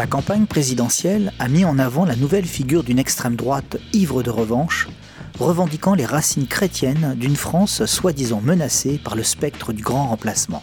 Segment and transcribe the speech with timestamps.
[0.00, 4.30] La campagne présidentielle a mis en avant la nouvelle figure d'une extrême droite ivre de
[4.30, 4.88] revanche,
[5.38, 10.62] revendiquant les racines chrétiennes d'une France soi-disant menacée par le spectre du grand remplacement.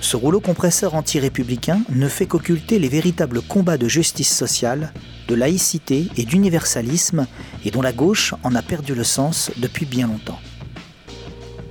[0.00, 4.94] Ce rouleau compresseur anti-républicain ne fait qu'occulter les véritables combats de justice sociale,
[5.28, 7.26] de laïcité et d'universalisme,
[7.66, 10.40] et dont la gauche en a perdu le sens depuis bien longtemps.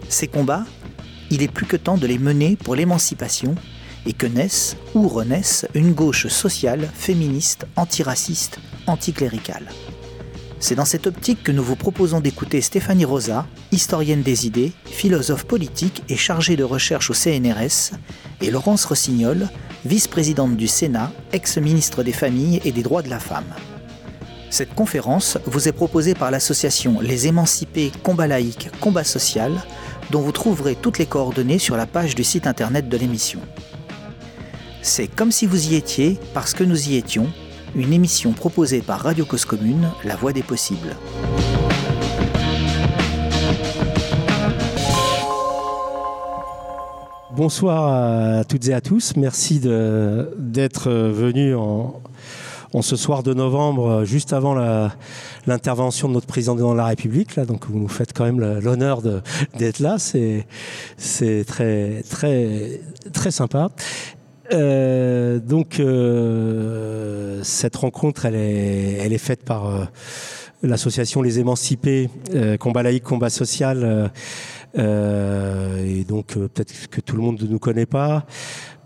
[0.09, 0.65] Ces combats,
[1.31, 3.55] il est plus que temps de les mener pour l'émancipation
[4.05, 9.67] et que naisse ou renaisse une gauche sociale, féministe, antiraciste, anticléricale.
[10.59, 15.45] C'est dans cette optique que nous vous proposons d'écouter Stéphanie Rosa, historienne des idées, philosophe
[15.45, 17.93] politique et chargée de recherche au CNRS,
[18.41, 19.49] et Laurence Rossignol,
[19.85, 23.55] vice-présidente du Sénat, ex-ministre des Familles et des Droits de la Femme.
[24.51, 29.63] Cette conférence vous est proposée par l'association Les Émancipés Combat laïque, Combat social,
[30.11, 33.39] dont vous trouverez toutes les coordonnées sur la page du site internet de l'émission.
[34.83, 37.27] C'est comme si vous y étiez, parce que nous y étions,
[37.75, 40.95] une émission proposée par Radio Cause Commune, La Voix des possibles.
[47.35, 49.15] Bonsoir à toutes et à tous.
[49.17, 52.01] Merci d'être venus en,
[52.81, 54.55] ce soir de novembre, juste avant
[55.45, 57.35] l'intervention de notre président de la République.
[57.35, 59.03] Là, donc vous nous faites quand même l'honneur
[59.57, 59.97] d'être là.
[59.99, 62.81] C'est très, très,
[63.13, 63.69] très sympa.
[64.53, 69.85] Euh, donc euh, cette rencontre, elle est, elle est faite par euh,
[70.63, 72.09] l'association Les Émancipés,
[72.59, 74.11] combat laïque, combat social.
[74.75, 78.25] et donc peut-être que tout le monde ne nous connaît pas.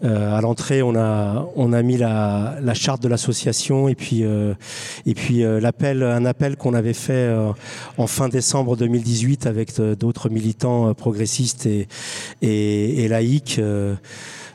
[0.01, 5.13] à l'entrée, on a on a mis la, la charte de l'association et puis et
[5.13, 7.29] puis l'appel un appel qu'on avait fait
[7.97, 11.89] en fin décembre 2018 avec d'autres militants progressistes et
[12.41, 13.59] et, et laïcs.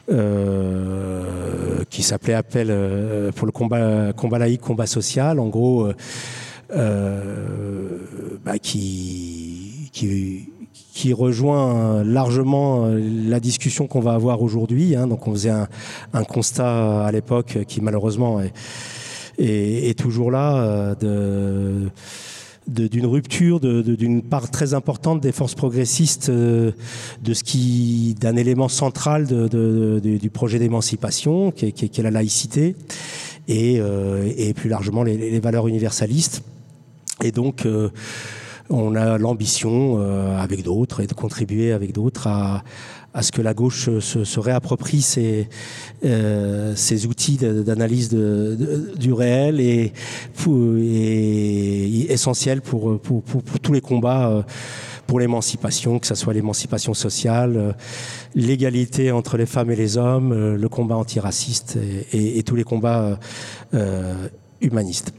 [0.09, 5.88] Euh, qui s'appelait Appel euh, pour le combat, combat laïque, combat social, en gros,
[6.72, 7.99] euh,
[8.44, 10.49] bah, qui, qui,
[10.94, 14.97] qui rejoint largement la discussion qu'on va avoir aujourd'hui.
[14.97, 15.06] Hein.
[15.06, 15.69] Donc on faisait un,
[16.12, 18.53] un constat à l'époque qui malheureusement est,
[19.38, 21.88] est, est toujours là de
[22.66, 26.72] d'une rupture d'une part très importante des forces progressistes euh,
[27.22, 32.76] de ce qui d'un élément central du projet d'émancipation qui, est la laïcité
[33.49, 36.43] et, euh, plus largement les, valeurs universalistes.
[37.22, 37.91] Et donc euh,
[38.69, 39.99] on a l'ambition
[40.38, 42.62] avec d'autres et de contribuer avec d'autres à,
[43.12, 45.48] à ce que la gauche se, réapproprie ces,
[46.04, 46.75] euh,
[47.09, 49.93] outils d'analyse du réel et,
[52.09, 53.00] essentiel pour,
[53.62, 54.43] tous les combats euh,
[55.06, 57.72] pour l'émancipation, que ce soit l'émancipation sociale, euh,
[58.37, 61.78] l'égalité entre les femmes et les hommes, le combat antiraciste
[62.12, 63.19] et, tous les combats
[64.60, 65.12] humaniste.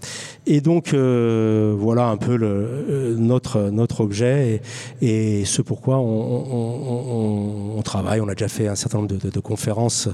[0.46, 4.62] Et donc euh, voilà un peu euh, notre notre objet
[5.02, 8.20] et, ce pourquoi on, on, travaille.
[8.22, 10.10] On a déjà fait un certain nombre de, conférences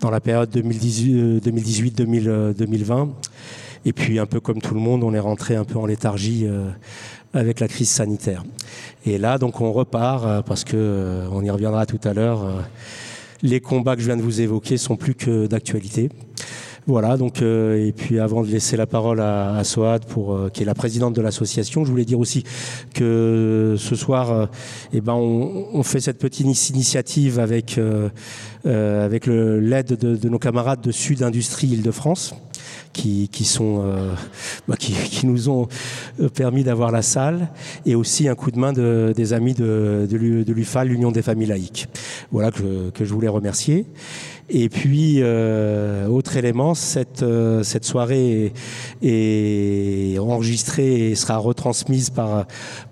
[0.00, 3.08] dans la période 2018-2020.
[3.86, 6.46] Et puis un peu comme tout le monde, on est rentré un peu en léthargie
[6.46, 6.70] euh,
[7.34, 8.44] avec la crise sanitaire.
[9.04, 12.44] Et là, donc on repart euh, parce que euh, on y reviendra tout à l'heure.
[12.44, 12.60] Euh,
[13.42, 16.08] les combats que je viens de vous évoquer sont plus que d'actualité.
[16.86, 20.50] Voilà, donc euh, et puis avant de laisser la parole à, à Soad pour euh,
[20.52, 22.44] qui est la présidente de l'association, je voulais dire aussi
[22.92, 24.46] que ce soir, euh,
[24.92, 27.80] eh ben on, fait cette petite initiative avec
[28.64, 32.34] avec l'aide de, de, nos camarades de Sud Industrie Île-de-France.
[32.92, 34.14] Qui, qui, sont euh,
[34.68, 35.66] bah, qui, qui, nous ont
[36.34, 37.48] permis d'avoir la salle
[37.84, 41.48] et aussi un coup de main de, des amis de, de l'UFA, l'Union des familles
[41.48, 41.88] laïques.
[42.30, 43.86] Voilà que, que je voulais remercier.
[44.50, 48.52] Et puis, euh, autre élément, cette, euh, cette soirée
[49.02, 52.46] est, enregistrée et sera retransmise par,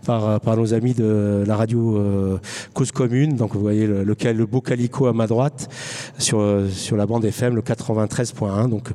[0.06, 2.38] par, par nos amis de la radio euh,
[2.72, 3.36] Cause Commune.
[3.36, 5.68] Donc, vous voyez le, le, le beau calico à ma droite
[6.16, 8.70] sur, sur la bande FM, le 93.1.
[8.70, 8.88] Donc,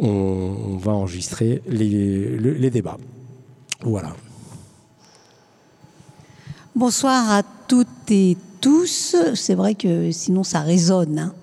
[0.00, 2.98] on, va enregistrer les, débats.
[3.82, 4.14] Voilà.
[6.74, 9.16] Bonsoir à toutes et tous.
[9.34, 11.18] C'est vrai que sinon ça résonne.
[11.18, 11.34] Hein.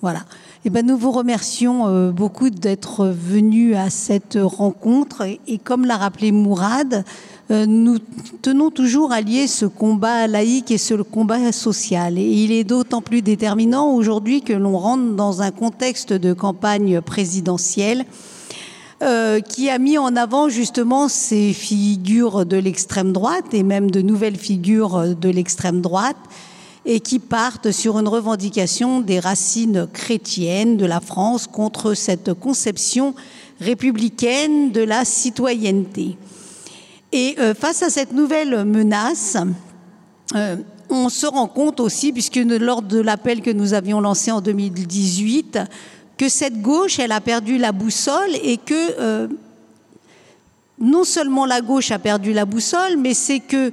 [0.00, 0.24] Voilà.
[0.64, 5.22] Eh ben, nous vous remercions euh, beaucoup d'être venus à cette rencontre.
[5.46, 7.04] Et, comme l'a rappelé Mourad,
[7.50, 7.98] nous
[8.40, 12.18] tenons toujours à lier ce combat laïque et ce combat social.
[12.18, 17.00] Et il est d'autant plus déterminant aujourd'hui que l'on rentre dans un contexte de campagne
[17.00, 18.06] présidentielle
[19.02, 24.00] euh, qui a mis en avant justement ces figures de l'extrême droite et même de
[24.00, 26.16] nouvelles figures de l'extrême droite
[26.84, 33.16] et qui partent sur une revendication des racines chrétiennes de la France contre cette conception
[33.60, 36.16] républicaine de la citoyenneté.
[37.12, 39.36] Et euh, face à cette nouvelle menace,
[40.34, 40.56] euh,
[40.88, 45.58] on se rend compte aussi, puisque lors de l'appel que nous avions lancé en 2018,
[46.16, 49.28] que cette gauche, elle a perdu la boussole et que euh,
[50.78, 53.72] non seulement la gauche a perdu la boussole, mais c'est que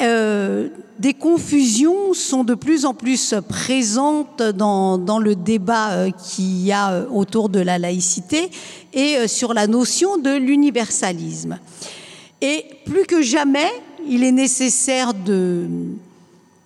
[0.00, 0.68] euh,
[0.98, 6.72] des confusions sont de plus en plus présentes dans, dans le débat euh, qu'il y
[6.72, 8.50] a autour de la laïcité
[8.92, 11.58] et sur la notion de l'universalisme.
[12.42, 13.70] Et plus que jamais,
[14.06, 15.66] il est nécessaire de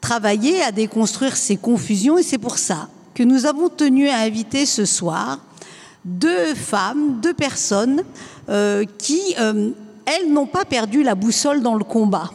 [0.00, 4.64] travailler à déconstruire ces confusions et c'est pour ça que nous avons tenu à inviter
[4.64, 5.38] ce soir
[6.06, 8.04] deux femmes, deux personnes
[8.48, 9.70] euh, qui, euh,
[10.06, 12.30] elles, n'ont pas perdu la boussole dans le combat,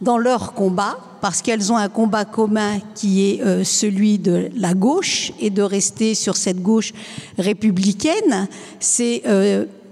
[0.00, 4.74] dans leur combat, parce qu'elles ont un combat commun qui est euh, celui de la
[4.74, 6.92] gauche et de rester sur cette gauche
[7.38, 8.48] républicaine.
[8.80, 9.22] C'est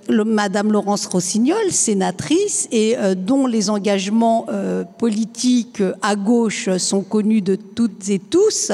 [0.08, 7.42] Madame Laurence Rossignol, sénatrice, et euh, dont les engagements euh, politiques à gauche sont connus
[7.42, 8.72] de toutes et tous,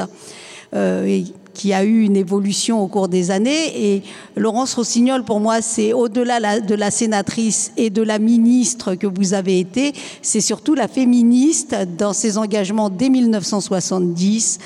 [0.73, 3.95] euh, et qui a eu une évolution au cours des années.
[3.95, 4.03] Et
[4.35, 9.35] Laurence Rossignol, pour moi, c'est au-delà de la sénatrice et de la ministre que vous
[9.35, 9.93] avez été,
[10.23, 14.59] c'est surtout la féministe dans ses engagements dès 1970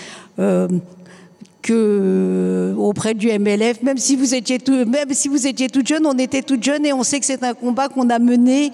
[1.67, 5.85] que euh, auprès du MLF, même si vous étiez tout, même si vous étiez toute
[5.85, 8.71] jeune, on était toute jeune et on sait que c'est un combat qu'on a mené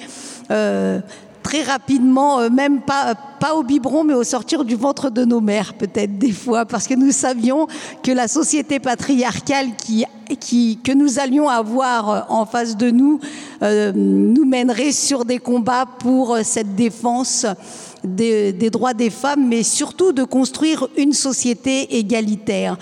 [0.51, 0.99] euh,
[1.41, 5.41] très rapidement, euh, même pas pas au biberon, mais au sortir du ventre de nos
[5.41, 7.67] mères, peut-être des fois, parce que nous savions
[8.03, 10.05] que la société patriarcale qui,
[10.39, 13.19] qui, que nous allions avoir en face de nous
[13.61, 17.45] nous mènerait sur des combats pour cette défense
[18.03, 22.77] des, droits des femmes, mais surtout de construire une société égalitaire.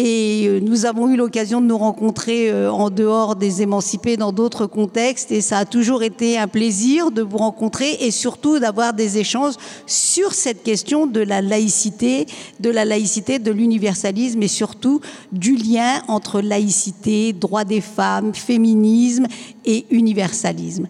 [0.00, 4.30] Et euh, nous avons eu l'occasion de nous rencontrer euh, en dehors des émancipés dans
[4.30, 8.94] d'autres contextes et ça a toujours été un plaisir de vous rencontrer et surtout d'avoir
[8.94, 9.54] des échanges
[9.86, 12.26] sur cette question de la laïcité,
[12.60, 15.00] de la laïcité, de l'universalisme et surtout
[15.32, 19.26] du lien entre laïcité, droits des femmes, féminisme
[19.64, 20.86] et universalisme.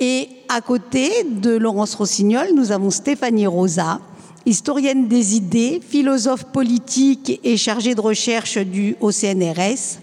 [0.00, 4.00] Et à côté de Laurence Rossignol, nous avons Stéphanie Rosa,
[4.46, 9.98] historienne des idées, philosophe politique et chargée de recherche du OCNRS.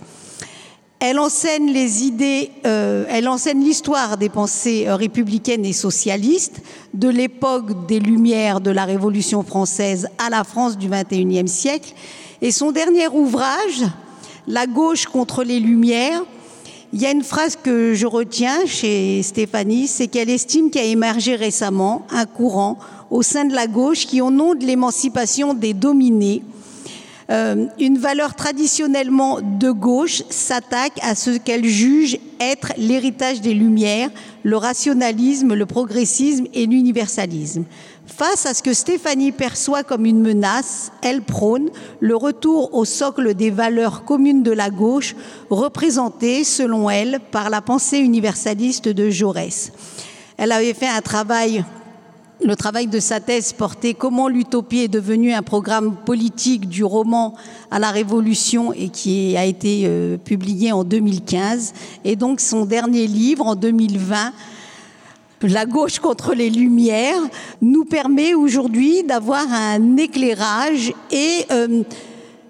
[0.99, 6.61] Elle enseigne les idées, euh, elle enseigne l'histoire des pensées euh, républicaines et socialistes
[6.93, 11.93] de l'époque des Lumières de la Révolution française à la France du XXIe siècle.
[12.41, 13.83] Et son dernier ouvrage,
[14.47, 16.23] La gauche contre les Lumières,
[16.93, 20.85] il y a une phrase que je retiens chez Stéphanie, c'est qu'elle estime qu'il a
[20.85, 22.77] émergé récemment un courant
[23.09, 26.43] au sein de la gauche qui, au nom de l'émancipation des dominés,
[27.29, 34.09] euh, une valeur traditionnellement de gauche s'attaque à ce qu'elle juge être l'héritage des Lumières,
[34.43, 37.65] le rationalisme, le progressisme et l'universalisme.
[38.07, 41.69] Face à ce que Stéphanie perçoit comme une menace, elle prône
[41.99, 45.13] le retour au socle des valeurs communes de la gauche,
[45.49, 49.73] représentées, selon elle, par la pensée universaliste de Jaurès.
[50.37, 51.65] Elle avait fait un travail
[52.39, 57.33] le travail de sa thèse portait Comment l'utopie est devenue un programme politique du roman
[57.71, 61.73] à la Révolution et qui a été euh, publié en 2015.
[62.05, 64.33] Et donc son dernier livre en 2020
[65.41, 67.21] la gauche contre les lumières
[67.61, 71.83] nous permet aujourd'hui d'avoir un éclairage et euh,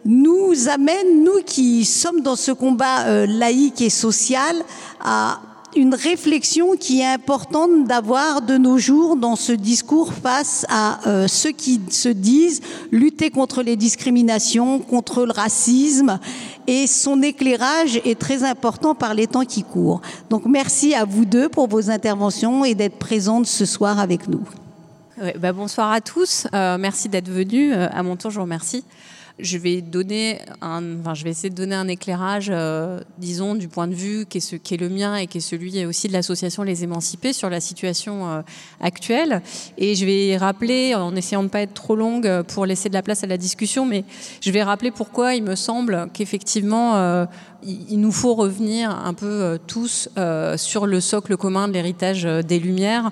[0.06, 4.56] nous amène, nous qui sommes dans ce combat euh, laïque et social,
[5.03, 5.41] à
[5.76, 11.28] une réflexion qui est importante d'avoir de nos jours dans ce discours face à euh,
[11.28, 16.20] ceux qui se disent lutter contre les discriminations, contre le racisme.
[16.68, 20.02] Et son éclairage est très important par les temps qui courent.
[20.30, 24.44] Donc merci à vous deux pour vos interventions et d'être présentes ce soir avec nous.
[25.40, 26.48] Bah, bonsoir à tous.
[26.54, 27.74] Euh, merci d'être venus.
[27.76, 28.84] Euh, à mon tour, je vous remercie
[29.39, 33.67] je vais donner un, enfin, je vais essayer de donner un éclairage, euh, disons, du
[33.67, 36.84] point de vue qui est, le mien et qui est celui aussi de l'association Les
[36.84, 38.41] Émancipés sur la situation euh,
[38.82, 39.41] actuelle.
[39.77, 42.96] Et je vais rappeler, en essayant de ne pas être trop longue pour laisser de
[42.96, 44.06] la place à la discussion, mais
[44.41, 47.25] je vais rappeler pourquoi il me semble qu'effectivement, euh,
[47.63, 50.10] il nous faut revenir un peu tous
[50.58, 53.12] sur le socle commun de l'héritage des Lumières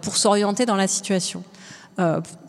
[0.00, 1.42] pour s'orienter dans la situation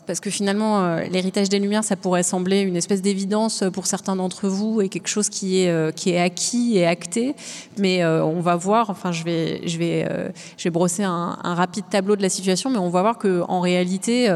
[0.06, 4.16] parce que finalement, euh, l'héritage des Lumières, ça pourrait sembler une espèce d'évidence pour certains
[4.16, 7.34] d'entre vous et quelque chose qui est, euh, qui est acquis et acté.
[7.78, 10.08] Mais euh, on va voir, enfin, je vais, je vais,
[10.56, 14.28] je vais brosser un, rapide tableau de la situation, mais on va voir qu'en réalité,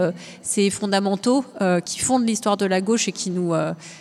[0.43, 1.45] ces fondamentaux
[1.85, 3.55] qui fondent l'histoire de la gauche et qui nous,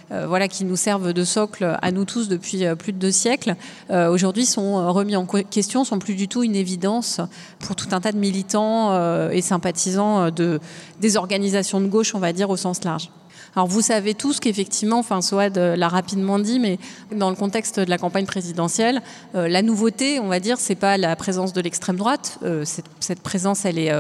[0.10, 3.56] voilà, qui nous servent de socle à nous tous depuis plus de deux siècles,
[3.90, 7.22] aujourd'hui sont remis en question, sont plus du tout une évidence
[7.60, 10.60] pour tout un tas de militants et sympathisants de,
[11.02, 13.10] des organisations de gauche, on va dire, au sens large.
[13.56, 16.78] Alors vous savez tous qu'effectivement, enfin Soad euh, l'a rapidement dit, mais
[17.16, 19.02] dans le contexte de la campagne présidentielle,
[19.34, 22.38] euh, la nouveauté, on va dire, c'est pas la présence de l'extrême droite.
[22.44, 22.66] Euh,
[23.00, 23.92] cette, présence, elle est,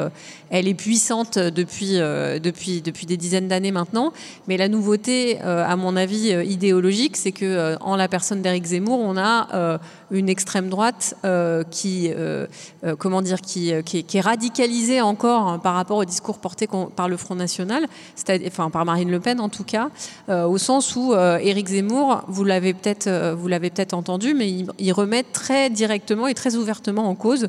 [0.50, 4.12] elle est puissante depuis, depuis, depuis des dizaines d'années maintenant.
[4.48, 9.18] Mais la nouveauté, à mon avis, idéologique, c'est que en la personne d'Éric Zemmour, on
[9.18, 9.80] a
[10.12, 11.16] une extrême droite
[11.72, 12.12] qui,
[12.98, 17.18] comment dire, qui, qui, est, radicalisée encore hein, par rapport au discours porté par le
[17.18, 17.88] Front National,
[18.48, 19.90] enfin par Marine Le Pen en tout cas,
[20.28, 24.34] euh, au sens où euh, Éric Zemmour, vous l'avez peut-être euh, vous l'avez peut-être entendu,
[24.34, 24.50] mais
[24.80, 27.48] il, remet très directement et très ouvertement en cause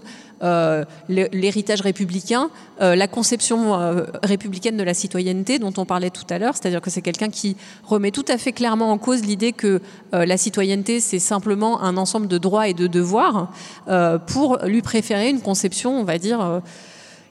[1.09, 2.50] l'héritage républicain,
[2.81, 7.00] la conception républicaine de la citoyenneté dont on parlait tout à l'heure, c'est-à-dire que c'est
[7.00, 9.81] quelqu'un qui remet tout à fait clairement en cause l'idée que
[10.12, 13.50] la citoyenneté c'est simplement un ensemble de droits et de devoirs
[14.26, 16.61] pour lui préférer une conception, on va dire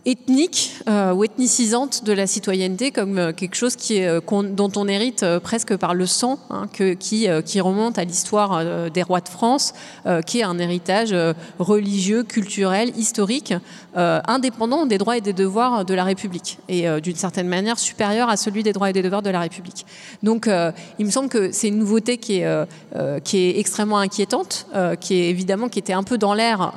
[0.06, 4.72] ethnique euh, ou ethnicisante de la citoyenneté comme euh, quelque chose qui est, euh, dont
[4.76, 9.22] on hérite presque par le sang, hein, que, qui, qui, remonte à l'histoire des rois
[9.22, 9.74] de France,
[10.26, 11.16] qui est un héritage
[11.58, 13.54] religieux, culturel, historique,
[13.96, 18.38] indépendant des droits et des devoirs de la République, et d'une certaine manière supérieur à
[18.38, 19.86] celui des droits et des devoirs de la République.
[20.22, 20.50] Donc
[21.00, 22.68] il me semble que c'est une nouveauté qui est,
[23.24, 24.68] qui est extrêmement inquiétante,
[25.00, 26.74] qui est évidemment qui était un peu dans l'air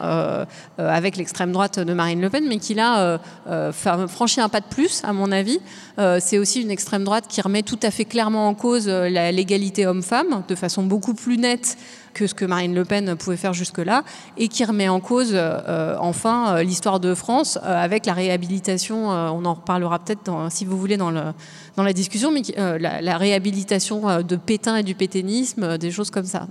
[0.78, 4.66] avec l'extrême droite de Marine Le Pen, mais qui là euh, franchir un pas de
[4.66, 5.60] plus, à mon avis.
[5.98, 9.08] Euh, c'est aussi une extrême droite qui remet tout à fait clairement en cause euh,
[9.08, 11.76] la l'égalité homme-femme de façon beaucoup plus nette
[12.14, 14.02] que ce que Marine Le Pen pouvait faire jusque-là,
[14.37, 15.38] et qui remet en cause
[16.00, 21.12] enfin l'histoire de France avec la réhabilitation, on en reparlera peut-être si vous voulez dans,
[21.12, 21.20] le,
[21.78, 26.25] dans la discussion, mais la, la, réhabilitation de Pétain et du pétainisme, des choses comme
[26.25, 26.49] ça.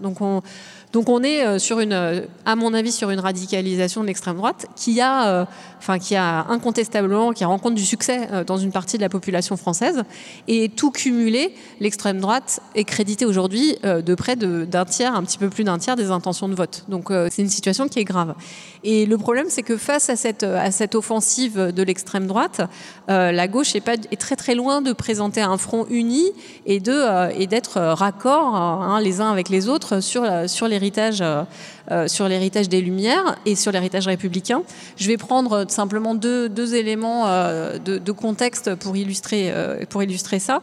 [0.93, 5.01] Donc on, est euh, euh, à mon avis, sur une radicalisation de l'extrême droite qui
[5.01, 5.45] a, euh,
[5.79, 10.03] enfin, qui a incontestablement, qui rencontre du succès dans une partie de la population française.
[10.47, 15.49] Et tout cumulé, l'extrême droite est créditée aujourd'hui de près d'un tiers, un petit peu
[15.49, 16.85] plus d'un tiers des intentions de vote.
[16.87, 18.33] Donc c'est une situation qui est grave.
[18.83, 22.61] Et le problème, c'est que face à cette, offensive de l'extrême droite,
[23.07, 26.31] la gauche est très très loin de présenter un front uni
[26.65, 30.23] et d'être raccord hein, les uns avec les autres sur,
[30.67, 31.43] l'héritage euh,
[31.91, 34.63] euh, des Lumières et sur l'héritage républicain.
[34.97, 40.61] Je vais prendre simplement deux, éléments euh, de, contexte pour illustrer ça.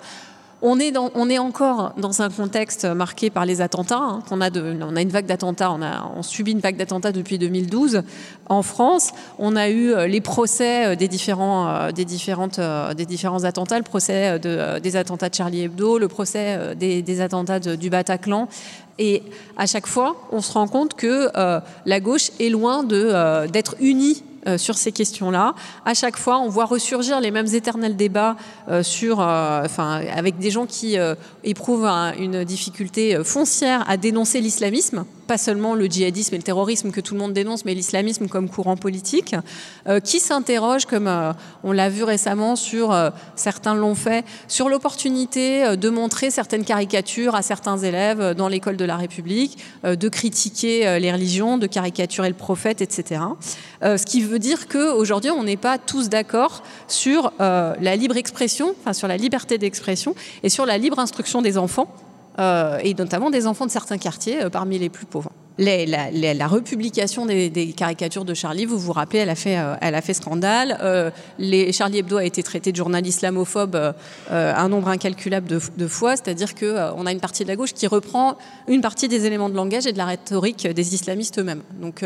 [0.67, 3.99] On est, encore dans un contexte marqué par les attentats.
[3.99, 8.03] Hein, on, a une vague d'attentats, on, a, subit une vague d'attentats depuis 2012
[8.49, 9.13] en France.
[9.39, 15.29] On a eu les procès des différents, des différents attentats, le procès de, des attentats
[15.29, 18.49] de Charlie Hebdo, le procès des, attentats du Bataclan.
[18.99, 19.23] Et
[19.57, 23.75] à chaque fois, on se rend compte que euh, la gauche est loin euh, d'être
[23.81, 25.55] unie euh, sur ces questions-là.
[25.85, 28.37] À chaque fois, on voit ressurgir les mêmes éternels débats
[28.83, 30.97] sur, enfin, avec des gens qui
[31.43, 31.87] éprouvent
[32.19, 37.15] une difficulté foncière à dénoncer l'islamisme pas seulement le djihadisme et le terrorisme que tout
[37.15, 39.35] le monde dénonce, mais l'islamisme comme courant politique,
[39.89, 44.69] euh, qui s'interroge, comme euh, on l'a vu récemment, sur euh, certains l'ont fait, sur
[44.69, 50.99] l'opportunité de montrer certaines caricatures à certains élèves dans l'école de la République, de critiquer
[50.99, 53.21] les religions, de caricaturer le prophète, etc.
[53.83, 58.93] ce qui veut dire qu'aujourd'hui, on n'est pas tous d'accord sur la libre expression, enfin
[58.93, 61.89] sur la liberté d'expression et sur la libre instruction des enfants
[62.39, 67.27] euh, et notamment des enfants de certains quartiers euh, parmi les plus pauvres la, republication
[67.27, 71.13] des, caricatures de Charlie, vous vous rappelez, elle a fait, euh, elle a fait scandale.
[71.39, 73.95] Les, Charlie Hebdo a été traité de journal islamophobe
[74.33, 78.37] un nombre incalculable de, fois, c'est-à-dire qu'on a une partie de la gauche qui reprend
[78.67, 81.63] une partie des éléments de langage et de la rhétorique des islamistes eux-mêmes.
[81.81, 82.05] Donc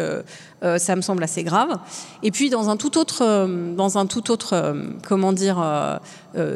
[0.76, 1.78] ça me semble assez grave.
[2.22, 5.56] Et puis dans un tout autre, dans un tout autre comment dire,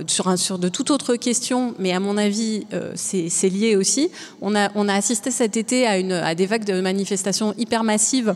[0.07, 4.11] sur, un, sur de toute autre question, mais à mon avis c'est lié aussi,
[4.41, 8.35] on a, a assisté cet été à, des vagues de manifestations hyper massives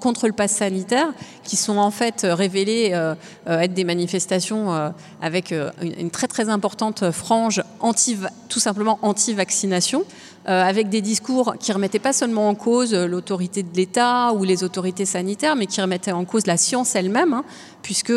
[0.00, 1.12] contre le pass sanitaire,
[1.44, 3.14] qui sont en fait révélées euh,
[3.48, 8.16] euh, être des manifestations euh, avec une, très très importante frange anti,
[8.48, 10.04] tout simplement anti-vaccination.
[10.48, 15.04] Avec des discours qui remettaient pas seulement en cause l'autorité de l'État ou les autorités
[15.04, 17.44] sanitaires, mais qui remettaient en cause la science elle-même, hein,
[17.82, 18.12] puisque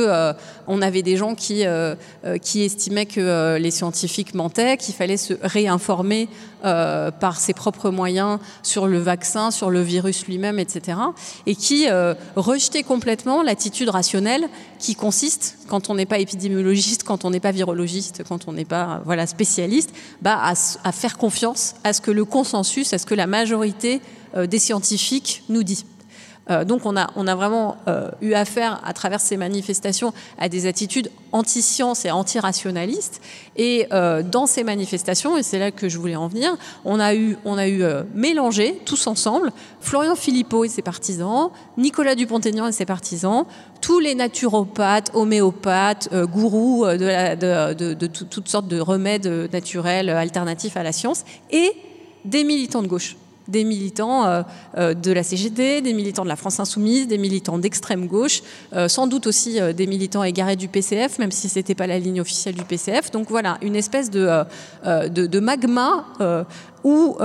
[0.67, 1.63] on avait des gens qui,
[2.41, 6.29] qui estimaient que les scientifiques mentaient, qu'il fallait se réinformer
[6.61, 10.97] par ses propres moyens sur le vaccin, sur le virus lui-même, etc.
[11.45, 11.87] Et qui
[12.35, 17.51] rejetaient complètement l'attitude rationnelle qui consiste, quand on n'est pas épidémiologiste, quand on n'est pas
[17.51, 22.20] virologiste, quand on n'est pas voilà, spécialiste, bah, à, faire confiance à ce que le
[22.25, 24.01] consensus, à ce que la majorité
[24.35, 25.85] euh, des scientifiques nous dit.
[26.49, 30.49] Euh, donc on a, on a vraiment euh, eu affaire à travers ces manifestations à
[30.49, 33.21] des attitudes anti-science et anti-rationalistes.
[33.57, 37.37] Et dans ces manifestations, et c'est là que je voulais en venir, on a eu,
[37.45, 39.51] on a eu mélangé tous ensemble
[39.81, 43.45] Florian Philippot et ses partisans, Nicolas Dupont-Aignan et ses partisans,
[43.81, 51.23] tous les naturopathes, homéopathes, gourous de toutes sortes de remèdes naturels alternatifs à la science,
[51.51, 51.71] et
[52.25, 53.15] des militants de gauche
[53.47, 54.41] des militants euh,
[54.77, 58.41] euh, de la CGT, des militants de la France Insoumise, des militants d'extrême gauche,
[58.73, 61.99] euh, sans doute aussi des militants égarés du PCF, même si ce n'était pas la
[61.99, 63.11] ligne officielle du PCF.
[63.11, 64.43] Donc voilà, une espèce de,
[64.85, 66.05] de, magma
[66.83, 67.17] où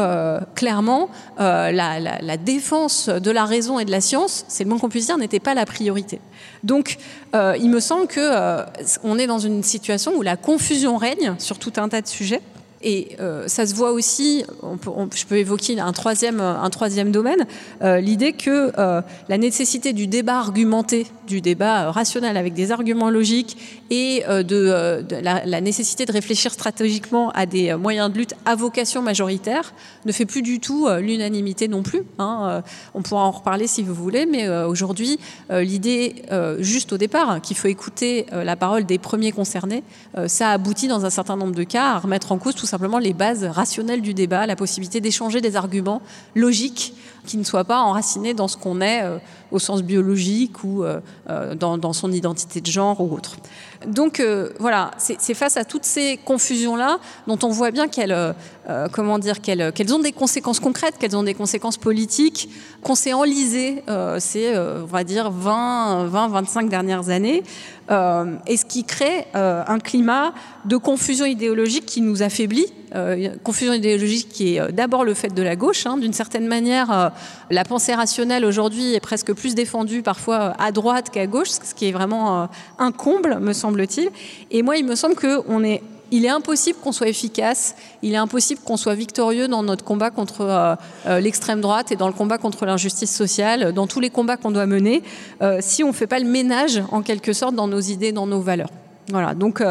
[0.54, 5.06] clairement la, défense de la raison et de la science, c'est le moins qu'on puisse
[5.06, 6.20] dire, n'était pas la priorité.
[6.64, 6.98] Donc
[7.34, 8.64] il me semble que
[9.04, 12.42] on est dans une situation où la confusion règne sur tout un tas de sujets.
[12.82, 17.46] Et euh, ça se voit aussi, je peux évoquer un troisième, un troisième domaine,
[17.82, 23.10] euh, l'idée que euh, la nécessité du débat argumenté, du débat rationnel avec des arguments
[23.10, 23.56] logiques
[23.90, 29.72] et de, la, nécessité de réfléchir stratégiquement à des moyens de lutte à vocation majoritaire
[30.04, 32.02] ne fait plus du tout l'unanimité non plus.
[32.18, 32.62] Hein.
[32.94, 35.18] on pourra en reparler si vous voulez, mais aujourd'hui,
[35.50, 36.22] l'idée,
[36.58, 39.82] juste au départ, qu'il faut écouter la parole des premiers concernés,
[40.26, 43.12] ça aboutit dans un certain nombre de cas à remettre en cause tout simplement les
[43.12, 46.02] bases rationnelles du débat, la possibilité d'échanger des arguments
[46.34, 46.94] logiques
[47.26, 49.18] qui ne soient pas enracinés dans ce qu'on est euh,
[49.50, 53.36] au sens biologique ou euh, euh, dans, son identité de genre ou autre.
[53.86, 54.22] Donc
[54.58, 58.34] voilà, c'est face à toutes ces confusions-là dont on voit bien qu'elles
[58.90, 62.48] comment dire, qu'elles ont des conséquences concrètes, qu'elles ont des conséquences politiques,
[62.82, 63.84] qu'on s'est enlisé
[64.18, 67.44] ces, on va dire, 20, 20, 25 dernières années,
[67.88, 70.32] et ce qui crée un climat
[70.64, 75.34] de confusion idéologique qui nous affaiblit euh, confusion idéologique qui est euh, d'abord le fait
[75.34, 75.86] de la gauche.
[75.86, 75.98] Hein.
[75.98, 77.08] D'une certaine manière, euh,
[77.50, 81.88] la pensée rationnelle aujourd'hui est presque plus défendue parfois à droite qu'à gauche, ce qui
[81.88, 84.08] est vraiment un comble, me semble-t-il.
[84.50, 85.82] Et moi, il me semble qu'on est
[86.16, 90.10] il est impossible qu'on soit efficace, il est impossible qu'on soit victorieux dans notre combat
[90.10, 90.76] contre
[91.06, 94.66] l'extrême droite et dans le combat contre l'injustice sociale, dans tous les combats qu'on doit
[94.66, 95.02] mener,
[95.60, 98.40] si on ne fait pas le ménage, en quelque sorte, dans nos idées, dans nos
[98.40, 98.70] valeurs.
[99.08, 99.62] Voilà, donc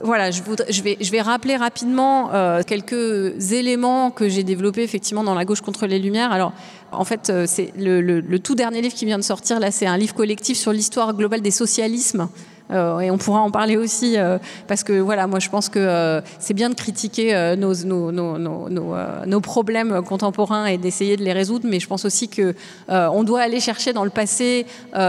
[0.00, 5.62] voilà, je, vais, rappeler rapidement euh, quelques éléments que j'ai développés effectivement dans La gauche
[5.62, 6.32] contre les Lumières.
[6.32, 6.52] Alors,
[6.92, 9.96] en fait, euh, c'est le, tout dernier livre qui vient de sortir, là, c'est un
[9.96, 12.28] livre collectif sur l'histoire globale des socialismes.
[12.70, 15.78] Euh, et on pourra en parler aussi euh, parce que voilà, moi je pense que
[15.78, 18.38] euh, c'est bien de critiquer nos, nos, nos,
[19.26, 22.54] nos, problèmes contemporains et d'essayer de les résoudre, mais je pense aussi que
[22.88, 24.66] on doit aller chercher dans le passé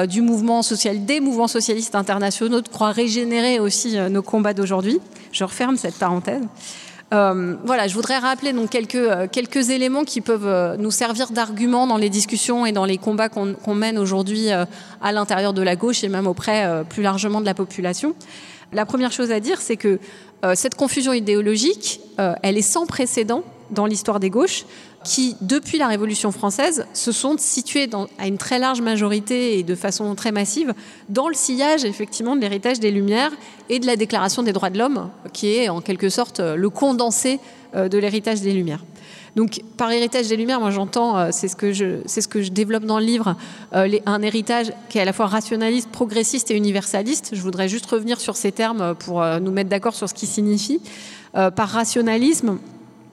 [0.08, 5.00] du mouvement social, des mouvements socialistes internationaux, de croire régénérer aussi nos combats d'aujourd'hui.
[5.32, 6.44] Je referme cette parenthèse.
[7.14, 11.32] Euh, voilà, je voudrais rappeler donc quelques, euh, quelques éléments qui peuvent euh, nous servir
[11.32, 15.76] d'argument dans les discussions et dans les combats qu'on mène aujourd'hui à l'intérieur de la
[15.76, 18.16] gauche et même auprès plus largement de la population.
[18.74, 20.00] La première chose à dire, c'est que
[20.56, 24.66] cette confusion idéologique, elle est sans précédent dans l'histoire des gauches
[25.04, 29.76] qui, depuis la Révolution française, se sont situés à une très large majorité et de
[29.76, 30.74] façon très massive
[31.10, 33.32] dans le sillage effectivement de l'héritage des Lumières
[33.70, 37.40] et de la Déclaration des droits de l'homme, qui est en quelque sorte le condensé
[37.76, 38.84] euh, de l'héritage des Lumières.
[39.36, 42.42] Donc, par héritage des Lumières, moi j'entends, euh, c'est ce que je, c'est ce que
[42.42, 43.36] je développe dans le livre,
[43.76, 47.32] euh, un héritage qui est à la fois rationaliste, progressiste et universaliste.
[47.34, 50.80] Je voudrais juste revenir sur ces termes pour nous mettre d'accord sur ce qui signifie.
[51.34, 52.58] par rationalisme,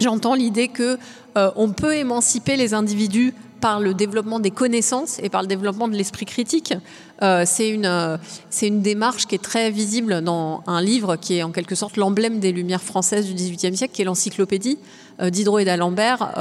[0.00, 0.98] J'entends l'idée que
[1.36, 5.88] euh, on peut émanciper les individus par le développement des connaissances et par le développement
[5.88, 6.74] de l'esprit critique.
[7.22, 8.18] Euh, c'est une, euh,
[8.60, 12.40] une démarche qui est très visible dans un livre qui est en quelque sorte l'emblème
[12.40, 14.78] des Lumières françaises du XVIIIe siècle, qui est l'encyclopédie.
[15.22, 16.34] Diderot et d'Alembert,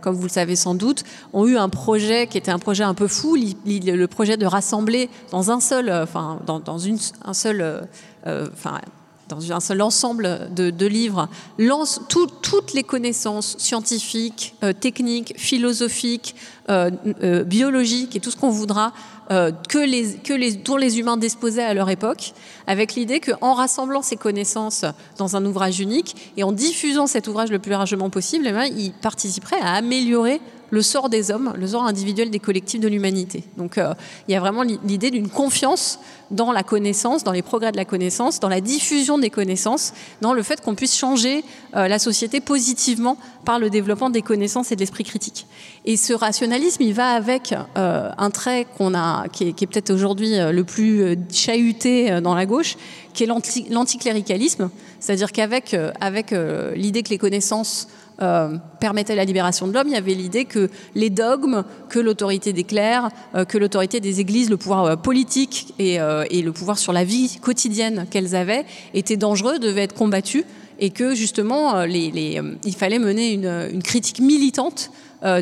[0.00, 1.04] comme vous le savez sans doute,
[1.34, 5.10] ont eu un projet qui était un projet un peu fou, le projet de rassembler
[5.32, 7.86] dans un seul, enfin dans une, un seul,
[8.24, 8.80] enfin
[9.28, 16.34] dans un seul ensemble de, livres, lance toutes les connaissances scientifiques, euh, techniques, philosophiques,
[16.68, 16.90] euh,
[17.22, 18.92] euh, biologiques et tout ce qu'on voudra
[19.28, 22.32] que les, que les, dont les humains disposaient à leur époque,
[22.68, 24.84] avec l'idée qu'en rassemblant ces connaissances
[25.18, 28.66] dans un ouvrage unique et en diffusant cet ouvrage le plus largement possible, eh bien,
[28.66, 33.44] ils participeraient à améliorer le sort des hommes, le sort individuel des collectifs de l'humanité.
[33.56, 33.94] Donc euh,
[34.28, 35.98] il y a vraiment l'idée d'une confiance
[36.30, 40.34] dans la connaissance, dans les progrès de la connaissance, dans la diffusion des connaissances, dans
[40.34, 41.44] le fait qu'on puisse changer
[41.76, 45.46] euh, la société positivement par le développement des connaissances et de l'esprit critique.
[45.84, 50.30] Et ce rationalisme, il va avec euh, un trait qu'on a, qui est, peut-être aujourd'hui
[50.36, 52.76] le plus chahuté dans la gauche,
[53.14, 56.34] qui est l'anticléricalisme, c'est-à-dire qu'avec avec,
[56.74, 57.86] l'idée que les connaissances
[58.22, 62.54] euh, permettait la libération de l'homme, il y avait l'idée que les dogmes, que l'autorité
[62.54, 66.94] des clercs, euh, que l'autorité des églises, le pouvoir euh, politique et, le pouvoir sur
[66.94, 70.44] la vie quotidienne qu'elles avaient étaient dangereux, devaient être combattus
[70.78, 74.90] et que justement il fallait mener une critique militante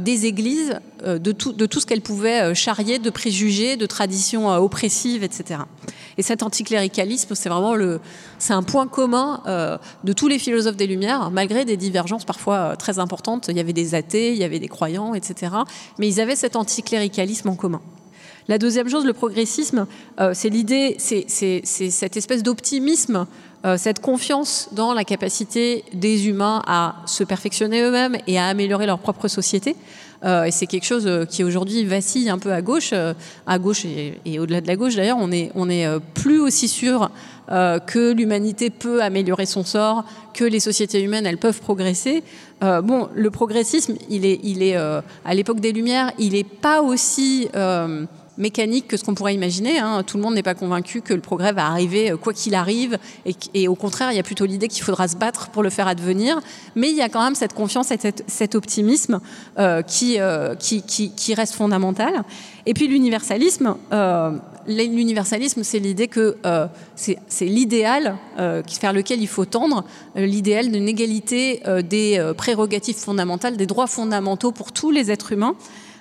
[0.00, 5.60] des églises, de, tout, ce qu'elles pouvaient charrier de préjugés, de traditions oppressives, etc.
[6.18, 8.00] Et cet anticléricalisme, c'est vraiment le,
[8.38, 9.42] c'est un point commun
[10.04, 13.46] de tous les philosophes des Lumières, malgré des divergences parfois très importantes.
[13.48, 15.52] Il y avait des athées, il y avait des croyants, etc.
[15.98, 17.80] Mais ils avaient cet anticléricalisme en commun.
[18.48, 19.86] La deuxième chose, le progressisme,
[20.34, 21.26] c'est l'idée, c'est
[21.64, 23.26] cette espèce d'optimisme
[23.64, 28.84] euh, cette confiance dans la capacité des humains à se perfectionner eux-mêmes et à améliorer
[28.84, 29.74] leur propre société.
[30.24, 32.94] Euh, et c'est quelque chose euh, qui aujourd'hui vacille un peu à gauche,
[33.46, 35.18] à gauche et, au-delà de la gauche d'ailleurs.
[35.20, 37.10] On est, on est plus aussi sûr
[37.48, 42.22] que l'humanité peut améliorer son sort, que les sociétés humaines elles peuvent progresser.
[42.60, 47.48] bon, le progressisme, il est, il est à l'époque des Lumières, il n'est pas aussi
[48.38, 49.78] mécanique que ce qu'on pourrait imaginer.
[49.78, 50.02] Hein.
[50.02, 52.98] Tout le monde n'est pas convaincu que le progrès va arriver euh, quoi qu'il arrive,
[53.54, 55.88] et, au contraire, il y a plutôt l'idée qu'il faudra se battre pour le faire
[55.88, 56.40] advenir.
[56.74, 59.20] Mais il y a quand même cette confiance et cet, optimisme
[59.58, 62.22] euh, euh, qui, qui, reste fondamental.
[62.66, 63.76] Et puis l'universalisme.
[64.66, 66.38] L'universalisme, c'est l'idée que
[66.96, 69.84] c'est l'idéal vers lequel il faut tendre,
[70.16, 75.54] l'idéal d'une égalité des prérogatives fondamentales, des droits fondamentaux pour tous les êtres humains.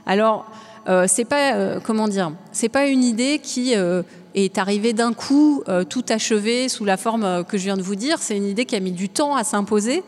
[0.06, 0.46] Alors,
[0.88, 4.04] euh, c'est pas euh, comment dire, c'est pas une idée qui euh,
[4.36, 8.17] est arrivée d'un coup, tout achevé sous la forme que je viens de vous dire.
[8.19, 10.04] C'est une idée qui a mis du temps à s'imposer.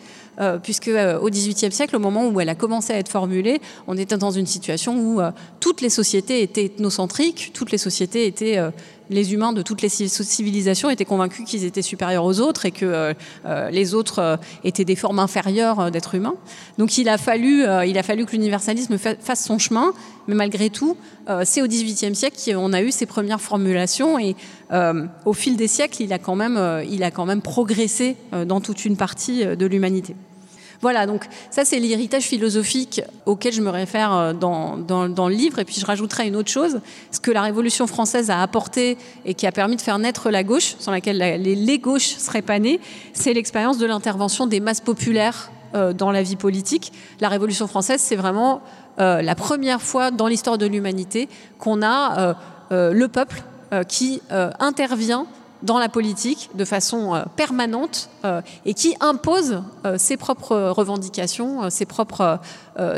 [0.64, 0.90] puisque
[1.22, 4.32] au XVIIIe siècle, au moment où elle a commencé à être formulée, on était dans
[4.32, 5.22] une situation où
[5.60, 8.60] toutes les sociétés étaient ethnocentriques, toutes les sociétés étaient
[9.10, 12.86] les humains de toutes les civilisations étaient convaincus qu'ils étaient supérieurs aux autres et que
[12.86, 13.13] euh,
[13.46, 16.36] euh, les autres euh, étaient des formes inférieures d'êtres humains.
[16.78, 19.94] Donc il a fallu, il a fallu que l'universalisme fasse son chemin,
[20.28, 20.98] mais malgré tout,
[21.44, 24.36] c'est au XVIIIe siècle qu'on a eu ces premières formulations et
[25.26, 28.15] au fil des siècles, il a quand même, il a quand même progressé
[28.46, 30.15] dans toute une partie de l'humanité.
[30.82, 35.60] Voilà, donc ça c'est l'héritage philosophique auquel je me réfère euh, dans, dans, le livre.
[35.60, 36.80] Et puis je rajouterai une autre chose,
[37.12, 40.44] ce que la Révolution française a apporté et qui a permis de faire naître la
[40.44, 42.80] gauche, sans laquelle les, les gauches seraient pas nées,
[43.14, 46.92] c'est l'expérience de l'intervention des masses populaires euh, dans la vie politique.
[47.20, 48.62] La Révolution française, c'est vraiment
[49.00, 52.36] euh, la première fois dans l'histoire de l'humanité qu'on a
[52.72, 53.44] le peuple
[53.88, 54.22] qui
[54.60, 55.28] intervient
[55.63, 61.70] dans la politique de façon euh, permanente euh, et qui impose euh, ses propres revendications,
[61.70, 62.39] ses propres,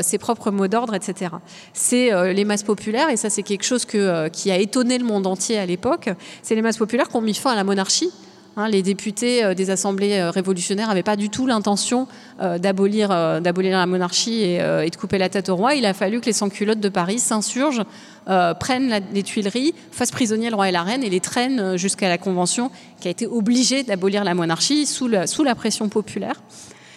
[0.00, 1.30] ses propres mots d'ordre, etc.
[1.72, 5.58] C'est les masses populaires, et ça c'est quelque chose qui a étonné le monde entier
[5.58, 6.10] à l'époque,
[6.42, 8.10] c'est les masses populaires qui ont mis fin à la monarchie.
[8.58, 12.08] Hein, les députés des assemblées révolutionnaires n'avaient pas du tout l'intention
[12.40, 13.08] d'abolir,
[13.40, 15.74] d'abolir la monarchie et, de couper la tête au roi.
[15.74, 17.84] Il a fallu que les sans-culottes de Paris s'insurgent
[18.28, 21.76] euh, prennent les Tuileries, fassent prisonnier le roi et la reine et les traînent euh,
[21.78, 26.42] jusqu'à la Convention qui a été obligée d'abolir la monarchie sous la, pression populaire.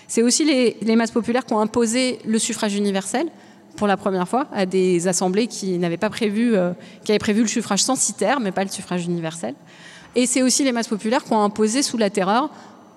[0.10, 3.28] C'est aussi les, masses populaires qui ont imposé le suffrage universel
[3.78, 6.74] pour la première fois à des assemblées qui n'avaient pas prévu, euh,
[7.06, 9.56] qui avaient prévu le suffrage censitaire, mais pas le suffrage universel.
[10.16, 12.50] Et c'est aussi les masses populaires qui ont imposé sous la terreur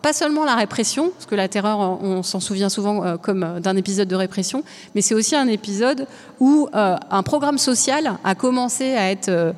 [0.04, 3.58] pas seulement la répression, parce que la terreur, on s'en souvient souvent euh, comme euh,
[3.58, 4.62] d'un épisode de répression,
[4.94, 6.06] mais c'est aussi un épisode
[6.40, 9.54] où euh, un programme social a commencé à être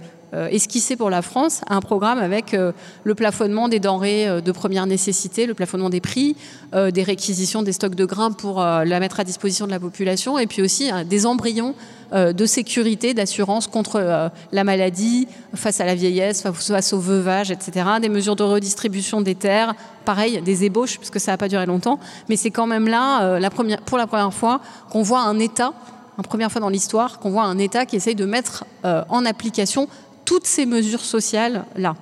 [0.50, 2.56] esquissé pour la France un programme avec
[3.04, 6.36] le plafonnement des denrées de première nécessité, le plafonnement des prix,
[6.72, 10.46] des réquisitions des stocks de grains pour la mettre à disposition de la population, et
[10.46, 11.74] puis aussi des embryons
[12.12, 17.50] euh, de sécurité, d'assurance contre euh, la maladie, face à la vieillesse, face au veuvage,
[17.50, 17.84] etc.
[18.00, 21.98] Des mesures de redistribution des terres, pareil, des ébauches, puisque ça n'a pas duré longtemps.
[22.28, 23.48] Mais c'est quand même là, euh,
[23.86, 25.72] pour la première fois, qu'on voit un État,
[26.16, 29.88] la première fois dans l'histoire, qu'on voit un État qui essaye de mettre en application
[30.26, 31.96] toutes ces mesures sociales-là.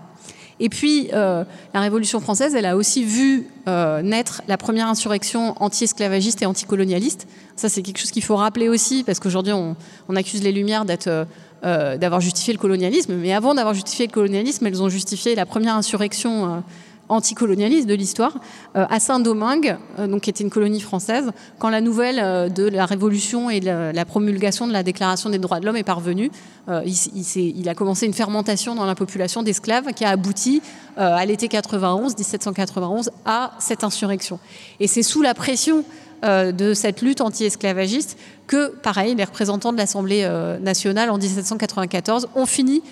[0.61, 6.47] Et puis, la Révolution française, elle a aussi vu naître la première insurrection anti-esclavagiste et
[6.47, 9.77] anticolonialiste, ça, c'est quelque chose qu'il faut rappeler aussi, parce qu'aujourd'hui, on,
[10.17, 13.15] accuse les Lumières euh, d'avoir justifié le colonialisme.
[13.15, 16.65] Mais avant d'avoir justifié le colonialisme, elles ont justifié la première insurrection
[17.09, 18.35] anticolonialiste de l'histoire
[18.77, 22.65] euh, à Saint-Domingue, euh, donc qui était une colonie française, quand la nouvelle euh, de
[22.65, 26.31] la Révolution et la promulgation de la Déclaration des droits de l'homme est parvenue.
[26.67, 30.63] Il, a commencé une fermentation dans la population d'esclaves qui a abouti
[30.97, 34.39] à l'été 91, 1791, à cette insurrection.
[34.81, 35.85] Et c'est sous la pression
[36.23, 40.29] de cette lutte anti-esclavagiste que, pareil, les représentants de l'Assemblée
[40.61, 42.83] nationale en 1794 ont fini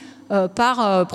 [0.55, 1.07] par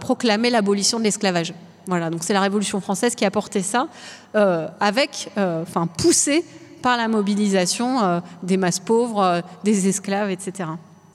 [0.00, 1.54] proclamer l'abolition de l'esclavage.
[1.88, 3.88] Voilà, donc c'est la Révolution française qui a porté ça,
[4.36, 6.44] euh, avec, euh, enfin, poussé
[6.82, 10.68] par la mobilisation euh, des masses pauvres, des esclaves, etc.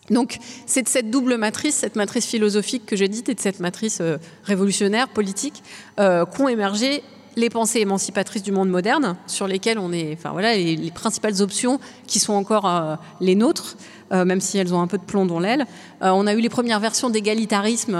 [0.10, 3.60] Donc c'est de cette double matrice, cette matrice philosophique que j'ai dite et de cette
[3.60, 4.02] matrice
[4.44, 5.64] révolutionnaire, politique,
[5.96, 7.04] qu'ont émergé
[7.36, 11.80] les pensées émancipatrices du monde moderne, sur lesquelles on est, enfin voilà, les, principales options
[12.06, 13.78] qui sont encore les nôtres,
[14.12, 15.66] même si elles ont un peu de plomb dans l'aile.
[16.02, 17.98] on a eu les premières versions d'égalitarisme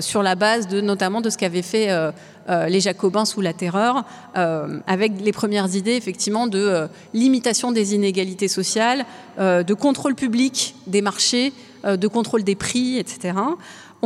[0.00, 1.88] sur la base de, notamment de ce qu'avaient fait
[2.48, 9.04] les Jacobins sous la Terreur, avec les premières idées effectivement de limitation des inégalités sociales,
[9.38, 11.52] de contrôle public des marchés,
[11.84, 13.34] de contrôle des prix, etc.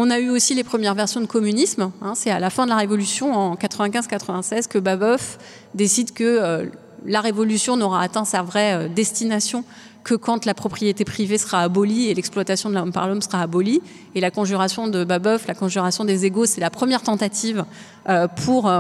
[0.01, 1.91] On a eu aussi les premières versions de communisme.
[2.03, 2.13] Hein.
[2.15, 5.39] c'est à la fin de la Révolution, en 95-96, que Babeuf
[5.75, 6.67] décide que euh,
[7.05, 9.65] la Révolution n'aura atteint sa vraie euh, destination
[10.05, 13.81] que quand la propriété privée sera abolie et l'exploitation de l'homme par l'homme sera abolie.
[14.15, 17.65] Et la conjuration de Babeuf, la conjuration des égaux, c'est la première tentative
[18.09, 18.71] euh, pour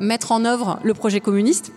[0.00, 1.72] mettre en œuvre le projet communiste.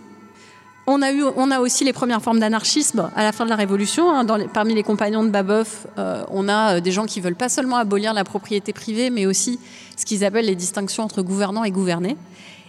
[0.90, 3.58] On a, eu, on a aussi les premières formes d'anarchisme à la fin de la
[3.58, 4.10] Révolution.
[4.10, 4.26] Hein.
[4.54, 7.76] parmi les compagnons de Babeuf, euh, on a euh, des gens qui veulent pas seulement
[7.76, 9.60] abolir la propriété privée, mais aussi
[9.98, 12.16] ce qu'ils appellent les distinctions entre gouvernants et gouvernés.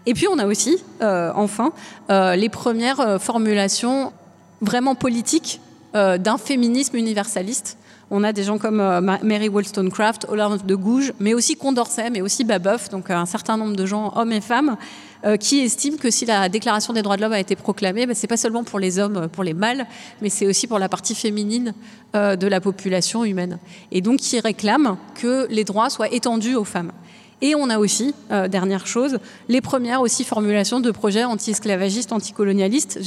[0.06, 1.70] Et puis on a aussi, euh, enfin,
[2.08, 4.12] les premières formulations
[4.60, 5.60] vraiment politiques
[5.94, 7.78] d'un féminisme universaliste.
[8.10, 8.76] On a des gens comme
[9.22, 13.76] Mary Wollstonecraft, Hollande de Gouges, mais aussi Condorcet, mais aussi Babeuf, donc un certain nombre
[13.76, 14.76] de gens, hommes et femmes,
[15.24, 18.14] euh, qui estime que si la Déclaration des droits de l'homme a été proclamée, ben,
[18.14, 19.86] c'est pas seulement pour les hommes, pour les mâles,
[20.22, 21.74] mais c'est aussi pour la partie féminine
[22.14, 23.58] euh, de la population humaine.
[23.90, 26.92] Et donc qui réclame que les droits soient étendus aux femmes.
[27.40, 32.98] Et on a aussi, euh, dernière chose, les premières aussi formulations de projets anti-esclavagistes, anticolonialistes.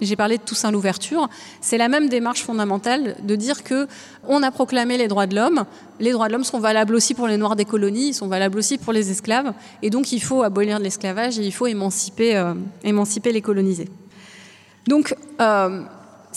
[0.00, 1.28] J'ai parlé de Toussaint l'ouverture.
[1.62, 3.88] C'est la même démarche fondamentale de dire que
[4.26, 5.64] on a proclamé les droits de l'homme.
[6.00, 8.58] Les droits de l'homme sont valables aussi pour les Noirs des colonies, ils sont valables
[8.58, 9.52] aussi pour les esclaves.
[9.82, 13.88] Et donc il faut abolir l'esclavage et il faut émanciper, euh, émanciper les colonisés.
[14.86, 15.82] Donc euh,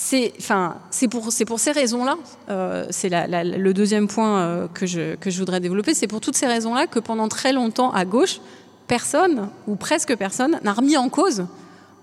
[0.04, 0.78] c'est enfin,
[1.12, 2.18] pour, pour ces raisons-là,
[2.50, 6.36] euh, c'est le deuxième point euh, que, je, que je voudrais développer, c'est pour toutes
[6.36, 8.42] ces raisons-là que pendant très longtemps, à gauche,
[8.88, 11.46] personne, ou presque personne, n'a remis en cause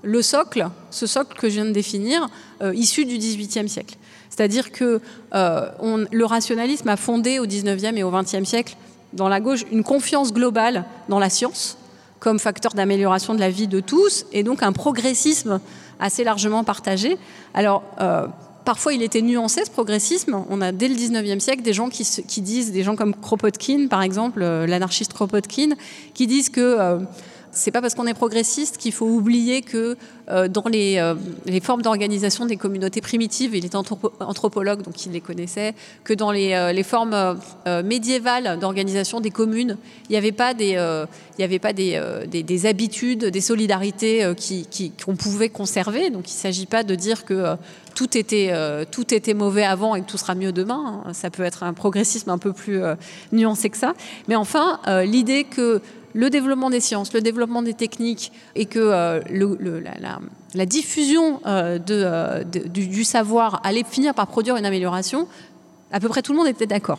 [0.05, 2.29] le socle, ce socle que je viens de définir,
[2.63, 3.97] euh, issu du XVIIIe siècle.
[4.31, 5.01] C'est-à-dire que
[5.33, 8.77] le rationalisme a fondé au XIXe et au XXe siècle,
[9.13, 11.77] dans la gauche, une confiance globale dans la science
[12.21, 15.61] comme facteur d'amélioration de la vie de tous, et donc un progressisme
[16.01, 17.17] assez largement partagé.
[17.55, 18.27] Alors, euh,
[18.65, 20.45] parfois, il était nuancé, ce progressisme.
[20.49, 23.87] On a, dès le 19e siècle, des gens qui, qui disent, des gens comme Kropotkin,
[23.89, 25.71] par exemple, euh, l'anarchiste Kropotkin,
[26.15, 26.99] qui disent que...
[27.53, 29.97] C'est pas parce qu'on est progressiste qu'il faut oublier que
[30.31, 31.15] euh, dans les, euh,
[31.47, 36.31] les formes d'organisation des communautés primitives, il était anthropologue, donc il les connaissait, que dans
[36.31, 37.39] les, euh, les formes
[37.85, 39.77] médiévales d'organisation des communes,
[40.09, 40.73] il n'y avait pas des,
[41.39, 44.27] il y avait pas des, des, des, habitudes, des solidarités
[45.05, 46.11] qu'on pouvait conserver.
[46.11, 47.57] Donc il ne s'agit pas de dire que
[47.95, 48.53] tout était,
[48.91, 51.05] tout était mauvais avant et que tout sera mieux demain.
[51.13, 52.81] Ça peut être un progressisme un peu plus
[53.33, 53.95] nuancé que ça.
[54.29, 55.81] Mais enfin, l'idée que
[56.15, 59.21] le développement des sciences, le développement des techniques et que euh,
[60.55, 65.29] la, diffusion euh, euh, du, savoir allait finir par produire une amélioration,
[65.93, 66.99] à peu près tout le monde était d'accord.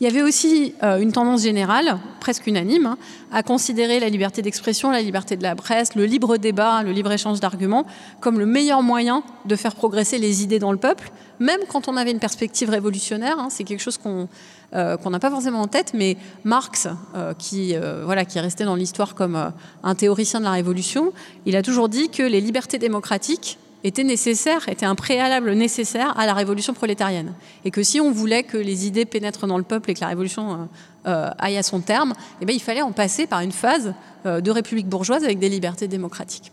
[0.00, 2.98] Il y avait aussi une tendance générale, presque unanime, hein,
[3.32, 7.12] à considérer la liberté d'expression, la liberté de la presse, le libre débat, le libre
[7.12, 7.86] échange d'arguments
[8.20, 11.96] comme le meilleur moyen de faire progresser les idées dans le peuple, même quand on
[11.96, 13.38] avait une perspective révolutionnaire.
[13.38, 13.48] Hein.
[13.50, 14.28] C'est quelque chose qu'on
[14.74, 18.40] euh, qu'on n'a pas forcément en tête, mais Marx, euh, qui, euh, voilà, qui est
[18.40, 19.52] resté dans l'histoire comme
[19.84, 21.12] un théoricien de la Révolution,
[21.46, 26.26] il a toujours dit que les libertés démocratiques étaient nécessaires, étaient un préalable nécessaire à
[26.26, 27.32] la révolution prolétarienne.
[27.64, 30.08] Et que si on voulait que les idées pénètrent dans le peuple et que la
[30.08, 30.68] révolution
[31.04, 33.94] aille à son terme, eh bien, il fallait en passer par une phase
[34.24, 36.50] de république bourgeoise avec des libertés démocratiques.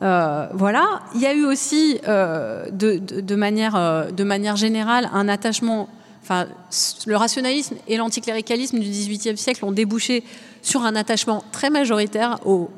[0.00, 1.02] voilà.
[1.14, 5.88] Il y a eu aussi, de, manière, de manière générale, un attachement
[6.28, 6.46] Enfin,
[7.06, 10.22] le rationalisme et l'anticléricalisme du XVIIIe siècle ont débouché
[10.60, 12.68] sur un attachement très majoritaire au,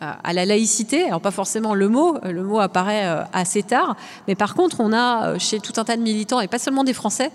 [0.00, 1.04] à la laïcité.
[1.04, 3.96] Alors pas forcément le mot, le mot apparaît euh, assez tard,
[4.28, 6.84] mais par contre on a euh, chez tout un tas de militants, et pas seulement
[6.84, 7.30] des Français,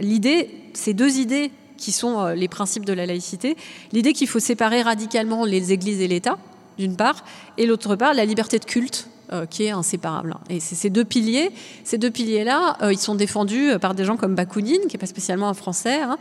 [0.00, 3.56] l'idée, ces deux idées qui sont les principes de la laïcité,
[3.92, 6.36] l'idée qu'il faut séparer radicalement les églises et l'État,
[6.78, 7.24] d'une part,
[7.56, 9.17] et l'autre part, la liberté de culte euh,
[9.50, 10.34] qui est inséparable.
[10.48, 11.50] Et ces deux piliers,
[11.84, 15.00] ces deux piliers-là, euh, ils sont défendus euh, par des gens comme Bakounine, qui n'est
[15.00, 16.18] pas spécialement un Français, hein,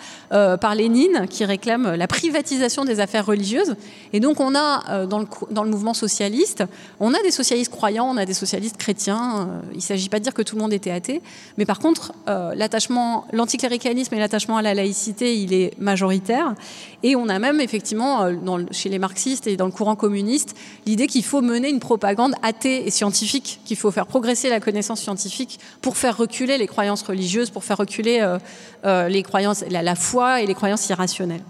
[0.57, 3.75] par Lénine, qui réclame la privatisation des affaires religieuses.
[4.13, 6.63] Et donc on a dans, le, mouvement socialiste,
[6.99, 9.49] on a des socialistes croyants, on a des socialistes chrétiens.
[9.71, 11.21] il ne s'agit pas de dire que tout le monde était athée,
[11.57, 16.55] mais par contre, l'attachement, l'anticléricalisme et l'attachement à la laïcité, il est majoritaire.
[17.03, 18.27] Et on a même effectivement,
[18.71, 22.87] chez les marxistes et dans le courant communiste, l'idée qu'il faut mener une propagande athée
[22.87, 27.49] et scientifique, qu'il faut faire progresser la connaissance scientifique pour faire reculer les croyances religieuses,
[27.49, 28.39] pour faire reculer euh,
[28.85, 31.43] euh, les croyances, la, foi et les croyances irrationnelles.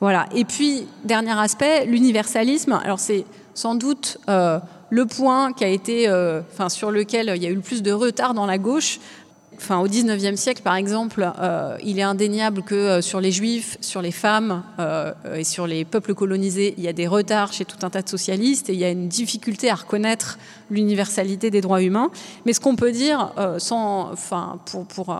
[0.00, 0.26] Voilà.
[0.34, 2.80] Et puis, dernier aspect, l'universalisme.
[2.84, 4.60] Alors, c'est sans doute euh,
[4.90, 6.08] le point qui a été,
[6.52, 9.00] enfin, sur lequel il y a eu le plus de retard dans la gauche,
[9.58, 13.78] Enfin, au XIXe siècle, par exemple, euh, il est indéniable que euh, sur les juifs,
[13.80, 17.64] sur les femmes euh, et sur les peuples colonisés, il y a des retards chez
[17.64, 20.38] tout un tas de socialistes et il y a une difficulté à reconnaître
[20.70, 22.10] l'universalité des droits humains.
[22.44, 25.16] Mais ce qu'on peut dire, sans, enfin, pour, pour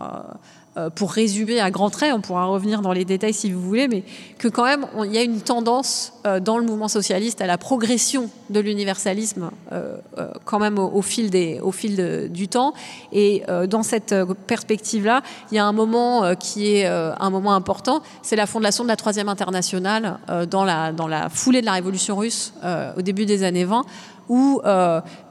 [0.95, 4.03] pour résumer à grands traits, on pourra revenir dans les détails si vous voulez, mais
[4.37, 7.57] que quand même, il y a une tendance euh, dans le mouvement socialiste à la
[7.57, 9.97] progression de l'universalisme euh,
[10.45, 12.73] quand même au, fil, des, au fil du temps.
[13.11, 14.15] Et dans cette
[14.47, 18.89] perspective-là, il y a un moment qui est un moment important, c'est la fondation de
[18.89, 22.53] la Troisième Internationale dans, la, dans la foulée de la Révolution russe
[22.97, 23.83] au début des années 20
[24.29, 24.61] où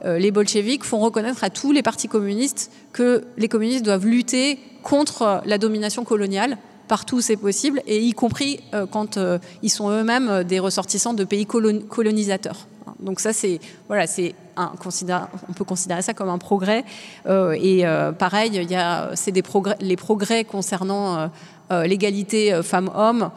[0.03, 5.41] les bolcheviks font reconnaître à tous les partis communistes que les communistes doivent lutter contre
[5.45, 6.57] la domination coloniale
[6.87, 10.59] partout où c'est possible, et y compris euh, quand euh, ils sont eux-mêmes euh, des
[10.59, 12.67] ressortissants de pays colonisateurs.
[12.99, 16.83] Donc ça, c'est voilà, c'est on peut considérer ça comme un progrès.
[17.27, 17.83] et
[18.17, 21.29] pareil, il y a, c'est des progrès, les progrès concernant
[21.69, 23.29] l'égalité femmes-hommes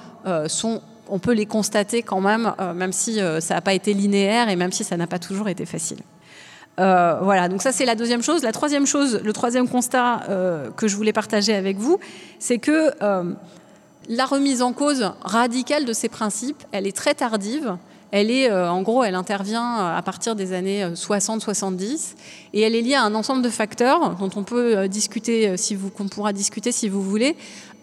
[0.47, 4.57] sont on peut les constater quand même, même si ça n'a pas été linéaire et
[4.57, 5.99] même si ça n'a pas toujours été facile.
[6.81, 8.43] Euh, voilà, donc ça c'est la deuxième chose.
[8.43, 11.99] La troisième chose, le troisième constat euh, que je voulais partager avec vous,
[12.39, 13.33] c'est que euh,
[14.09, 17.77] la remise en cause radicale de ces principes, elle est très tardive.
[18.13, 22.17] Elle est, en gros, elle intervient à partir des années 60-70
[22.55, 25.55] et elle est liée à un ensemble de facteurs dont on peut discuter,
[25.97, 27.37] qu'on pourra discuter si vous voulez.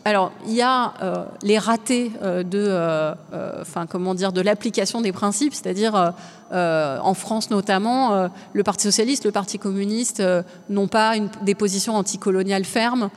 [0.07, 3.13] Alors, il y a euh, les ratés euh, de, euh,
[3.59, 6.13] enfin, comment dire, de l'application des principes, c'est-à-dire
[6.49, 10.23] en France notamment, le Parti socialiste, le Parti communiste
[10.69, 13.09] n'ont pas des positions anticoloniales fermes.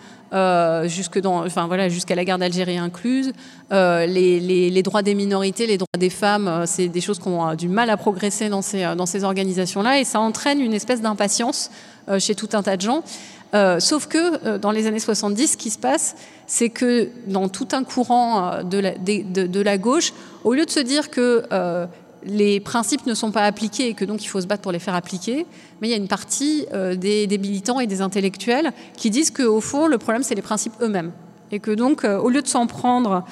[0.88, 3.32] Jusque dans, enfin voilà, jusqu'à la guerre d'Algérie incluse,
[3.70, 4.40] les,
[4.70, 7.90] les, droits des minorités, les droits des femmes, c'est des choses qui ont du mal
[7.90, 11.70] à progresser dans ces, dans ces organisations-là, et ça entraîne une espèce d'impatience
[12.18, 13.02] chez tout un tas de gens.
[13.52, 16.14] Euh, sauf que euh, dans les années 70, ce qui se passe,
[16.46, 20.12] c'est que dans tout un courant euh, de, la, gauche,
[20.44, 21.44] au lieu de se dire que
[22.24, 24.78] les principes ne sont pas appliqués et que donc il faut se battre pour les
[24.78, 25.46] faire appliquer,
[25.80, 29.60] mais il y a une partie des, des, militants et des intellectuels qui disent qu'au
[29.60, 31.12] fond, le problème, c'est les principes eux-mêmes.
[31.52, 33.24] Et que donc, au lieu de s'en prendre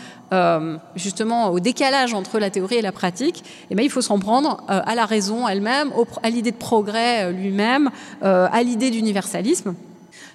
[0.96, 4.64] justement au décalage entre la théorie et la pratique, eh bien, il faut s'en prendre
[4.66, 7.90] à la raison elle-même, à l'idée de progrès lui-même,
[8.22, 9.74] à l'idée d'universalisme.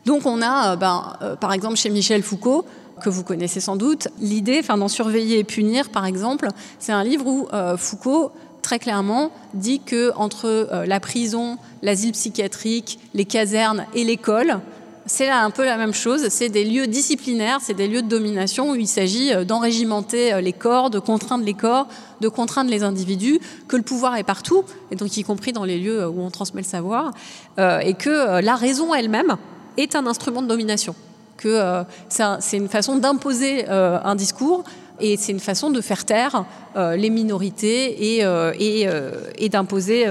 [0.06, 2.66] Donc on a, euh, ben, euh, par exemple, chez Michel Foucault,
[3.02, 6.48] que vous connaissez sans doute, l'idée enfin, d'en surveiller et punir, par exemple,
[6.80, 12.98] c'est un livre où euh, Foucault très clairement dit que entre la prison, l'asile psychiatrique,
[13.14, 14.62] les casernes et l'école,
[15.06, 16.30] c'est un peu la même chose.
[16.30, 20.90] C'est des lieux disciplinaires, c'est des lieux de domination où il s'agit d'enrégimenter les corps,
[20.90, 21.90] de contraindre les corps,
[22.22, 25.78] de contraindre les individus, que le pouvoir est partout, et donc y compris dans les
[25.78, 27.12] lieux où on transmet le savoir,
[27.58, 29.36] et que la raison elle-même,
[29.78, 30.96] est un instrument de domination,
[31.38, 34.64] que euh, c'est une façon d'imposer euh, un discours
[35.00, 40.06] et c'est une façon de faire taire euh, les minorités et, d'imposer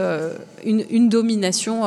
[0.64, 1.82] une, domination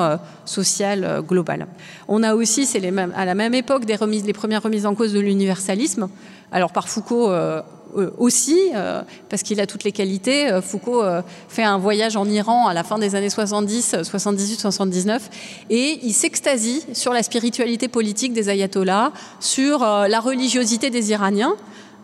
[0.45, 1.67] sociale globale.
[2.07, 2.81] On a aussi, c'est
[3.15, 6.07] à la même époque, les premières remises en cause de l'universalisme.
[6.51, 7.29] Alors par Foucault
[8.17, 10.51] aussi, euh, parce qu'il a toutes les qualités.
[10.51, 11.03] Euh, Foucault
[11.47, 15.29] fait un voyage en Iran à la fin des années 70, 78, 79,
[15.69, 21.55] et il s'extasie sur la spiritualité politique des ayatollahs, sur la religiosité des Iraniens.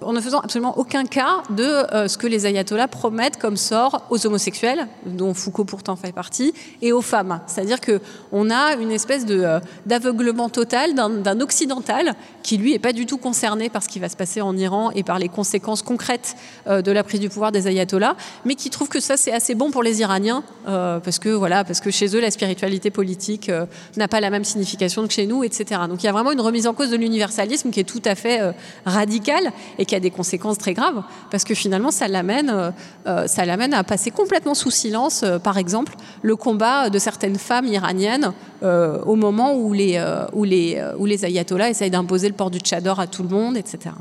[0.02, 4.04] En ne faisant absolument aucun cas de euh, ce que les ayatollahs promettent comme sort
[4.10, 7.42] aux homosexuels, dont Foucault pourtant fait partie, et aux femmes.
[7.48, 13.06] C'est-à-dire qu'on a une espèce euh, d'aveuglement total d'un occidental qui, lui, n'est pas du
[13.06, 16.36] tout concerné par ce qui va se passer en Iran et par les conséquences concrètes
[16.68, 19.56] euh, de la prise du pouvoir des ayatollahs, mais qui trouve que ça, c'est assez
[19.56, 23.52] bon pour les Iraniens, parce, que, voilà, parce que chez eux, la spiritualité politique
[23.98, 25.82] n'a pas la même signification que chez nous, etc.
[25.90, 28.16] Donc il y a vraiment une remise en cause de l'universalisme qui est tout à
[28.16, 28.40] fait
[28.86, 32.72] radicale et qui a des conséquences très graves, parce que finalement, ça l'amène, euh,
[33.08, 37.36] euh, ça l'amène à passer complètement sous silence, euh, par exemple, le combat de certaines
[37.36, 38.32] femmes iraniennes
[38.64, 40.00] au moment où les,
[40.34, 43.58] où les, où les ayatollahs essayent d'imposer le port du tchador à tout le monde,
[43.58, 43.96] etc.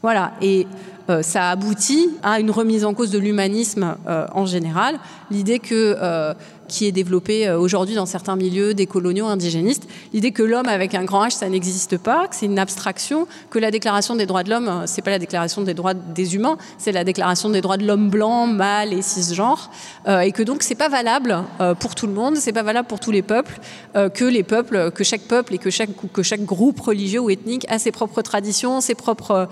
[0.00, 0.66] Voilà, et
[1.20, 3.96] ça aboutit à une remise en cause de l'humanisme
[4.34, 4.98] en général,
[5.30, 6.34] l'idée que
[6.68, 9.88] qui est développée euh, aujourd'hui dans certains milieux des coloniaux indigénistes.
[10.12, 13.58] L'idée que l'homme avec un grand H, ça n'existe pas, que c'est une abstraction, que
[13.58, 16.56] la déclaration des droits de l'homme, euh, c'est pas la déclaration des droits des humains,
[16.78, 19.70] c'est la déclaration des droits de l'homme blanc, mâle et cisgenre,
[20.08, 21.42] euh, et que donc c'est pas valable
[21.78, 23.58] pour tout le monde, c'est pas valable pour tous les peuples,
[23.94, 27.66] que les peuples, que chaque peuple et que chaque, que chaque groupe religieux ou ethnique
[27.68, 29.48] a ses propres traditions, ses propres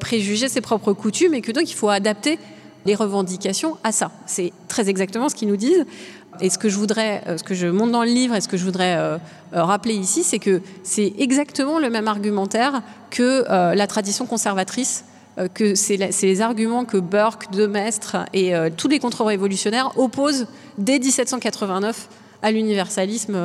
[0.00, 2.38] préjugés, ses propres coutumes, et que donc il faut adapter
[2.84, 4.10] les revendications à ça.
[4.26, 5.84] C'est très exactement ce qu'ils nous disent.
[6.40, 8.48] Et ce que je voudrais, euh, ce que je montre dans le livre et ce
[8.48, 9.18] que je voudrais euh,
[9.54, 15.04] euh, rappeler ici, c'est que c'est exactement le même argumentaire que la tradition conservatrice
[15.52, 20.46] que c'est les arguments que Burke, Demestre et tous les contre-révolutionnaires opposent
[20.78, 22.08] dès 1789
[22.42, 23.36] à l'universalisme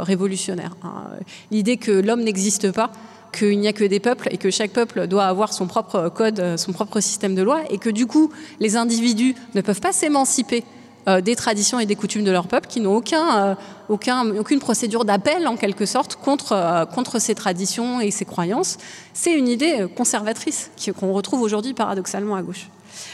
[0.00, 0.76] révolutionnaire.
[0.82, 1.04] Hein.
[1.50, 2.90] L'idée que l'homme n'existe pas,
[3.32, 6.56] qu'il n'y a que des peuples et que chaque peuple doit avoir son propre code,
[6.56, 8.30] son propre système de loi, et que du coup,
[8.60, 10.64] les individus ne peuvent pas s'émanciper
[11.08, 13.54] euh, des traditions et des coutumes de leur peuple qui n'ont aucun, euh,
[13.88, 18.76] aucun, aucune procédure d'appel en quelque sorte contre, euh, contre ces traditions et ces croyances.
[19.14, 22.68] C'est une idée conservatrice qu'on retrouve aujourd'hui paradoxalement à gauche.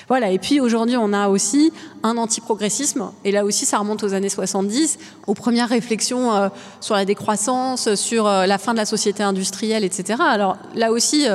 [0.09, 1.73] Voilà, et puis aujourd'hui, on a aussi
[2.03, 7.05] un antiprogressisme, et là aussi, ça remonte aux années 70, aux premières réflexions sur la
[7.05, 10.21] décroissance, sur la fin de la société industrielle, etc.
[10.27, 11.27] Alors là aussi,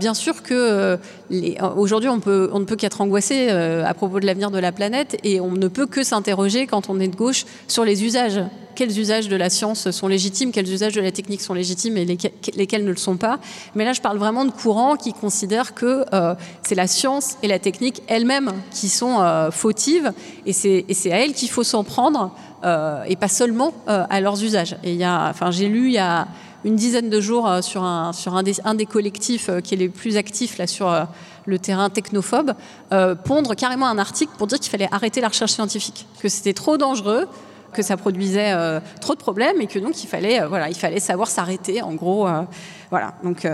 [0.00, 0.96] Bien sûr que euh,
[1.76, 5.40] aujourd'hui, on, ne peut qu'être angoissé euh, à propos de l'avenir de la planète et
[5.40, 8.40] on ne peut que s'interroger quand on est de gauche sur les usages.
[8.74, 12.04] Quels usages de la science sont légitimes, quels usages de la technique sont légitimes et
[12.04, 13.38] lesquels, ne le sont pas?
[13.76, 16.34] Mais là, je parle vraiment de courants qui considèrent que euh,
[16.64, 20.12] c'est la science et la technique elles-mêmes qui sont fautives
[20.44, 22.34] et c'est à elles qu'il faut s'en prendre
[23.06, 24.76] et pas seulement à leurs usages.
[24.82, 24.98] Et
[25.50, 26.26] j'ai lu il y a
[26.64, 29.88] une dizaine de jours euh, sur un, sur un, des, collectifs euh, qui est les
[29.88, 31.04] plus actifs là, sur euh,
[31.46, 32.54] le terrain technophobe,
[33.24, 36.78] pondre carrément un article pour dire qu'il fallait arrêter la recherche scientifique, que c'était trop
[36.78, 37.28] dangereux,
[37.74, 38.54] que ça produisait
[39.02, 41.82] trop de problèmes et que donc il fallait, voilà, il fallait savoir s'arrêter.
[41.82, 42.26] En gros,
[42.88, 43.12] voilà.
[43.22, 43.46] Donc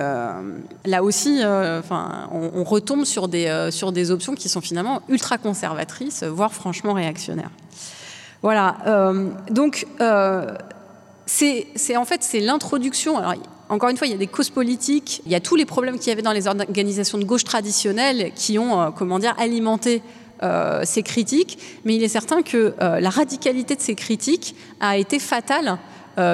[0.84, 5.36] là aussi, enfin, on, on, retombe sur des, sur des options qui sont finalement ultra
[5.36, 7.50] conservatrices, voire franchement réactionnaires.
[8.40, 8.76] Voilà.
[9.50, 9.84] donc
[11.30, 13.16] c'est en fait c'est l'introduction.
[13.68, 15.98] Encore une fois, il y a des causes politiques, il y a tous les problèmes
[15.98, 20.02] qu'il y avait dans les organisations de gauche traditionnelles qui ont, euh, comment dire, alimenté
[20.42, 21.56] euh, ces critiques.
[21.84, 25.78] Mais il est certain que euh, la radicalité de ces critiques a été fatale.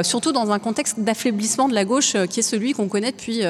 [0.03, 3.43] surtout dans un contexte d'affaiblissement de la gauche qui est celui qu'on connaît depuis,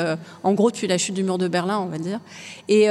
[0.43, 2.21] en gros, depuis la chute du mur de Berlin, on va dire,
[2.69, 2.89] et,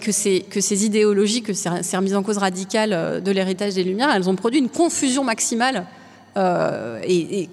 [0.00, 4.34] que, ces, idéologies, que ces remises en cause radicales de l'héritage des Lumières, elles ont
[4.34, 5.86] produit une confusion maximale
[6.40, 7.48] euh, et,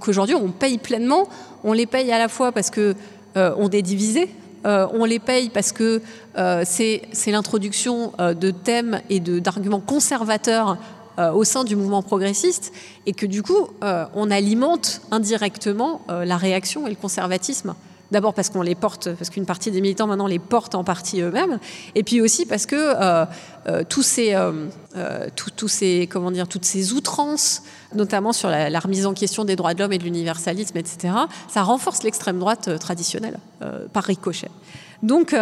[0.00, 1.28] qu'aujourd'hui on paye pleinement.
[1.64, 2.94] On les paye à la fois parce que
[3.36, 4.28] euh, on est divisé,
[4.66, 6.02] euh, on les paye parce que
[6.64, 10.76] c'est l'introduction de thèmes et d'arguments conservateurs
[11.18, 12.74] au sein du mouvement progressiste
[13.06, 17.74] et que du coup on alimente indirectement la réaction et le conservatisme.
[18.12, 21.20] D'abord parce qu'on les porte, parce qu'une partie des militants maintenant les portent en partie
[21.20, 21.58] eux-mêmes,
[21.94, 23.24] et puis aussi parce que euh,
[23.66, 27.62] euh, tous ces, euh, tous ces, comment dire, toutes ces outrances,
[27.94, 31.14] notamment sur la, remise en question des droits de l'homme et de l'universalisme, etc.,
[31.48, 33.38] ça renforce l'extrême droite traditionnelle
[33.92, 34.50] par ricochet.
[35.02, 35.34] Donc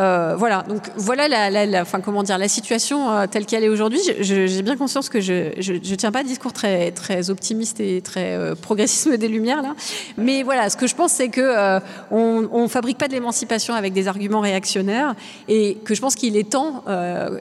[0.00, 4.00] euh, voilà, donc voilà la, enfin, comment dire, la situation euh, telle qu'elle est aujourd'hui.
[4.20, 8.34] J'ai bien conscience que je ne tiens pas un discours très, très optimiste et très
[8.34, 9.74] euh, progressisme des Lumières, là.
[10.18, 11.80] Mais voilà, ce que je pense, c'est que
[12.10, 15.14] on ne fabrique pas de l'émancipation avec des arguments réactionnaires
[15.48, 16.84] et que je pense qu'il est temps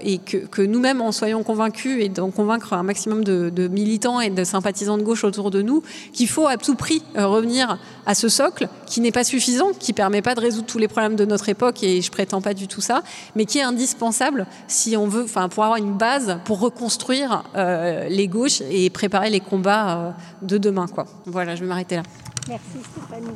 [0.01, 4.19] et que, que nous-mêmes en soyons convaincus et d'en convaincre un maximum de, de, militants
[4.19, 8.15] et de sympathisants de gauche autour de nous qu'il faut à tout prix revenir à
[8.15, 11.25] ce socle qui n'est pas suffisant, qui permet pas de résoudre tous les problèmes de
[11.25, 13.01] notre époque et je prétends pas du tout ça,
[13.35, 18.07] mais qui est indispensable si on veut, enfin, pour avoir une base pour reconstruire euh,
[18.09, 20.11] les gauches et préparer les combats euh,
[20.43, 21.05] de demain, quoi.
[21.25, 22.03] Voilà, je vais m'arrêter là.
[22.47, 23.29] Merci Stéphanie.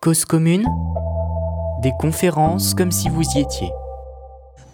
[0.00, 0.64] Cause commune
[1.82, 3.70] des conférences comme si vous y étiez.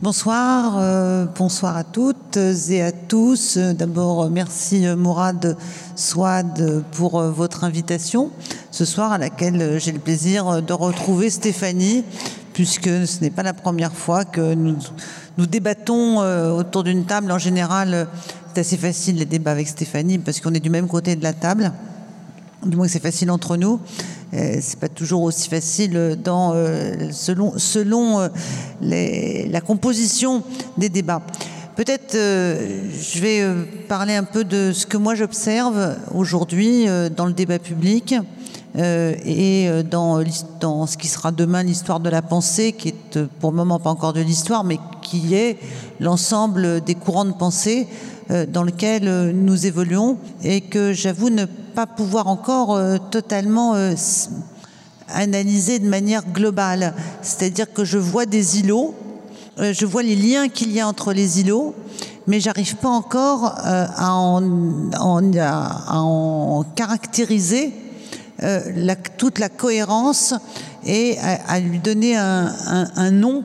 [0.01, 3.59] Bonsoir, euh, bonsoir à toutes et à tous.
[3.59, 5.57] D'abord, merci Mourad
[5.95, 8.31] Swad pour euh, votre invitation
[8.71, 12.05] ce soir à laquelle j'ai le plaisir de retrouver Stéphanie,
[12.53, 14.77] puisque ce n'est pas la première fois que nous,
[15.39, 17.31] nous débattons euh, autour d'une table.
[17.31, 18.09] En général,
[18.53, 21.33] c'est assez facile les débats avec Stéphanie parce qu'on est du même côté de la
[21.33, 21.73] table.
[22.65, 23.79] Du moins, c'est facile entre nous.
[24.35, 28.29] Euh, c'est pas toujours aussi facile dans, euh, selon, selon
[28.81, 30.43] la composition
[30.77, 31.23] des débats.
[31.77, 33.45] Peut-être je vais
[33.89, 38.15] parler un peu de ce que moi j'observe aujourd'hui dans le débat public
[38.77, 40.21] euh, et euh, dans,
[40.59, 43.79] dans, ce qui sera demain l'histoire de la pensée, qui est euh, pour le moment
[43.79, 45.59] pas encore de l'histoire, mais qui est
[46.01, 47.87] l'ensemble des courants de pensée
[48.31, 53.75] dans lesquels nous évoluons et que j'avoue ne pas pouvoir encore totalement
[55.09, 56.95] analyser de manière globale.
[57.23, 58.95] C'est-à-dire que je vois des îlots,
[59.59, 61.75] je vois les liens qu'il y a entre les îlots,
[62.27, 64.41] mais j'arrive pas encore à en,
[66.75, 67.73] caractériser
[68.43, 70.35] euh, toute la cohérence
[70.87, 73.45] et à, lui donner un, nom.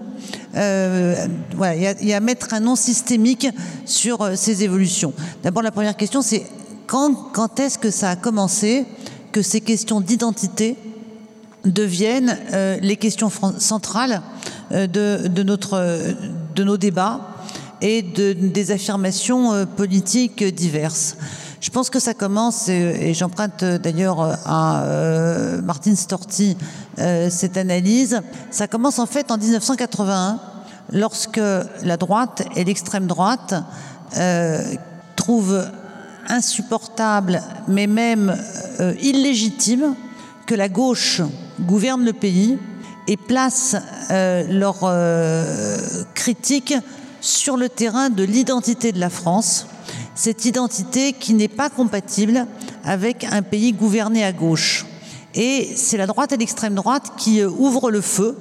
[0.55, 3.47] Euh, voilà, a à mettre un nom systémique
[3.85, 5.13] sur euh, ces évolutions.
[5.43, 6.43] D'abord, la première question, c'est
[6.87, 8.85] quand, quand est-ce que ça a commencé
[9.31, 10.75] que ces questions d'identité
[11.65, 12.37] deviennent
[12.81, 13.29] les questions
[13.59, 14.21] centrales
[14.71, 16.15] de, de, notre,
[16.55, 17.35] de nos débats
[17.81, 21.17] et de, des affirmations politiques diverses.
[21.61, 26.57] Je pense que ça commence, et, j'emprunte euh, d'ailleurs euh, à euh, Martin Storti
[27.29, 30.37] cette analyse, ça commence en fait en 1981,
[30.91, 31.39] lorsque
[31.83, 33.53] la droite et l'extrême droite
[35.15, 35.65] trouvent
[36.27, 38.35] insupportable, mais même
[39.01, 39.95] illégitime,
[40.45, 41.21] que la gauche
[41.61, 42.57] gouverne le pays
[43.07, 43.77] et place
[44.09, 44.93] leurs
[46.15, 46.75] critiques
[47.21, 49.67] sur le terrain de l'identité de la France
[50.19, 52.45] cette identité qui n'est pas compatible
[52.83, 54.85] avec un pays gouverné à gauche.
[55.33, 58.37] Et c'est la droite et l'extrême droite qui euh, ouvrent le feu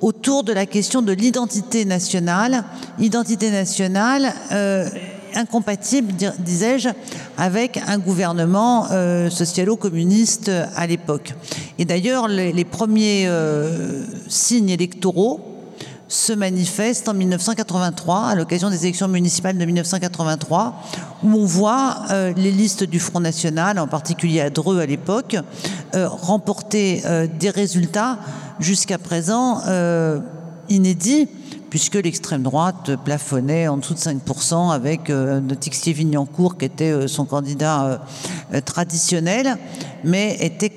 [0.00, 2.64] autour de la question de l'identité nationale,
[2.98, 4.88] identité nationale euh,
[5.34, 6.88] incompatible, disais-je,
[7.36, 11.34] avec un gouvernement euh, socialo-communiste à l'époque.
[11.78, 13.28] Et d'ailleurs, les, les premiers
[14.28, 15.51] signes électoraux
[16.12, 20.82] se manifeste en 1983, à l'occasion des élections municipales de 1983,
[21.24, 25.36] où on voit euh, les listes du Front National, en particulier à Dreux à l'époque,
[25.94, 28.18] euh, remporter euh, des résultats
[28.60, 29.62] jusqu'à présent
[30.68, 31.28] inédits,
[31.70, 38.02] puisque l'extrême droite plafonnait en dessous de 5% avec euh, Tixier-Vignancourt, qui était son candidat
[38.66, 39.56] traditionnel,
[40.04, 40.74] mais était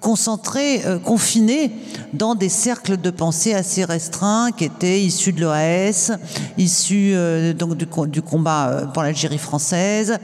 [0.00, 1.70] concentré, euh, confiné
[2.12, 6.12] dans des cercles de pensée assez restreints qui étaient issus de l'OAS,
[6.58, 10.18] issus euh, donc du, du, combat euh, pour l'Algérie française,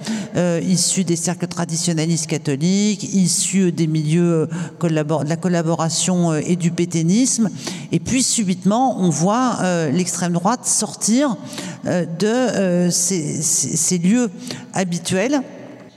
[0.62, 4.48] issus des cercles traditionnalistes catholiques, issus des milieux
[4.80, 7.50] de la collaboration et du pétainisme.
[7.90, 9.58] Et puis subitement, on voit
[9.92, 11.36] l'extrême droite sortir
[11.84, 14.30] de ces, ces lieux
[14.72, 15.42] habituels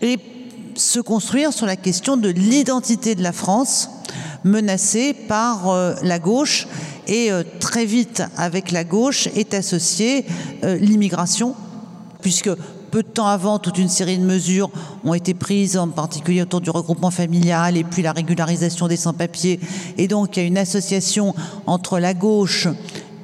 [0.01, 0.19] et
[0.75, 3.89] se construire sur la question de l'identité de la France
[4.43, 6.67] menacée par euh, la gauche
[7.07, 10.25] et euh, très vite avec la gauche est associée
[10.63, 11.55] euh, l'immigration
[12.21, 12.49] puisque
[12.91, 14.69] peu de temps avant, toute une série de mesures
[15.03, 19.59] ont été prises, en particulier autour du regroupement familial et puis la régularisation des sans-papiers.
[19.97, 21.35] Et donc, il y a une association
[21.67, 22.69] entre la gauche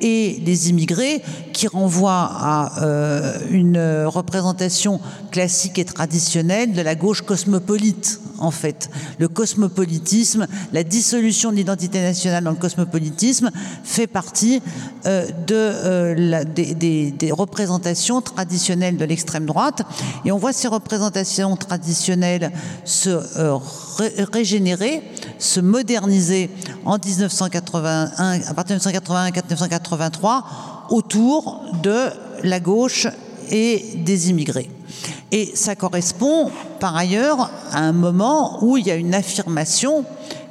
[0.02, 1.22] et les immigrés
[1.54, 5.00] qui renvoie à euh, une représentation
[5.32, 8.90] classique et traditionnelle de la gauche cosmopolite, en fait.
[9.20, 13.52] Le cosmopolitisme, la dissolution de l'identité nationale dans le cosmopolitisme
[13.84, 14.62] fait partie
[15.06, 19.84] euh, de, euh, des, représentations traditionnelles de l'extrême droite.
[20.26, 22.52] Et on voit ces représentations traditionnelles
[22.86, 23.20] se
[24.34, 25.04] régénérer,
[25.38, 26.50] se moderniser
[26.86, 28.82] en 1981, à partir de
[29.92, 30.44] 1981-1983
[30.90, 32.10] autour de
[32.44, 33.08] la gauche
[33.50, 34.70] et des immigrés.
[35.32, 40.04] Et ça correspond par ailleurs à un moment où il y a une affirmation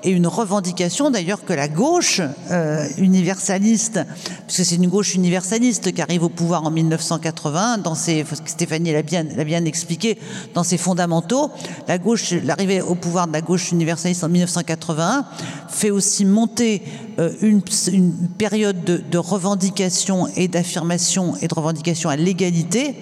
[0.03, 2.21] et une revendication d'ailleurs que la gauche
[2.51, 4.01] euh, universaliste,
[4.47, 9.03] puisque c'est une gauche universaliste qui arrive au pouvoir en 1980, dans ses, Stéphanie l'a
[9.03, 10.19] bien, l'a bien expliqué,
[10.55, 11.51] dans ses fondamentaux,
[11.89, 15.25] la gauche, l'arrivée au pouvoir de la gauche universaliste en 1981
[15.69, 16.83] fait aussi monter
[17.19, 22.97] euh, une, une, période de, de revendication et d'affirmation et de revendication à l'égalité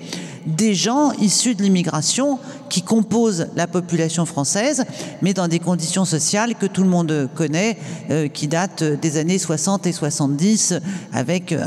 [0.48, 2.38] des gens issus de l'immigration
[2.68, 4.84] qui composent la population française,
[5.22, 7.78] mais dans des conditions sociales que tout le monde connaît,
[8.10, 10.74] euh, qui datent des années 60 et 70,
[11.12, 11.64] avec euh,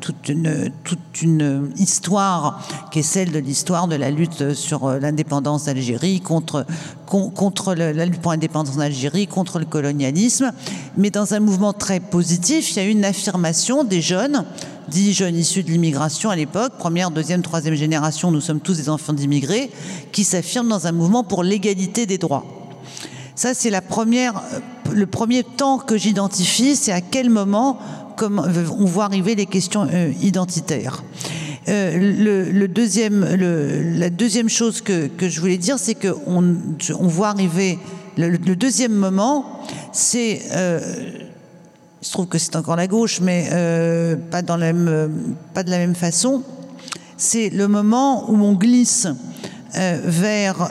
[0.00, 2.60] toute, une, histoire
[2.90, 6.66] qui est celle de l'histoire de la lutte sur l'indépendance d'Algérie, contre,
[7.06, 10.52] contre la lutte pour l'indépendance d'Algérie, contre le colonialisme,
[10.96, 14.44] mais dans un mouvement très positif, il y a une affirmation des jeunes
[14.88, 18.88] dix jeunes issus de l'immigration à l'époque, première, deuxième, troisième génération, nous sommes tous des
[18.88, 19.70] enfants d'immigrés,
[20.12, 22.44] qui s'affirment dans un mouvement pour l'égalité des droits.
[23.34, 24.60] Ça, c'est la première, euh,
[24.92, 27.78] le premier temps que j'identifie, c'est à quel moment
[28.22, 31.04] on voit arriver les questions euh, identitaires.
[31.68, 36.56] Euh, le, deuxième, la deuxième chose que, je voulais dire, c'est qu'on
[36.98, 37.78] on voit arriver
[38.16, 39.62] le, deuxième moment,
[39.92, 40.40] c'est
[42.06, 46.42] je trouve que c'est encore la gauche, mais euh, pas, euh, de la même façon.
[47.16, 49.08] C'est le moment où on glisse
[49.74, 50.70] euh, vers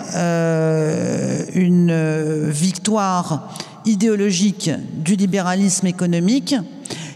[1.53, 3.53] une victoire
[3.85, 6.55] idéologique du libéralisme économique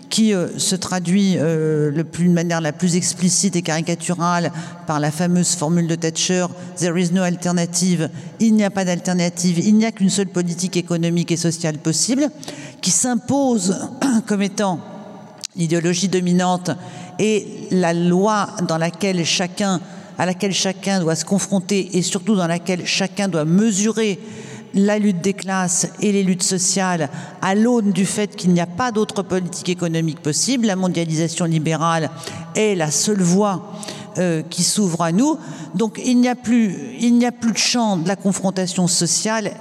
[0.10, 4.52] qui se traduit le plus, de manière la plus explicite et caricaturale
[4.88, 6.48] par la fameuse formule de Thatcher
[6.78, 8.10] There is no alternative,
[8.40, 12.30] il n'y a pas d'alternative, il n'y a qu'une seule politique économique et sociale possible
[12.82, 13.90] qui s'impose
[14.26, 14.80] comme étant
[15.56, 16.72] l'idéologie dominante
[17.18, 19.82] et la loi dans laquelle chacun,
[20.18, 24.20] à laquelle chacun doit se confronter et surtout dans laquelle chacun doit mesurer
[24.74, 27.10] la lutte des classes et les luttes sociales
[27.42, 30.68] à l'aune du fait qu'il n'y a pas d'autre politique économique possible.
[30.68, 32.10] La mondialisation libérale
[32.56, 33.74] est la seule voie
[34.18, 35.38] euh, qui s'ouvre à nous.
[35.76, 39.52] Donc il n'y a plus, il n'y a plus de champ de la confrontation sociale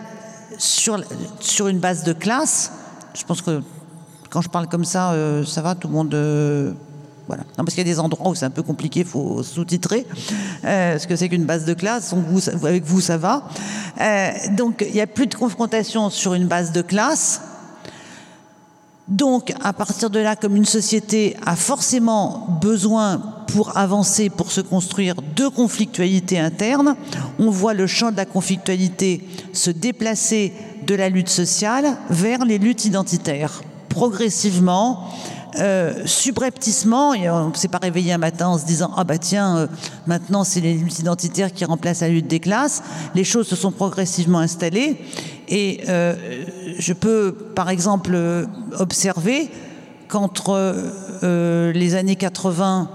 [0.59, 1.01] sur,
[1.41, 2.73] sur une base de classe,
[3.15, 3.63] je pense que
[4.31, 6.15] quand je parle comme ça, euh, ça va, tout le monde.
[6.15, 6.73] Euh,
[7.27, 7.43] voilà.
[7.59, 10.07] Non, parce qu'il y a des endroits où c'est un peu compliqué, il faut sous-titrer
[10.65, 12.15] euh, ce que c'est qu'une base de classe.
[12.63, 13.49] Avec vous, ça va.
[14.57, 17.43] donc il n'y a plus de confrontation sur une base de classe.
[19.09, 24.61] Donc, à partir de là, comme une société a forcément besoin, pour avancer, pour se
[24.61, 26.95] construire, de conflictualité interne,
[27.39, 30.53] on voit le champ de la conflictualité se déplacer
[30.89, 33.61] de la lutte sociale vers les luttes identitaires.
[33.91, 35.05] Progressivement,
[35.59, 39.19] euh, subrepticement, et on ne s'est pas réveillé un matin en se disant ah bah
[39.19, 39.67] tiens euh,
[40.07, 42.83] maintenant c'est les luttes identitaires qui remplacent la lutte des classes.
[43.15, 44.97] Les choses se sont progressivement installées
[45.49, 46.15] et euh,
[46.79, 48.17] je peux par exemple
[48.79, 49.51] observer
[50.09, 50.75] qu'entre
[51.23, 52.89] les années 80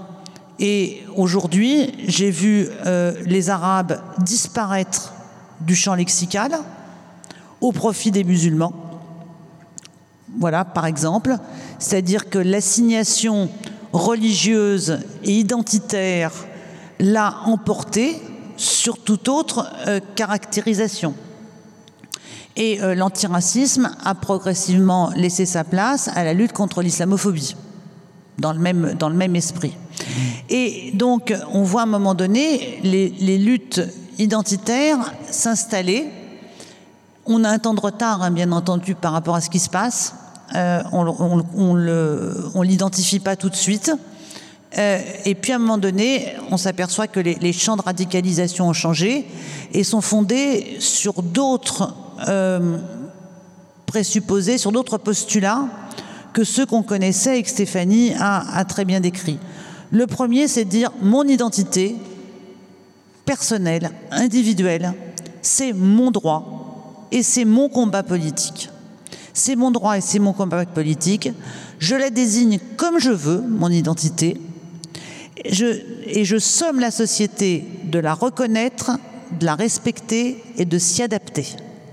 [0.58, 2.68] et aujourd'hui, j'ai vu
[3.24, 5.12] les Arabes disparaître
[5.60, 6.58] du champ lexical
[7.64, 8.74] au profit des musulmans.
[10.38, 11.36] Voilà, par exemple.
[11.78, 13.48] C'est-à-dire que l'assignation
[13.92, 16.32] religieuse et identitaire
[16.98, 18.20] l'a emporté
[18.58, 21.14] sur toute autre euh, caractérisation.
[22.56, 27.56] Et euh, l'antiracisme a progressivement laissé sa place à la lutte contre l'islamophobie,
[28.38, 29.74] dans, le même, esprit.
[30.50, 33.80] Et donc, on voit à un moment donné les luttes
[34.18, 36.10] identitaires s'installer
[37.26, 39.70] on a un temps de retard, hein, bien entendu, par rapport à ce qui se
[39.70, 40.14] passe.
[40.54, 43.92] Euh, on ne l'identifie pas tout de suite.
[44.76, 48.72] Euh, et puis à un moment donné, on s'aperçoit que les, champs de radicalisation ont
[48.72, 49.26] changé
[49.72, 51.94] et sont fondés sur d'autres
[52.28, 52.78] euh,
[53.86, 55.66] présupposés, sur d'autres postulats
[56.32, 59.38] que ceux qu'on connaissait et que Stéphanie a, très bien décrits.
[59.92, 61.94] Le premier, c'est de dire mon identité
[63.24, 64.94] personnelle, individuelle,
[65.40, 66.63] c'est mon droit,
[67.14, 68.68] et c'est mon combat politique.
[69.32, 71.30] C'est mon droit et c'est mon combat politique.
[71.78, 74.36] Je la désigne comme je veux, mon identité,
[75.44, 78.92] et je somme la société de la reconnaître,
[79.38, 81.46] de la respecter et de s'y adapter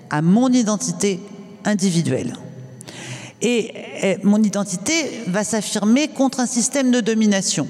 [0.09, 1.19] à mon identité
[1.65, 2.34] individuelle.
[3.41, 3.74] Et,
[4.24, 4.93] mon identité
[5.28, 7.67] va s'affirmer contre un système de domination.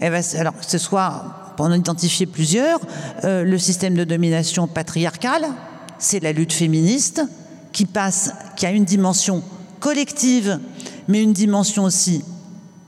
[0.00, 2.78] alors, ce soit, pour en identifier plusieurs,
[3.24, 5.48] euh, le système de domination patriarcale,
[6.00, 7.22] c'est la lutte féministe
[7.72, 9.42] qui passe, qui a une dimension
[9.78, 10.58] collective,
[11.06, 12.24] mais une dimension aussi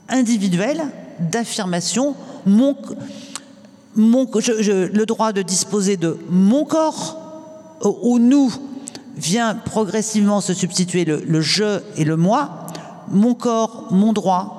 [0.09, 0.83] individuelle
[1.21, 2.17] d'affirmation.
[2.47, 2.77] Mon,
[3.95, 7.19] le droit de disposer de mon corps,
[7.83, 8.53] au, nous
[9.17, 12.67] vient progressivement se substituer le, je et le moi,
[13.09, 14.59] mon corps, mon droit.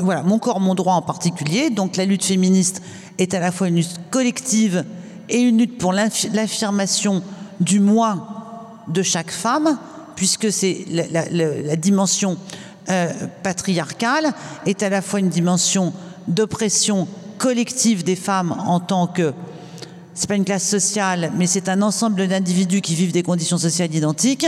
[0.00, 1.70] voilà, mon corps, mon droit en particulier.
[1.70, 2.82] Donc la lutte féministe
[3.18, 4.84] est à la fois une lutte collective
[5.28, 7.22] et une lutte pour l'affirmation
[7.60, 9.78] du moi de chaque femme,
[10.16, 12.36] puisque c'est la, dimension
[12.90, 13.12] euh,
[13.42, 14.32] patriarcale
[14.66, 15.92] est à la fois une dimension
[16.28, 17.08] d'oppression
[17.38, 19.32] collective des femmes en tant que
[20.14, 23.94] c'est pas une classe sociale, mais c'est un ensemble d'individus qui vivent des conditions sociales
[23.94, 24.46] identiques,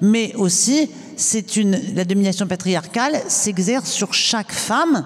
[0.00, 5.04] mais aussi c'est une la domination patriarcale s'exerce sur chaque femme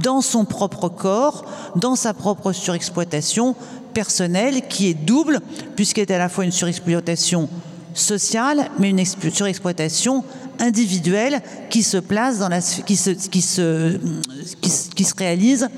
[0.00, 1.44] dans son propre corps,
[1.76, 3.54] dans sa propre surexploitation
[3.96, 5.40] personnelle qui est double
[5.74, 7.48] puisqu'elle est à la fois une surexploitation
[7.94, 10.22] sociale mais une surexploitation
[10.58, 11.40] individuelle
[11.70, 13.98] qui se place dans la qui se qui se
[14.60, 15.70] qui, se réalise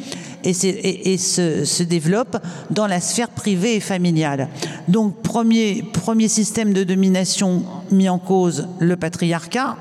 [0.43, 2.39] et se, se, développe
[2.71, 4.49] dans la sphère privée et familiale.
[4.89, 9.77] Donc premier, premier système de domination mis en cause, le patriarcat.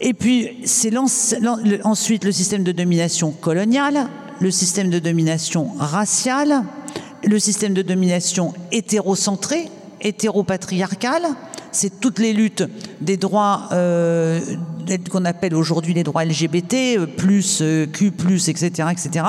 [0.00, 0.92] Et puis c'est
[1.84, 4.08] ensuite le système de domination coloniale,
[4.40, 6.64] le système de domination raciale,
[7.24, 9.68] le système de domination hétérocentré,
[10.00, 11.22] hétéropatriarcal,
[11.72, 12.64] c'est toutes les luttes
[13.00, 14.40] des droits euh,
[15.10, 18.12] qu'on appelle aujourd'hui les droits LGBT, plus euh, Q,
[18.48, 19.24] etc., etc.,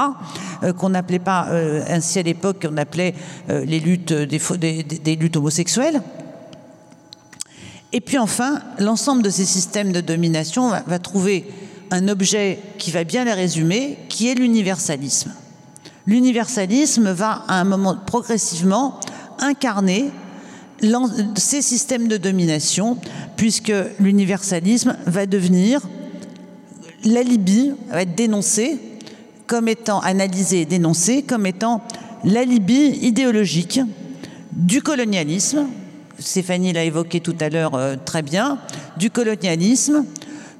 [0.63, 3.13] euh, qu'on n'appelait pas euh, ainsi à l'époque, on appelait
[3.49, 6.01] euh, les luttes des, luttes homosexuelles.
[7.93, 11.45] Et puis enfin, l'ensemble de ces systèmes de domination va, trouver
[11.91, 15.33] un objet qui va bien les résumer, qui est l'universalisme.
[16.07, 18.99] L'universalisme va à un moment progressivement
[19.39, 20.11] incarner
[21.35, 22.97] ces systèmes de domination,
[23.37, 25.81] puisque l'universalisme va devenir
[27.03, 28.79] la Libye, va être dénoncée
[29.47, 31.81] comme étant analysée et dénoncée comme étant
[32.23, 33.81] la Libye idéologique
[34.53, 35.67] du colonialisme.
[36.19, 38.59] Stéphanie l'a évoqué tout à l'heure euh, très bien,
[38.97, 40.05] du colonialisme,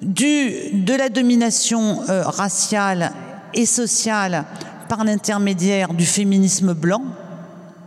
[0.02, 3.12] du, de la domination euh, raciale
[3.54, 4.46] et sociale
[4.92, 7.02] par l'intermédiaire du féminisme blanc,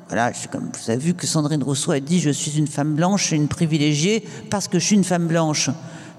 [0.08, 3.30] voilà, comme vous avez vu que Sandrine Rousseau a dit je suis une femme blanche
[3.30, 5.68] et une privilégiée parce que je suis une femme blanche.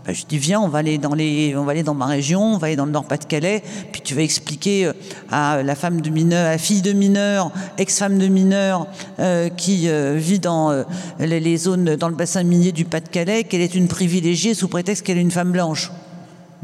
[0.05, 2.53] Ben, je dis viens, on va aller dans les, on va aller dans ma région,
[2.53, 4.93] on va aller dans le Nord-Pas-de-Calais, puis tu vas expliquer euh,
[5.31, 8.85] à la femme de mineur, à la fille de mineur, ex-femme de mineur
[9.17, 10.85] euh, qui euh, vit dans
[11.17, 15.17] les, zones, dans le bassin minier du Pas-de-Calais, qu'elle est une privilégiée sous prétexte qu'elle
[15.17, 15.89] est une femme blanche.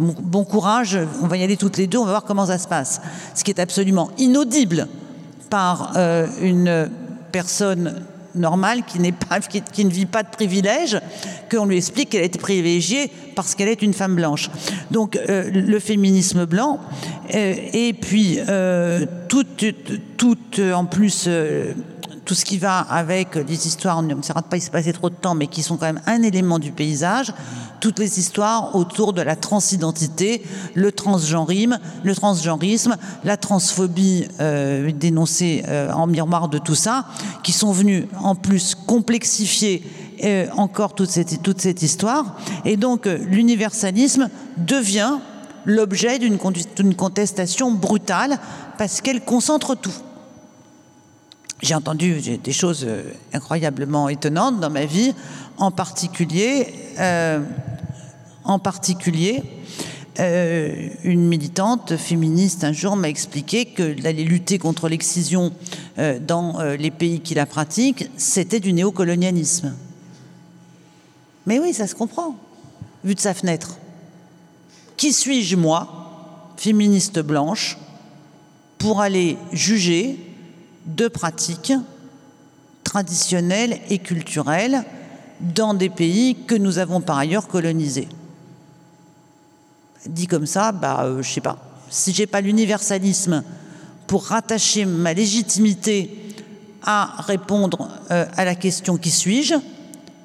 [0.02, 2.68] Bon, courage, on va y aller toutes les deux, on va voir comment ça se
[2.68, 3.02] passe.
[3.36, 4.88] Ce qui est absolument inaudible
[5.52, 6.89] par euh, une
[7.32, 8.02] personne
[8.34, 10.99] normale qui, pas, qui, ne vit pas de privilèges,
[11.52, 14.49] qu'on lui explique qu'elle été privilégiée parce qu'elle est une femme blanche.
[14.89, 16.80] Donc euh, le féminisme blanc,
[17.36, 18.39] euh, et puis
[19.28, 19.45] tout,
[20.74, 21.30] en plus
[22.32, 25.10] tout ce qui va avec les histoires, on ne s'arrête pas y se passer trop
[25.10, 27.34] de temps, mais qui sont quand même un élément du paysage,
[27.82, 30.42] toutes les histoires autour de la transidentité,
[30.74, 32.14] le transgenrisme, le
[33.26, 37.04] la transphobie euh, dénoncée euh, en miroir de tout ça,
[37.44, 39.84] qui sont venus en plus complexifier
[40.24, 42.38] euh, encore toute cette, toute cette histoire.
[42.64, 45.18] Et donc l'universalisme devient
[45.66, 48.40] l'objet d'une contestation brutale
[48.78, 49.92] parce qu'elle concentre tout
[51.62, 53.03] j'ai entendu des choses euh,
[53.34, 55.14] incroyablement étonnantes dans ma vie,
[55.57, 56.68] en particulier,
[56.99, 57.39] euh,
[58.43, 59.43] en particulier,
[60.20, 65.53] euh, une militante féministe un jour m'a expliqué que d'aller lutter contre l'excision
[65.97, 69.76] dans les pays qui la pratiquent, c'était du néocolonialisme.
[71.45, 72.36] Mais oui, ça se comprend,
[73.03, 73.78] vu de sa fenêtre.
[74.97, 77.78] Qui suis-je, moi, féministe blanche,
[78.80, 80.18] pour aller juger
[80.86, 81.74] de pratiques
[82.84, 84.84] traditionnelles et culturelles
[85.40, 88.08] dans des pays que nous avons par ailleurs colonisés.
[90.06, 91.58] Dit comme ça, bah, euh, je sais pas.
[91.90, 93.44] Si j'ai pas l'universalisme
[94.08, 96.18] pour rattacher ma légitimité
[96.84, 99.56] à répondre euh, à la question qui suis-je,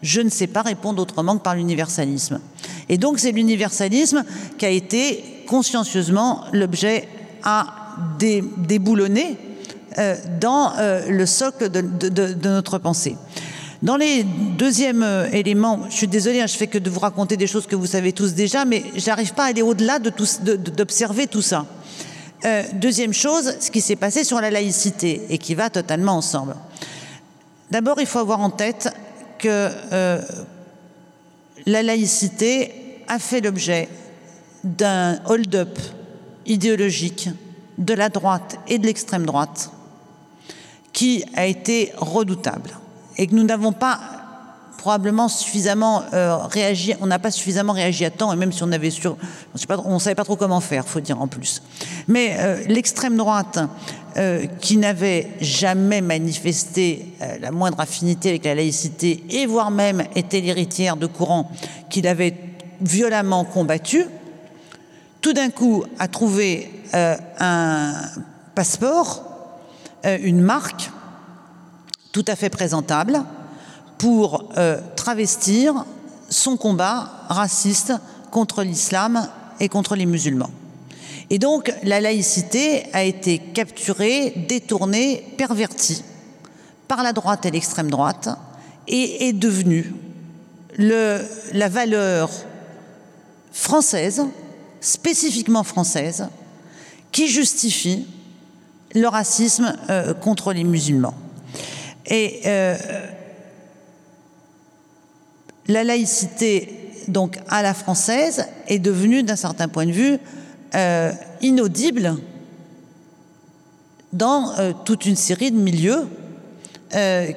[0.02, 2.40] je ne sais pas répondre autrement que par l'universalisme.
[2.88, 4.24] Et donc c'est l'universalisme
[4.58, 7.08] qui a été consciencieusement l'objet
[7.42, 9.38] à déboulonner
[10.40, 13.16] dans euh, le socle de, notre pensée.
[13.82, 17.36] Dans les deuxièmes euh, éléments, je suis désolée, hein, je fais que de vous raconter
[17.36, 21.30] des choses que vous savez tous déjà, mais j'arrive pas à aller au-delà d'observer de
[21.30, 21.66] tout, de, tout ça.
[22.44, 26.56] Euh, deuxième chose, ce qui s'est passé sur la laïcité et qui va totalement ensemble.
[27.70, 28.88] D'abord, il faut avoir en tête
[29.38, 30.22] que euh,
[31.66, 33.88] la laïcité a fait l'objet
[34.64, 35.78] d'un hold-up
[36.46, 37.28] idéologique
[37.76, 39.70] de la droite et de l'extrême droite
[40.96, 42.70] qui a été redoutable
[43.18, 44.00] et que nous n'avons pas
[44.78, 48.72] probablement suffisamment euh, réagi, on n'a pas suffisamment réagi à temps, et même si on
[48.72, 49.18] avait sur,
[49.84, 51.62] on ne savait pas trop comment faire, faut dire en plus.
[52.08, 53.58] Mais euh, l'extrême droite,
[54.16, 60.40] euh, qui n'avait jamais manifesté la moindre affinité avec la laïcité, et voire même était
[60.40, 61.50] l'héritière de courants
[61.90, 62.36] qu'il avait
[62.80, 64.06] violemment combattu,
[65.20, 67.92] tout d'un coup a trouvé un
[68.54, 69.35] passeport,
[70.06, 70.90] une marque
[72.12, 73.22] tout à fait présentable
[73.98, 75.84] pour euh, travestir
[76.30, 77.92] son combat raciste
[78.30, 79.28] contre l'islam
[79.60, 80.50] et contre les musulmans.
[81.30, 86.04] Et donc la laïcité a été capturée, détournée, pervertie
[86.88, 88.28] par la droite et l'extrême droite
[88.86, 89.92] et est devenue
[90.78, 92.30] la valeur
[93.52, 94.24] française,
[94.80, 96.28] spécifiquement française,
[97.12, 98.06] qui justifie
[98.96, 101.14] le racisme euh, contre les musulmans.
[102.06, 102.76] Et euh,
[105.68, 110.18] la laïcité, donc à la française, est devenue, d'un certain point de vue,
[110.74, 112.16] euh, inaudible
[114.12, 116.08] dans toute une série de milieux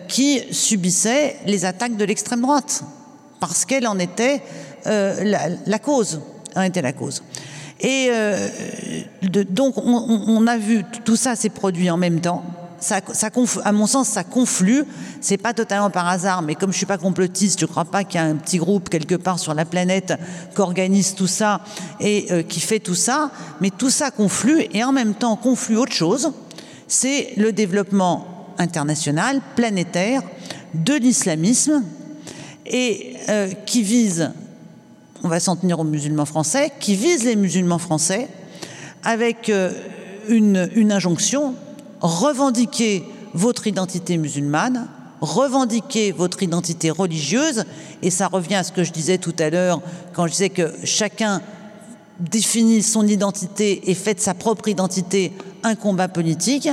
[0.07, 2.83] qui subissaient les attaques de l'extrême droite,
[3.41, 4.41] parce qu'elle en était
[4.85, 6.21] la cause.
[7.81, 8.49] Et euh,
[9.49, 12.43] donc on, a vu tout ça s'est produit en même temps
[12.79, 13.01] ça,
[13.63, 14.83] à mon sens, ça conflue.
[15.21, 18.19] C'est pas totalement par hasard, mais comme je suis pas complotiste, je crois pas qu'il
[18.19, 20.13] y a un petit groupe quelque part sur la planète
[20.55, 21.61] qui organise tout ça
[21.99, 23.31] et euh, qui fait tout ça.
[23.61, 26.31] Mais tout ça conflue et en même temps conflue autre chose.
[26.87, 30.21] C'est le développement international, planétaire,
[30.73, 31.83] de l'islamisme
[32.65, 34.31] et euh, qui vise,
[35.23, 38.27] on va s'en tenir aux musulmans français, qui vise les musulmans français
[39.03, 39.71] avec euh,
[40.27, 41.55] une, une injonction
[42.01, 43.03] revendiquez
[43.33, 44.87] votre identité musulmane,
[45.21, 47.65] revendiquez votre identité religieuse,
[48.01, 49.81] et ça revient à ce que je disais tout à l'heure
[50.13, 51.41] quand je disais que chacun
[52.19, 56.69] définit son identité et fait de sa propre identité un combat politique,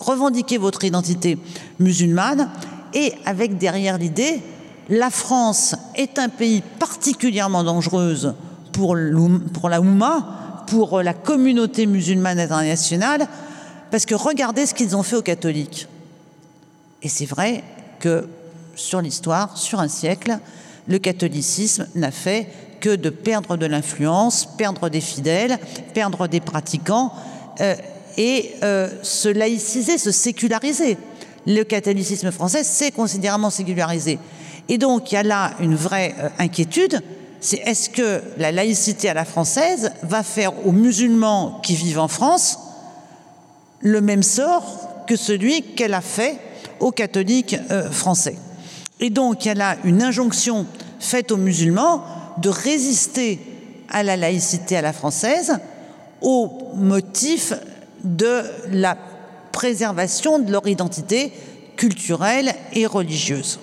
[0.00, 1.38] revendiquez votre identité
[1.78, 2.50] musulmane,
[2.92, 4.40] et avec derrière l'idée,
[4.88, 8.34] la France est un pays particulièrement dangereuse
[8.72, 13.28] pour, la Oumma, pour la communauté musulmane internationale,
[13.90, 15.86] parce que regardez ce qu'ils ont fait aux catholiques.
[17.02, 17.62] Et c'est vrai
[18.00, 18.26] que
[18.74, 20.38] sur l'histoire, sur un siècle,
[20.88, 22.48] le catholicisme n'a fait
[22.80, 25.58] que de perdre de l'influence, perdre des fidèles,
[25.94, 27.12] perdre des pratiquants
[27.60, 27.74] euh,
[28.18, 30.98] et euh, se laïciser, se séculariser.
[31.46, 34.18] Le catholicisme français s'est considérablement sécularisé.
[34.68, 37.00] Et donc il y a là une vraie euh, inquiétude,
[37.40, 42.08] c'est est-ce que la laïcité à la française va faire aux musulmans qui vivent en
[42.08, 42.58] France
[43.80, 46.38] le même sort que celui qu'elle a fait
[46.80, 48.36] aux catholiques euh, français.
[49.00, 50.66] Et donc, elle a une injonction
[50.98, 52.02] faite aux musulmans
[52.38, 53.38] de résister
[53.90, 55.58] à la laïcité à la française
[56.22, 57.52] au motif
[58.02, 58.96] de la
[59.52, 61.32] préservation de leur identité
[61.76, 63.60] culturelle et religieuse.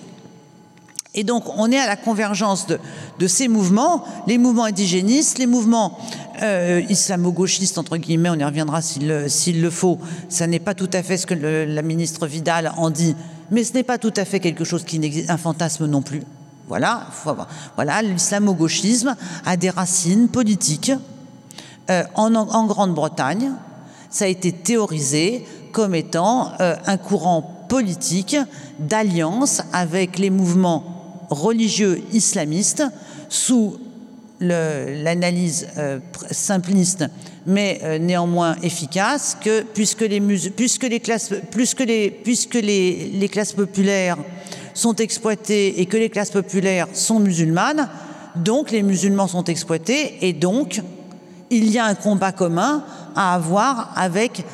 [1.14, 2.78] Et donc, on est à la convergence de,
[3.18, 5.98] de ces mouvements, les mouvements indigénistes, les mouvements
[6.42, 9.98] euh, islamo-gauchistes, entre guillemets, on y reviendra s'il le faut.
[10.30, 13.14] Ça n'est pas tout à fait ce que le, la ministre Vidal en dit,
[13.50, 16.22] mais ce n'est pas tout à fait quelque chose qui n'existe, un fantasme non plus.
[16.68, 17.36] Voilà, faut
[17.74, 20.92] voilà l'islamo-gauchisme a des racines politiques.
[21.90, 23.50] Euh, en, en Grande-Bretagne,
[24.08, 28.36] ça a été théorisé comme étant euh, un courant politique
[28.78, 30.91] d'alliance avec les mouvements
[31.32, 32.84] religieux islamistes
[33.28, 33.78] sous
[34.40, 35.98] l'analyse euh,
[36.30, 37.04] simpliste
[37.46, 41.32] mais euh, néanmoins efficace que puisque les, classes
[42.54, 44.16] les classes populaires
[44.74, 47.88] sont exploitées et que les classes populaires sont musulmanes
[48.36, 50.82] donc les musulmans sont exploités et donc
[51.50, 54.44] il y a un combat commun à avoir avec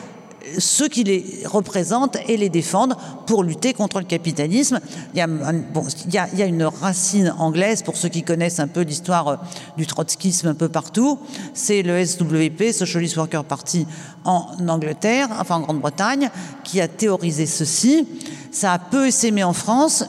[0.58, 2.96] ceux qui les représentent et les défendent
[3.26, 4.80] pour lutter contre le capitalisme.
[5.14, 9.36] Il y a, une racine anglaise, pour ceux qui connaissent un peu l'histoire euh,
[9.76, 11.18] du trotskisme un peu partout,
[11.54, 13.86] c'est le SWP, Socialist Worker Party,
[14.24, 16.30] en Angleterre, enfin en Grande-Bretagne,
[16.64, 18.06] qui a théorisé ceci.
[18.50, 20.04] Ça a peu essaimé en France,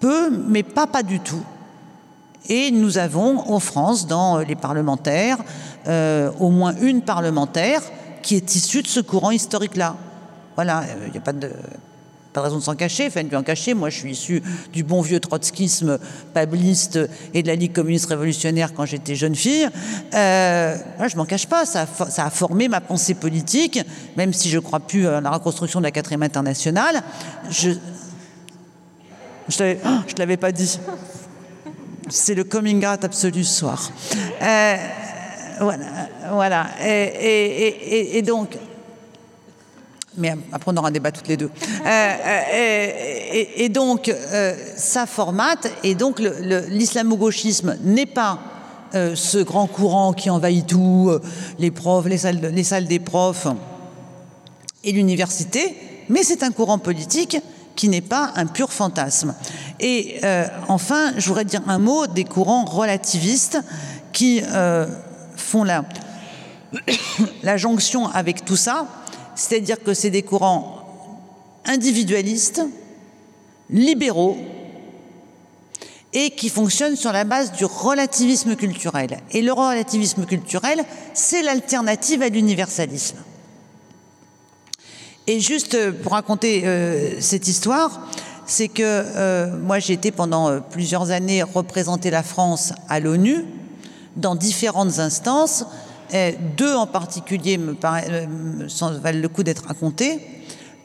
[0.00, 1.42] peu, mais pas pas du tout.
[2.48, 5.38] Et nous avons en France, dans les parlementaires,
[5.86, 7.82] euh, au moins une parlementaire
[8.22, 9.96] qui est issu de ce courant historique-là.
[10.56, 11.50] Voilà, il n'y a pas de,
[12.32, 13.74] pas de raison de s'en cacher, enfin de lui en cacher.
[13.74, 14.42] Moi, je suis issu
[14.72, 15.98] du bon vieux trotskisme
[16.34, 16.98] pabliste
[17.32, 19.68] et de la Ligue communiste révolutionnaire quand j'étais jeune fille.
[20.14, 23.80] Euh, je m'en cache pas, ça a, formé ma pensée politique,
[24.16, 27.02] même si je ne crois plus à la reconstruction de la quatrième internationale.
[27.50, 27.70] Je
[29.48, 30.78] je ne oh, l'avais pas dit.
[32.10, 33.90] C'est le coming out absolu ce soir.
[34.42, 34.76] Euh,
[35.60, 35.86] voilà.
[36.30, 36.66] voilà.
[36.84, 38.56] Et, donc.
[40.16, 41.50] Mais après, on aura un débat toutes les deux.
[41.86, 48.40] Euh, et, et, donc, euh, ça formate, et donc l'islamo-gauchisme n'est pas
[48.94, 51.20] euh, ce grand courant qui envahit tout, euh,
[51.58, 53.46] les profs, les salles, les salles des profs
[54.82, 55.76] et l'université,
[56.08, 57.36] mais c'est un courant politique
[57.76, 59.34] qui n'est pas un pur fantasme.
[59.78, 63.58] Et euh, enfin, je voudrais dire un mot des courants relativistes
[64.12, 64.86] qui euh,
[65.48, 65.64] font
[67.42, 68.86] la, jonction avec tout ça,
[69.34, 70.84] c'est-à-dire que c'est des courants
[71.64, 72.62] individualistes,
[73.70, 74.36] libéraux,
[76.12, 79.18] et qui fonctionnent sur la base du relativisme culturel.
[79.32, 83.18] Et le relativisme culturel, c'est l'alternative à l'universalisme.
[85.26, 88.00] Et juste euh, pour raconter euh, cette histoire,
[88.46, 93.44] c'est que euh, moi j'ai été pendant plusieurs années représenter la France à l'ONU
[94.18, 95.64] dans différentes instances.
[96.56, 98.66] Deux en particulier me, euh,
[99.00, 100.20] valent le coup d'être racontés.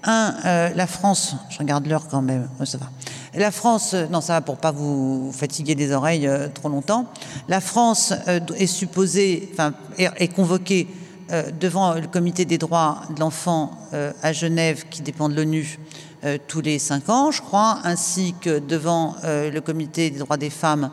[0.04, 2.90] Un, euh, la France, je regarde l'heure quand même, Ouais, ça va.
[3.36, 7.06] La France, euh, non ça va pour pas vous fatiguer les oreilles euh, trop longtemps.
[7.48, 10.88] La France euh, est supposée, enfin est, convoquée
[11.32, 15.80] euh, devant le comité des droits de l'enfant euh, à Genève, qui dépend de l'ONU,
[16.26, 20.38] euh, tous les cinq ans, je crois, ainsi que devant euh, le comité des droits
[20.38, 20.92] des femmes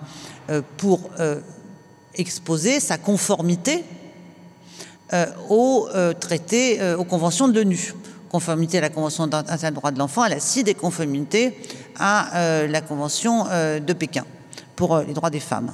[0.51, 1.41] euh, pour euh,
[2.21, 3.85] exposer sa conformité
[5.13, 7.95] euh, aux euh, traités, euh, aux conventions de l'ONU.
[8.31, 11.57] Conformité à la Convention internationale des droits de l'enfant, elle a six des conformités
[11.99, 14.25] à la Convention de Pékin
[14.77, 15.73] pour les droits des femmes.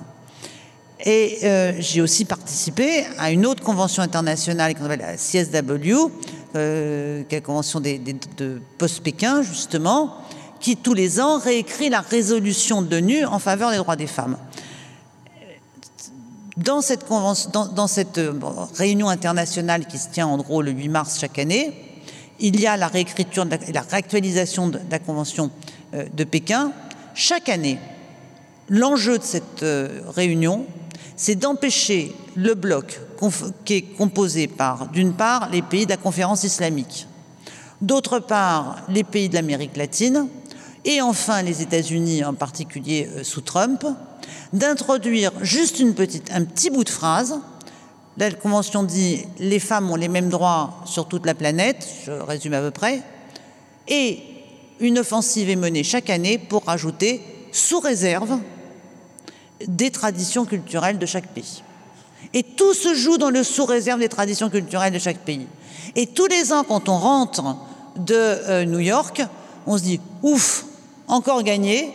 [1.05, 1.39] Et
[1.81, 6.09] j'ai aussi participé à une autre convention internationale qu'on appelle la CSW,
[6.55, 7.99] qui est la convention des-
[8.39, 10.15] de post-Pékin, justement,
[10.59, 14.39] qui tous les ans réécrit la résolution de l'ONU en faveur des droits des femmes.
[16.57, 17.05] Dans cette,
[18.17, 18.33] euh,
[18.75, 21.75] réunion internationale qui se tient en gros le 8 mars chaque année,
[22.41, 25.51] il y a la réécriture, de la, réactualisation de, la convention
[25.93, 26.73] euh, de Pékin.
[27.15, 27.79] Chaque année,
[28.71, 30.65] l'enjeu de cette euh, réunion,
[31.15, 33.01] c'est d'empêcher le bloc
[33.67, 37.07] qui est composé par, d'une part, les pays de la conférence islamique,
[37.83, 40.27] d'autre part, les pays de l'Amérique latine,
[40.87, 43.85] et enfin les États-Unis, en particulier sous Trump,
[44.53, 47.41] d'introduire juste une petite, un petit bout de phrase.
[48.19, 52.55] La Convention dit les femmes ont les mêmes droits sur toute la planète, je résume
[52.55, 53.03] à peu près,
[53.89, 54.21] et
[54.81, 57.23] une offensive est menée chaque année pour rajouter,
[57.53, 58.39] sous réserve,
[59.67, 61.63] des traditions culturelles de chaque pays.
[62.35, 65.47] Et tout se joue dans le sous-réserve des traditions culturelles de chaque pays.
[65.95, 67.57] Et tous les ans, quand on rentre
[67.97, 69.23] de euh, New York,
[69.67, 70.65] on se dit ouf,
[71.09, 71.95] encore gagné,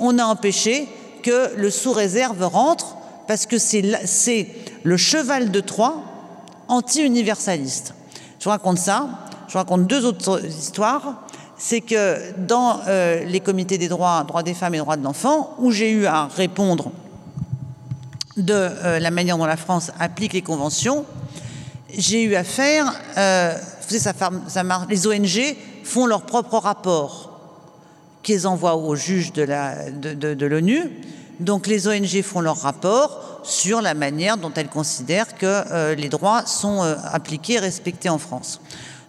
[0.00, 0.88] on a empêché
[1.22, 2.96] que le sous-réserve rentre
[3.26, 4.48] parce que c'est
[4.82, 6.02] le cheval de Troie
[6.68, 7.94] anti-universaliste.
[8.40, 9.08] Je raconte ça.
[9.48, 11.22] Je raconte deux autres histoires.
[11.56, 15.54] C'est que dans euh, les comités des droits, droits des femmes et droits de l'enfant,
[15.58, 16.92] où j'ai eu à répondre
[18.36, 21.04] de euh, la manière dont la France applique les conventions,
[21.92, 23.54] j'ai eu à faire, euh,
[23.88, 27.27] vous savez, ça marche, les ONG font leur propre rapport
[28.28, 30.90] qu'ils envoient aux juges de l'ONU.
[31.40, 36.10] Donc les ONG font leur rapport sur la manière dont elles considèrent que euh, les
[36.10, 38.60] droits sont euh, appliqués et respectés en France.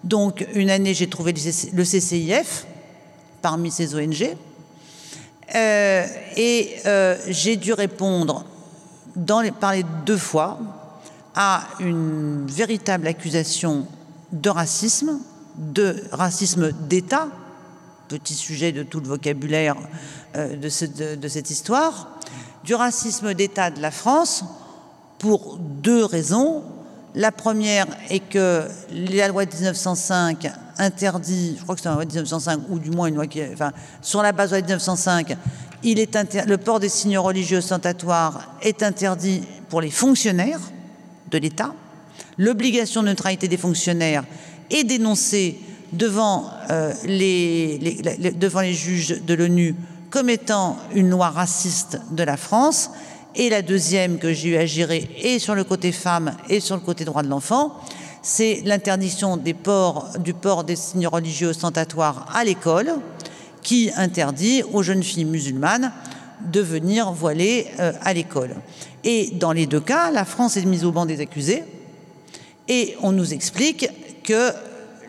[0.05, 2.65] Donc une année, j'ai trouvé le CC le CCIF
[3.41, 4.37] parmi ces ONG.
[5.53, 6.05] Euh,
[6.37, 6.75] et
[7.27, 8.45] j'ai dû répondre
[9.59, 10.59] par les deux fois
[11.35, 13.85] à une véritable accusation
[14.31, 15.19] de racisme,
[15.57, 17.27] de racisme d'État,
[18.09, 19.75] petit sujet de tout le vocabulaire
[20.35, 22.09] euh, de, ce- de- de cette histoire,
[22.63, 24.43] du racisme d'État de la France
[25.19, 26.63] pour deux raisons.
[27.15, 32.05] La première est que la loi de 1905 interdit, je crois que c'est la loi
[32.05, 33.41] de 1905, ou du moins une loi qui,
[34.01, 35.35] sur la base de la loi de 1905,
[35.83, 40.59] il est inter- le port des signes religieux ostentatoires est interdit pour les fonctionnaires
[41.31, 41.73] de l'État.
[42.37, 44.23] L'obligation de neutralité des fonctionnaires
[44.69, 45.59] est dénoncée
[45.93, 47.77] devant, euh, les,
[48.35, 49.75] devant les juges de l'ONU
[50.09, 52.91] comme étant une loi raciste de la France.
[53.35, 56.75] Et la deuxième que j'ai eu à gérer, et sur le côté femmes et sur
[56.75, 57.75] le côté droit de l'enfant,
[58.21, 62.95] c'est l'interdiction du port des signes religieux ostentatoires à l'école,
[63.61, 65.91] qui interdit aux jeunes filles musulmanes
[66.41, 68.55] de venir voiler euh, à l'école.
[69.03, 71.63] Et dans les deux cas, la France est mise au banc des accusés,
[72.67, 73.89] et on nous explique
[74.23, 74.51] que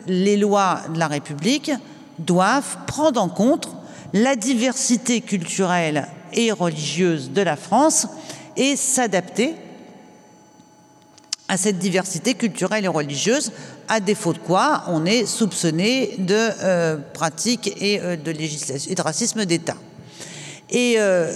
[0.07, 1.71] les lois de la République
[2.19, 3.69] doivent prendre en compte
[4.13, 8.07] la diversité culturelle et religieuse de la France
[8.57, 9.55] et s'adapter
[11.47, 13.51] à cette diversité culturelle et religieuse,
[13.89, 19.01] à défaut de quoi on est soupçonné de euh, pratiques et euh, de législation et
[19.01, 19.75] racisme d'État.
[20.69, 21.29] Et euh,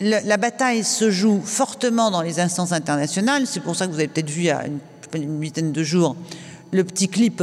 [0.00, 3.46] la bataille se joue fortement dans les instances internationales.
[3.46, 4.78] C'est pour ça que vous avez peut-être vu il y a une,
[5.12, 6.16] une huitaine de jours
[6.70, 7.42] le petit clip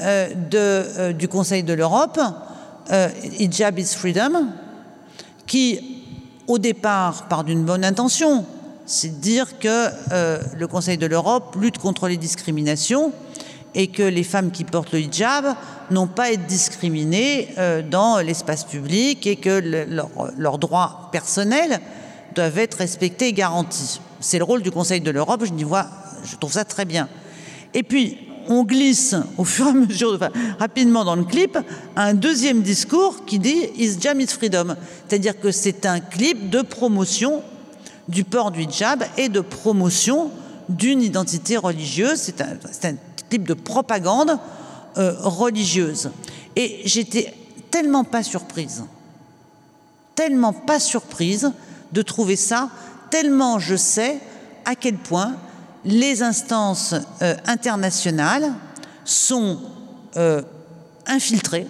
[0.00, 2.20] euh, euh, du Conseil de l'Europe,
[2.90, 3.08] euh,
[3.38, 4.46] Hijab is Freedom,
[5.46, 5.80] qui,
[6.46, 8.44] au départ, part d'une bonne intention,
[8.86, 9.88] c'est de dire que
[10.56, 13.12] le Conseil de l'Europe lutte contre les discriminations
[13.74, 15.54] et que les femmes qui portent le hijab
[15.92, 17.54] n'ont pas à être discriminées
[17.88, 19.86] dans l'espace public et que le,
[20.36, 21.78] leurs droits personnels
[22.34, 24.00] doivent être respectés et garantis.
[24.18, 25.52] C'est le rôle du Conseil de l'Europe, je,
[26.24, 27.08] je trouve ça très bien.
[27.74, 30.18] Et puis, on glisse au fur et à mesure,
[30.58, 31.56] rapidement dans le clip,
[31.96, 34.74] un deuxième discours qui dit Is Jam is freedom.
[35.08, 37.42] C'est-à-dire que c'est un clip de promotion
[38.08, 40.30] du port du hijab et de promotion
[40.68, 42.18] d'une identité religieuse.
[42.18, 42.94] C'est un, un,
[43.28, 44.36] clip de propagande
[44.98, 46.10] euh, religieuse.
[46.56, 47.32] Et j'étais
[47.70, 48.82] tellement pas surprise,
[50.16, 51.52] tellement pas surprise
[51.92, 52.68] de trouver ça,
[53.10, 54.18] tellement je sais
[54.64, 55.36] à quel point
[55.84, 58.52] les instances euh, internationales
[59.04, 59.58] sont
[60.16, 60.42] euh,
[61.06, 61.66] infiltrées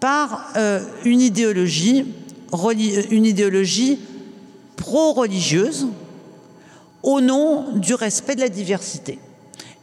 [0.00, 2.04] par euh, une idéologie,
[4.76, 5.86] pro-religieuse
[7.02, 9.18] au nom du respect de la diversité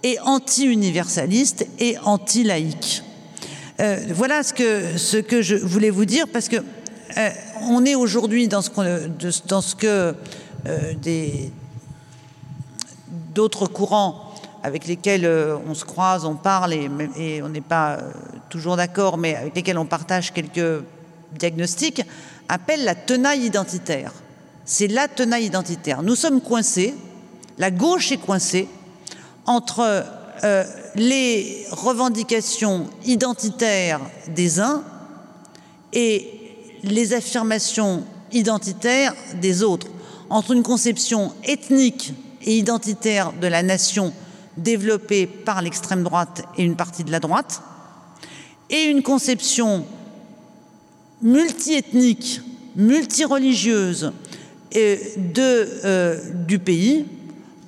[0.04, 3.04] et anti-universaliste et anti-laïque.
[4.14, 6.58] Voilà ce que, ce que je voulais vous dire parce que
[7.62, 8.70] on est aujourd'hui dans ce,
[9.47, 10.14] dans ce que
[11.02, 11.52] des,
[13.34, 14.32] d'autres courants
[14.64, 18.12] avec lesquels euh, on se croise, on parle et, on n'est pas euh,
[18.50, 20.84] toujours d'accord, mais avec lesquels on partage quelques
[21.34, 22.04] diagnostics,
[22.48, 24.12] appellent la tenaille identitaire.
[24.66, 26.04] C'est la tenaille identitaire.
[26.04, 26.94] Nous sommes coincés,
[27.58, 28.68] la gauche est coincée
[29.46, 30.06] entre
[30.44, 30.64] euh,
[30.96, 34.84] les revendications identitaires des uns
[35.94, 36.28] et
[36.84, 39.88] les affirmations identitaires des autres,
[40.30, 42.14] entre une conception ethnique
[42.46, 44.14] et identitaire de la nation
[44.58, 47.62] développée par l'extrême droite et une partie de la droite,
[48.70, 49.86] et une conception
[51.22, 52.42] multiethnique,
[52.76, 54.14] multireligieuse
[54.76, 54.96] euh,
[55.38, 57.06] euh, du pays,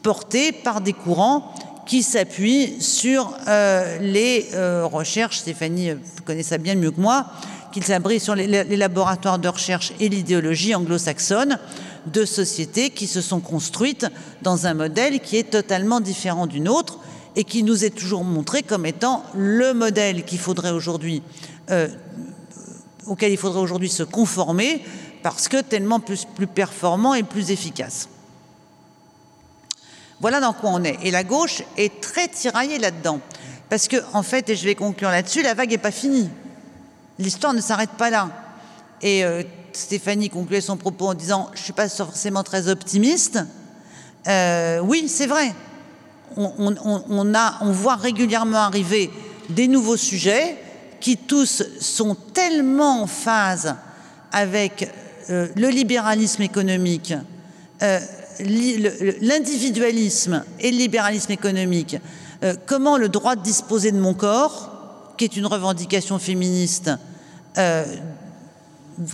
[0.01, 1.53] portée par des courants
[1.86, 4.47] qui s'appuient sur euh, les
[4.84, 5.91] recherches, Stéphanie
[6.26, 7.26] connaît ça bien mieux que moi,
[7.74, 11.59] qu'ils s'abritent sur les laboratoires de recherche et l'idéologie anglo-saxonne,
[12.08, 14.08] de sociétés qui se sont construites
[14.41, 16.99] dans un modèle qui est totalement différent d'une autre
[17.36, 21.24] et qui nous est toujours montré comme étant le modèle qu'il faudrait aujourd'hui
[21.72, 21.88] euh,
[23.08, 24.84] auquel il faudrait aujourd'hui se conformer
[25.24, 28.10] parce que tellement plus, performant et plus efficace.
[30.20, 30.97] Voilà dans quoi on est.
[31.04, 33.20] Et la gauche est très tiraillée là-dedans.
[33.70, 36.30] Parce que, en fait, et je vais conclure là-dessus, la vague n'est pas finie.
[37.20, 38.30] L'histoire ne s'arrête pas là.
[39.01, 39.43] Et euh,
[39.78, 43.39] Stéphanie concluait son propos en disant Je ne suis pas forcément très optimiste.
[44.28, 45.53] Euh, oui, c'est vrai.
[46.36, 49.11] On, voit régulièrement arriver
[49.49, 50.57] des nouveaux sujets
[50.99, 53.76] qui tous sont tellement en phase
[54.32, 54.89] avec
[55.30, 57.13] euh, le libéralisme économique,
[57.84, 57.99] euh,
[58.39, 61.97] l'individualisme et le libéralisme économique.
[62.65, 66.91] Comment le droit de disposer de mon corps, qui est une revendication féministe,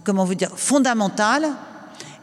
[0.03, 1.49] comment vous dire, fondamentale,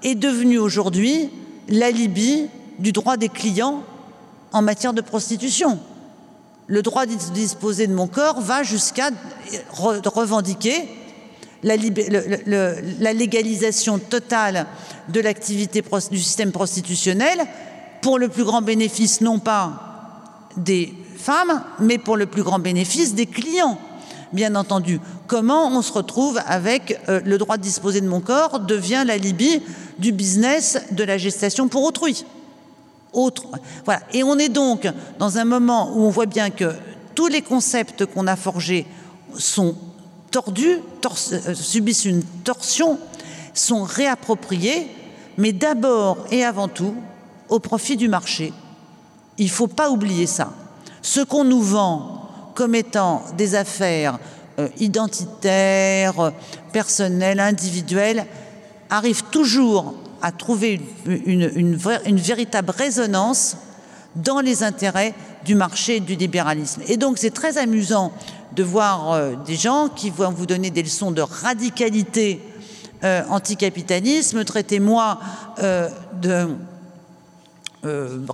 [0.02, 1.30] est devenu aujourd'hui
[1.68, 2.46] l'alibi
[2.78, 3.82] du droit des clients
[4.52, 5.78] en matière de prostitution.
[6.66, 9.10] Le droit de disposer de mon corps va jusqu'à
[9.72, 10.88] revendiquer
[11.62, 11.76] la,
[13.12, 14.66] légalisation totale
[15.08, 17.40] de l'activité du système prostitutionnel
[18.02, 19.82] pour le plus grand bénéfice non pas
[20.56, 23.78] des femmes, mais pour le plus grand bénéfice des clients
[24.32, 25.00] bien entendu.
[25.26, 29.62] Comment on se retrouve avec euh, le droit de disposer de mon corps devient l'alibi
[29.98, 32.24] du business de la gestation pour autrui.
[33.12, 33.44] Autre.
[33.84, 34.00] Voilà.
[34.12, 36.72] Et on est donc dans un moment où on voit bien que
[37.14, 38.86] tous les concepts qu'on a forgés
[39.38, 39.74] sont
[40.30, 40.80] tordus,
[41.32, 42.98] euh, subissent une torsion,
[43.54, 44.90] sont réappropriés,
[45.38, 46.94] mais d'abord et avant tout
[47.48, 48.52] au profit du marché.
[49.38, 50.52] Il ne faut pas oublier ça.
[51.02, 52.15] Ce qu'on nous vend
[52.56, 54.18] comme étant des affaires
[54.58, 56.32] euh, identitaires,
[56.72, 58.26] personnelles, individuelles,
[58.90, 61.76] arrivent toujours à trouver une,
[62.16, 63.58] véritable résonance
[64.16, 65.14] dans les intérêts
[65.44, 66.80] du marché et du libéralisme.
[66.88, 68.12] Et donc c'est très amusant
[68.54, 72.40] de voir euh, des gens qui vont vous donner des leçons de radicalité
[73.04, 75.20] euh, anticapitalisme, traitez-moi
[76.22, 76.48] de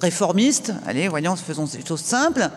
[0.00, 2.48] réformiste, allez, voyons, faisons ces choses simples,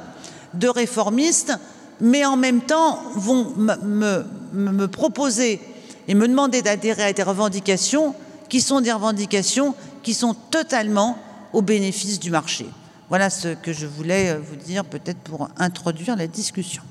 [0.56, 1.54] de réformistes,
[2.02, 5.62] mais en même temps vont me, proposer
[6.08, 8.16] et me demander d'adhérer à des revendications
[8.50, 11.18] qui sont des revendications qui sont totalement
[11.54, 12.68] au bénéfice du marché.
[13.10, 16.82] Voilà ce que je voulais euh, vous dire peut-être pour introduire la discussion.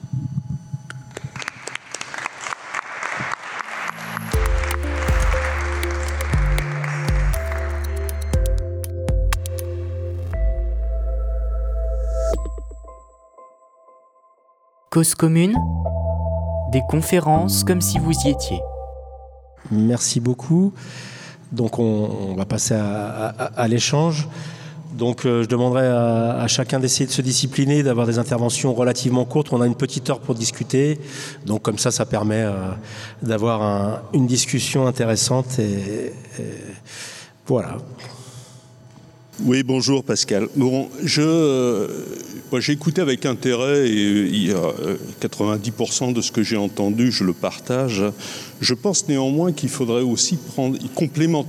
[14.94, 15.56] Cause commune,
[16.70, 18.60] des conférences comme si vous y étiez.
[19.72, 20.72] Merci beaucoup.
[21.50, 24.28] Donc on, va passer à, l'échange.
[24.92, 29.52] Donc euh, je demanderai à, chacun d'essayer de se discipliner, d'avoir des interventions relativement courtes.
[29.52, 31.00] On a une petite heure pour discuter.
[31.44, 32.52] Donc comme ça, ça permet euh,
[33.20, 35.58] d'avoir une discussion intéressante.
[35.58, 36.12] et
[37.48, 37.78] voilà.
[39.42, 40.48] Oui, bonjour Pascal.
[41.02, 41.88] Je, euh,
[42.60, 44.72] j'ai écouté avec intérêt et il y a
[45.20, 48.04] 90% de ce que j'ai entendu, je le partage.
[48.60, 51.46] Je pense néanmoins qu'il faudrait aussi prendre complément,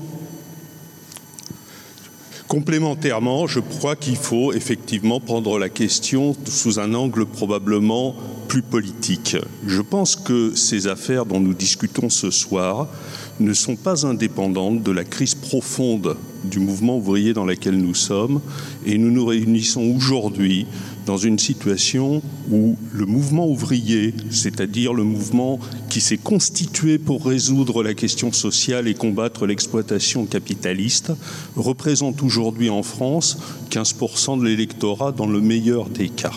[2.47, 8.15] Complémentairement, je crois qu'il faut effectivement prendre la question sous un angle probablement
[8.47, 9.35] plus politique.
[9.65, 12.87] Je pense que ces affaires dont nous discutons ce soir
[13.39, 18.39] ne sont pas indépendantes de la crise profonde du mouvement ouvrier dans laquelle nous sommes
[18.85, 20.67] et nous nous réunissons aujourd'hui
[21.05, 22.21] dans une situation
[22.51, 25.59] où le mouvement ouvrier, c'est-à-dire le mouvement
[25.89, 31.11] qui s'est constitué pour résoudre la question sociale et combattre l'exploitation capitaliste,
[31.55, 33.37] représente aujourd'hui en France
[33.69, 36.33] 15% de l'électorat dans le meilleur des cas.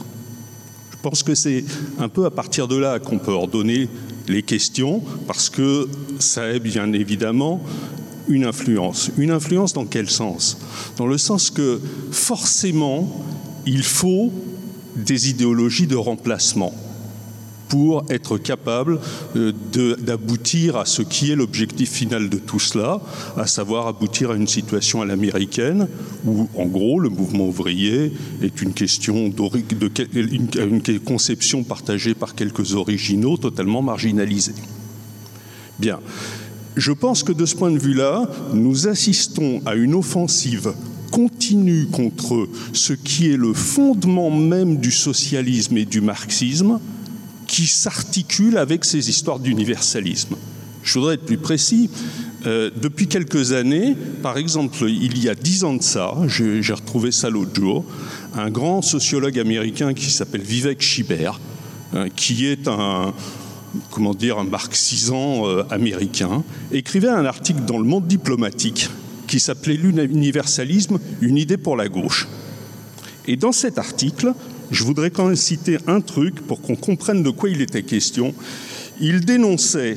[0.90, 1.64] Je pense que c'est
[1.98, 3.88] un peu à partir de là qu'on peut ordonner
[4.28, 5.88] les questions, parce que
[6.18, 7.62] ça est bien évidemment
[8.28, 9.10] une influence.
[9.16, 10.58] Une influence dans quel sens?
[10.96, 11.80] Dans le sens que
[12.10, 13.24] forcément,
[13.66, 14.32] il faut
[14.96, 16.72] des idéologies de remplacement
[17.68, 18.98] pour être capable
[19.36, 19.52] euh,
[19.98, 23.00] d'aboutir à ce qui est l'objectif final de tout cela,
[23.36, 25.88] à savoir aboutir à une situation à l'américaine
[26.24, 28.12] où, en gros, le mouvement ouvrier
[28.42, 29.38] est une question de
[30.20, 34.54] une conception partagée par quelques originaux totalement marginalisés.
[35.78, 36.00] Bien.
[36.76, 40.72] Je pense que de ce point de vue-là, nous assistons à une offensive
[41.10, 46.78] continue contre ce qui est le fondement même du socialisme et du marxisme,
[47.48, 50.36] qui s'articule avec ces histoires d'universalisme.
[50.84, 51.90] Je voudrais être plus précis.
[52.46, 57.10] Euh, depuis quelques années, par exemple, il y a dix ans de ça, j'ai retrouvé
[57.10, 57.84] ça l'autre jour,
[58.36, 61.32] un grand sociologue américain qui s'appelle Vivek Shiber,
[61.94, 63.12] euh, qui est un,
[63.90, 68.88] comment dire, un marxisant euh, américain, écrivait un article dans le monde diplomatique
[69.26, 72.28] qui s'appelait L'universalisme, une idée pour la gauche.
[73.26, 74.32] Et dans cet article,
[74.70, 78.34] je voudrais quand même citer un truc pour qu'on comprenne de quoi il était question.
[79.00, 79.96] Il dénonçait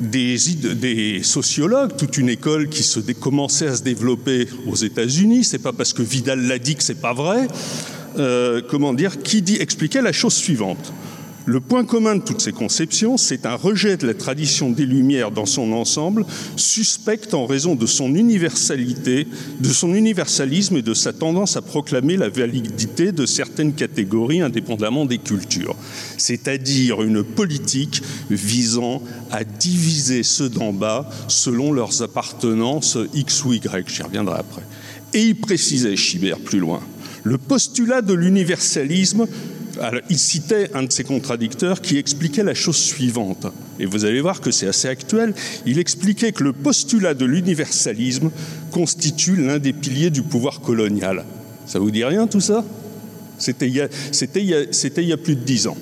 [0.00, 2.84] des, sociologues, toute une école qui
[3.14, 5.44] commençait à se développer aux États-Unis.
[5.44, 7.48] C'est pas parce que Vidal l'a dit que c'est pas vrai.
[8.18, 10.92] Euh, comment dire Qui dit expliquait la chose suivante.
[11.48, 15.30] Le point commun de toutes ces conceptions, c'est un rejet de la tradition des Lumières
[15.30, 16.26] dans son ensemble,
[16.56, 19.26] suspecte en raison de son universalité,
[19.58, 25.06] de son universalisme et de sa tendance à proclamer la validité de certaines catégories indépendamment
[25.06, 25.74] des cultures,
[26.18, 33.88] c'est-à-dire une politique visant à diviser ceux d'en bas selon leurs appartenances X ou Y.
[33.88, 34.64] J'y reviendrai après.
[35.14, 36.82] Et il précisait, Chibert, plus loin,
[37.24, 39.26] le postulat de l'universalisme
[40.10, 43.46] il citait un de ses contradicteurs qui expliquait la chose suivante,
[43.78, 45.34] et vous allez voir que c'est assez actuel,
[45.66, 48.30] il expliquait que le postulat de l'universalisme
[48.70, 51.24] constitue l'un des piliers du pouvoir colonial.
[51.66, 52.64] Ça vous dit rien tout ça?
[53.38, 55.76] C'était il, y a plus de dix ans.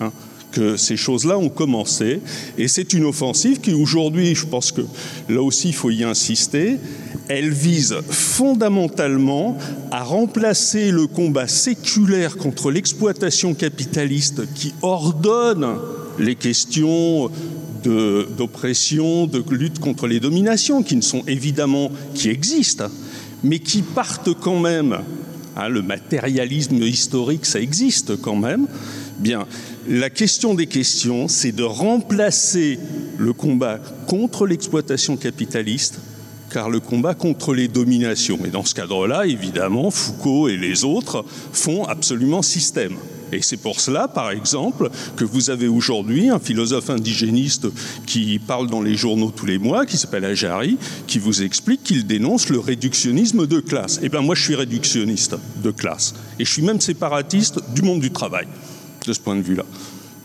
[0.00, 0.12] Hein,
[0.50, 2.20] que ces choses-là ont commencé,
[2.58, 4.82] et c'est une offensive qui aujourd'hui, je pense que
[5.28, 6.78] là aussi il faut y insister,
[7.30, 9.56] elle vise fondamentalement
[9.92, 15.78] à remplacer le combat séculaire contre l'exploitation capitaliste qui ordonne
[16.18, 17.30] les questions
[17.84, 22.88] d'oppression, de, lutte contre les dominations, qui ne sont évidemment, qui existent,
[23.44, 24.98] mais qui partent quand même.
[25.56, 28.66] Hein, le matérialisme historique, ça existe quand même.
[29.20, 29.46] Bien,
[29.88, 32.80] la question des questions, c'est de remplacer
[33.18, 33.78] le combat
[34.08, 36.00] contre l'exploitation capitaliste
[36.52, 38.38] car le combat contre les dominations.
[38.44, 42.96] Et dans ce cadre-là, évidemment, Foucault et les autres font absolument système.
[43.32, 47.68] Et c'est pour cela, par exemple, que vous avez aujourd'hui un philosophe indigéniste
[48.06, 52.06] qui parle dans les journaux tous les mois, qui s'appelle Ajari, qui vous explique qu'il
[52.06, 54.00] dénonce le réductionnisme de classe.
[54.02, 56.14] Eh bien, moi, je suis réductionniste de classe.
[56.38, 58.48] Et je suis même séparatiste du monde du travail,
[59.06, 59.64] de ce point de vue-là.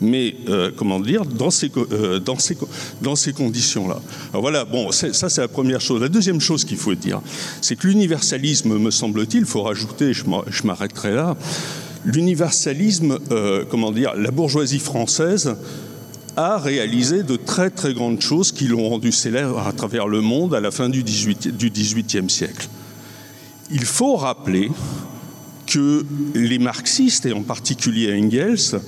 [0.01, 2.57] Mais euh, comment dire, dans ces, euh, dans ces,
[3.01, 4.01] dans ces conditions-là.
[4.31, 6.01] Alors voilà, bon, ça c'est la première chose.
[6.01, 7.21] La deuxième chose qu'il faut dire,
[7.61, 11.35] c'est que l'universalisme, me semble-t-il, il faut rajouter, je m'arrêterai là,
[12.05, 15.55] l'universalisme, euh, comment dire, la bourgeoisie française
[16.37, 20.53] a réalisé de très très grandes choses qui l'ont rendu célèbre à travers le monde
[20.53, 22.67] à la fin du XVIIIe siècle.
[23.71, 24.69] Il faut rappeler
[25.65, 26.05] que
[26.35, 28.79] les marxistes, et en particulier Engels,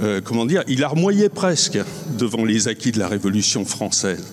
[0.00, 1.78] euh, comment dire, il larmoyait presque
[2.18, 4.24] devant les acquis de la Révolution française.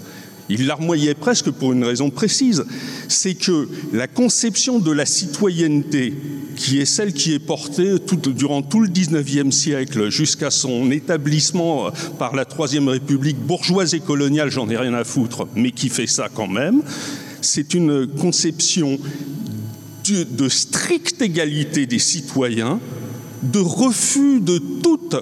[0.50, 2.66] Il larmoyait presque pour une raison précise,
[3.08, 6.16] c'est que la conception de la citoyenneté,
[6.56, 7.96] qui est celle qui est portée
[8.36, 14.50] durant tout le XIXe siècle jusqu'à son établissement par la Troisième République bourgeoise et coloniale,
[14.50, 16.82] j'en ai rien à foutre, mais qui fait ça quand même,
[17.42, 18.98] c'est une conception
[20.12, 22.80] de stricte égalité des citoyens
[23.44, 25.16] de refus de toute,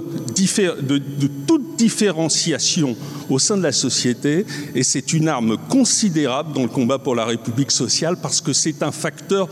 [1.78, 2.96] différenciation
[3.30, 7.26] au sein de la société et c'est une arme considérable dans le combat pour la
[7.26, 9.48] République sociale parce que c'est un facteur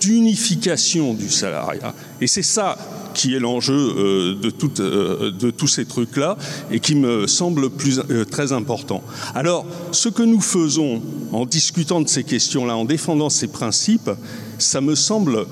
[0.00, 1.92] d'unification du salariat.
[2.20, 2.78] Et c'est ça
[3.16, 6.36] qui est l'enjeu euh, de, euh, de, tous ces trucs-là
[6.70, 7.70] et qui me semble
[8.10, 9.02] euh, très important.
[9.34, 11.02] Alors, ce que nous faisons
[11.32, 14.10] en discutant de ces questions-là, en défendant ces principes,
[14.58, 15.46] ça me semble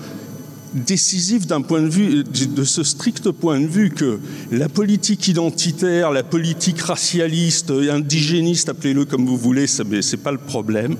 [0.75, 4.19] décisif d'un point de vue, de ce strict point de vue que
[4.51, 10.37] la politique identitaire, la politique racialiste, indigéniste, appelez-le comme vous voulez, ce n'est pas le
[10.37, 10.97] problème,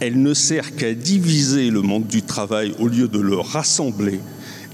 [0.00, 4.20] elle ne sert qu'à diviser le monde du travail au lieu de le rassembler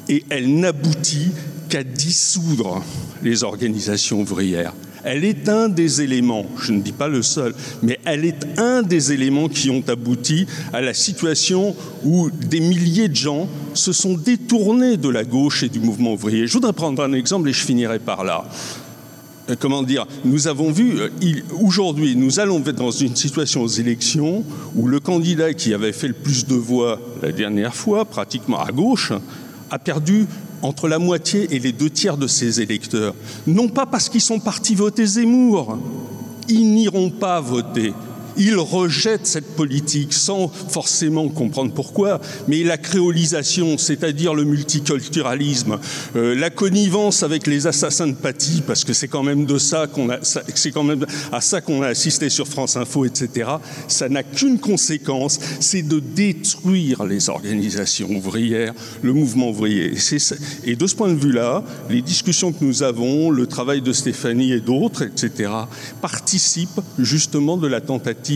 [0.09, 1.31] et elle n'aboutit
[1.69, 2.83] qu'à dissoudre
[3.23, 4.73] les organisations ouvrières.
[5.11, 8.83] Elle est un des éléments, je ne dis pas le seul, mais elle est un
[8.83, 11.75] des éléments qui ont abouti à la situation
[12.05, 16.47] où des milliers de gens se sont détournés de la gauche et du mouvement ouvrier.
[16.47, 18.45] Je voudrais prendre un exemple et je finirai par là
[19.49, 21.09] euh, comment dire, nous avons vu, euh,
[21.59, 24.45] aujourd'hui, nous allons être dans une situation aux élections
[24.77, 28.73] où le candidat qui avait fait le plus de voix la dernière fois, pratiquement à
[28.73, 29.15] gauche,
[29.71, 30.27] a perdu
[30.63, 33.15] entre la moitié et les deux tiers de ses électeurs.
[33.47, 35.79] Non pas parce qu'ils sont partis voter Zemmour,
[36.49, 37.93] ils n'iront pas voter
[38.39, 45.79] il rejette cette politique sans forcément comprendre pourquoi, mais la créolisation, c'est-à-dire le multiculturalisme,
[46.17, 49.87] euh, la connivence avec les assassins de Paty, parce que c'est quand même de ça
[49.87, 53.51] qu'on a, c'est quand même à ça qu'on a assisté sur France Info, etc.
[53.89, 59.93] Ça n'a qu'une conséquence, c'est de détruire les organisations ouvrières, le mouvement ouvrier.
[59.95, 63.93] Et, et de ce point de vue-là, les discussions que nous avons, le travail de
[63.93, 65.51] Stéphanie et d'autres, etc.,
[66.01, 68.28] participent justement de la tentative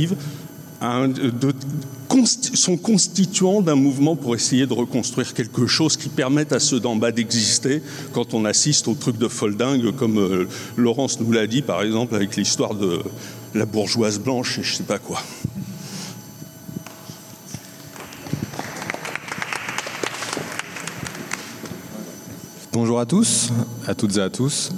[0.82, 1.54] de,
[2.54, 6.96] sont constituants d'un mouvement pour essayer de reconstruire quelque chose qui permette à ceux d'en
[6.96, 7.82] bas d'exister
[8.12, 12.14] quand on assiste au truc de folding, comme euh, Laurence nous l'a dit par exemple
[12.14, 13.00] avec l'histoire de
[13.54, 15.22] la bourgeoise blanche et je sais pas quoi.
[22.72, 23.50] Bonjour à tous,
[23.86, 24.70] à toutes et à tous.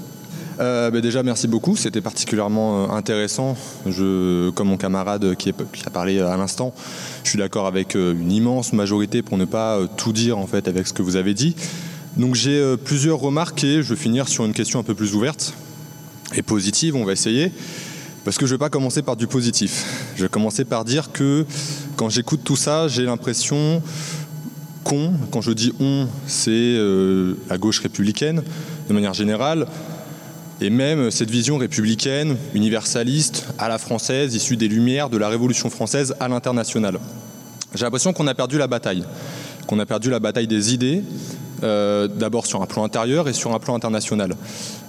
[0.60, 1.76] Euh, bah, déjà, merci beaucoup.
[1.76, 3.56] C'était particulièrement euh, intéressant.
[3.86, 6.74] Je, comme mon camarade qui, a parlé euh, à l'instant,
[7.22, 10.86] je suis d'accord avec une immense majorité pour ne pas tout dire en fait avec
[10.86, 11.56] ce que vous avez dit.
[12.16, 15.54] Donc j'ai plusieurs remarques et je vais finir sur une question un peu plus ouverte
[16.34, 16.94] et positive.
[16.94, 17.50] On va essayer.
[18.24, 20.12] Parce que je ne vais pas commencer par du positif.
[20.16, 21.44] Je vais commencer par dire que
[21.96, 23.82] quand j'écoute tout ça, j'ai l'impression
[24.84, 26.78] qu'on, quand je dis on, c'est
[27.50, 28.42] la gauche républicaine,
[28.88, 29.66] de manière générale,
[30.60, 35.70] et même cette vision républicaine, universaliste, à la française, issue des Lumières, de la Révolution
[35.70, 36.98] française à l'international.
[37.74, 39.04] J'ai l'impression qu'on a perdu la bataille,
[39.66, 41.02] qu'on a perdu la bataille des idées,
[41.62, 44.36] euh, d'abord sur un plan intérieur et sur un plan international.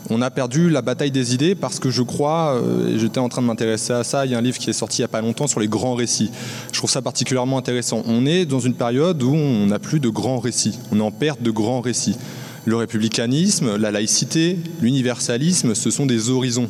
[0.10, 3.42] On a perdu la bataille des idées parce que je crois, euh, j'étais en train
[3.42, 5.10] de m'intéresser à ça, il y a un livre qui est sorti il n'y a
[5.10, 6.32] pas longtemps sur les grands récits.
[6.72, 8.04] Je trouve ça particulièrement intéressant.
[8.06, 11.12] On est dans une période où on n'a plus de grands récits, on est en
[11.12, 12.18] perte de grands récits.
[12.66, 16.70] Le républicanisme, la laïcité, l'universalisme, ce sont des horizons.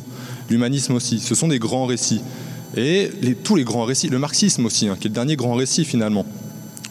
[0.50, 2.20] L'humanisme aussi, ce sont des grands récits.
[2.76, 3.10] Et
[3.42, 6.26] tous les grands récits, le marxisme aussi, hein, qui est le dernier grand récit finalement,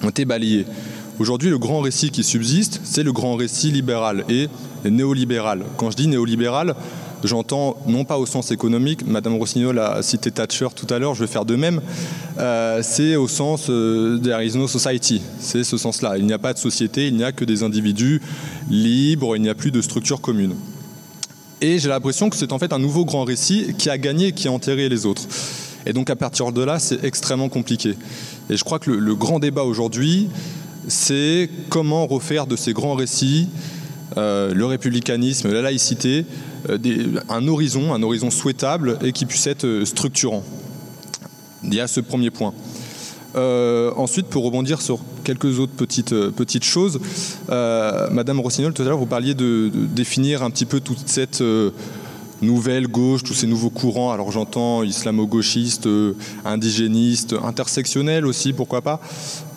[0.02, 0.66] ont été balayés.
[1.20, 4.50] Aujourd'hui, le grand récit qui subsiste, c'est le grand récit libéral et
[4.84, 5.64] néolibéral.
[5.78, 6.76] Quand je dis néolibéral,
[7.26, 11.22] J'entends, non pas au sens économique, Madame Rossignol a cité Thatcher tout à l'heure, je
[11.22, 11.82] vais faire de même,
[12.38, 16.20] euh, c'est au sens euh, there is no society, c'est ce sens-là.
[16.20, 18.22] Il n'y a pas de société, il n'y a que des individus
[18.70, 20.54] libres, il n'y a plus de structure commune.
[21.62, 24.48] Et j'ai l'impression que c'est en fait un nouveau grand récit qui a gagné, qui
[24.48, 25.24] a enterré les autres.
[25.88, 27.96] Et donc à partir de là, c'est extrêmement compliqué.
[28.52, 30.30] Et je crois que le grand débat aujourd'hui,
[30.88, 33.48] c'est comment refaire de ces grands récits
[34.16, 36.26] le républicanisme, la laïcité,
[37.30, 40.44] un horizon, un horizon souhaitable et qui puisse être structurant.
[41.64, 42.54] Il y a ce premier point.
[43.36, 47.00] ensuite, pour rebondir sur quelques autres petites, petites choses,
[47.50, 51.42] Madame Rossignol, tout à l'heure, vous parliez de, définir un petit peu toute cette
[52.42, 54.12] nouvelle gauche, tous ces nouveaux courants.
[54.12, 56.14] Alors j'entends islamo-gauchiste, euh,
[56.44, 59.00] indigéniste, intersectionnel aussi, pourquoi pas.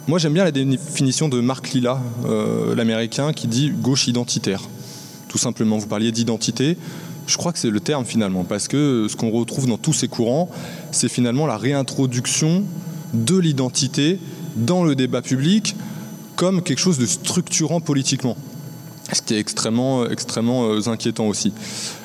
[0.07, 4.63] Moi j'aime bien la définition de Marc Lilla, euh, l'américain, qui dit gauche identitaire.
[5.29, 6.77] Tout simplement, vous parliez d'identité.
[7.27, 10.09] Je crois que c'est le terme finalement, parce que ce qu'on retrouve dans tous ces
[10.09, 10.51] courants,
[10.91, 12.65] c'est finalement la réintroduction
[13.13, 14.19] de l'identité
[14.57, 15.77] dans le débat public
[16.37, 18.37] comme quelque chose de structurant politiquement.
[19.13, 21.53] Ce qui est extrêmement, extrêmement euh, inquiétant aussi.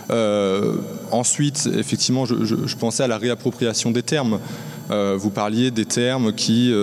[0.10, 0.78] Euh,
[1.12, 4.40] ensuite, effectivement, je, pensais à la réappropriation des termes.
[4.90, 6.74] Euh, vous parliez des termes qui,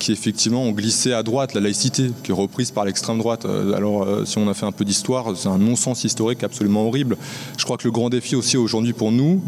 [0.00, 3.44] qui effectivement ont glissé à droite, la laïcité, qui est reprise par l'extrême droite.
[3.44, 7.16] alors, si on a fait un peu d'histoire, c'est un non-sens historique absolument horrible.
[7.56, 9.40] Je crois que le grand défi aussi aujourd'hui pour nous,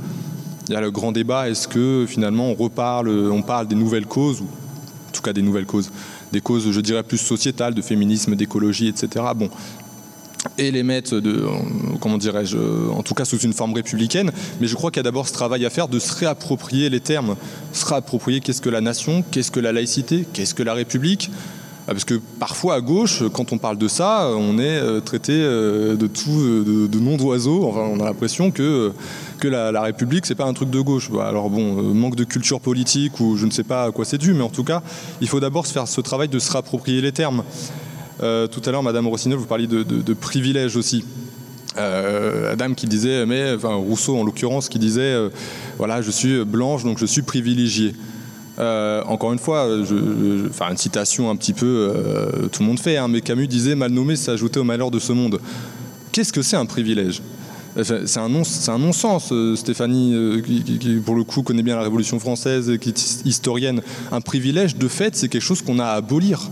[0.69, 4.07] il y a le grand débat, est-ce que finalement on reparle, on parle des nouvelles
[4.07, 5.91] causes, ou en tout cas des nouvelles causes,
[6.33, 9.24] des causes, je dirais, plus sociétales, de féminisme, d'écologie, etc.
[9.35, 9.51] Bon,
[10.66, 11.44] et les mettre, de,
[12.01, 12.59] comment dirais-je,
[12.90, 14.30] en tout cas sous une forme républicaine.
[14.60, 17.01] Mais je crois qu'il y a d'abord ce travail à faire de se réapproprier les
[17.01, 17.36] termes,
[17.72, 21.30] se réapproprier qu'est-ce que la nation, qu'est-ce que la laïcité, qu'est-ce que la République.
[21.89, 25.32] Ah, parce que parfois à gauche, quand on parle de ça, on est euh, traité
[25.34, 27.64] euh, de tout, euh, de, nom d'oiseau.
[27.64, 28.93] Enfin, on a l'impression que,
[29.40, 31.10] que la, la République, c'est pas un truc de gauche.
[31.10, 34.18] Bah, alors bon, manque de culture politique ou je ne sais pas à quoi c'est
[34.18, 34.80] dû, mais en tout cas,
[35.20, 37.43] il faut d'abord se faire ce travail de se réapproprier les termes.
[38.23, 41.05] Euh, tout à l'heure, Madame Rossignol, vous parliez de, privilèges aussi.
[41.78, 45.31] Euh, Adam qui disait, mais Rousseau en l'occurrence, qui disait, euh,
[45.78, 47.94] voilà, je suis blanche, donc je suis privilégiée.
[48.59, 49.66] encore une fois,
[50.49, 51.93] enfin une citation un petit peu,
[52.53, 55.12] tout le monde fait, hein, mais Camus disait, mal nommé s'ajouter au malheur de ce
[55.12, 55.40] monde.
[56.12, 57.23] Qu'est-ce que c'est un privilège?
[57.82, 63.23] C'est un non-sens, Stéphanie, qui, pour le coup connaît bien la Révolution française, qui est
[63.24, 63.81] historienne.
[64.12, 66.51] Un privilège, de fait, c'est quelque chose qu'on a à abolir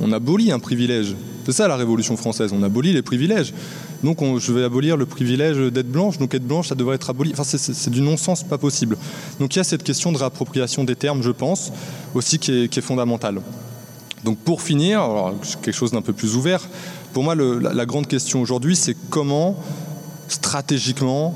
[0.00, 1.14] on abolit un privilège.
[1.44, 3.54] C'est ça la Révolution française, on abolit les privilèges.
[4.04, 7.32] Donc je vais abolir le privilège d'être blanche, donc être blanche, ça devrait être aboli.
[7.32, 8.96] Enfin, c'est du non-sens, pas possible.
[9.40, 11.72] Donc il y a cette question de réappropriation des termes, je pense,
[12.14, 13.40] aussi qui est, fondamentale.
[14.24, 15.02] Donc pour finir,
[15.62, 16.68] quelque chose d'un peu plus ouvert,
[17.12, 19.56] pour moi la, grande question aujourd'hui, c'est comment,
[20.28, 21.34] stratégiquement,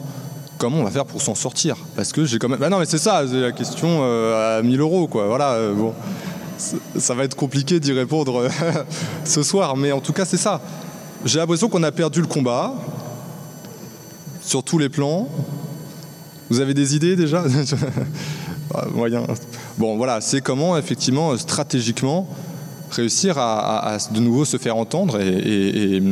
[0.58, 1.76] comment on va faire pour s'en sortir?
[1.96, 2.60] Parce que j'ai quand même...
[2.60, 5.26] Bah non mais c'est ça, c'est la question euh, à 1000 euros, quoi.
[5.26, 5.94] Voilà, euh, bon
[6.98, 8.48] ça va être compliqué d'y répondre euh,
[9.24, 10.60] ce soir, mais en tout cas c'est ça.
[11.24, 12.74] J'ai l'impression qu'on a perdu le combat
[14.40, 15.28] sur tous les plans.
[16.50, 17.44] Vous avez des idées déjà
[18.94, 19.24] Moyen.
[19.78, 22.28] Bon voilà, c'est comment effectivement stratégiquement
[22.90, 26.02] réussir à, de nouveau se faire entendre et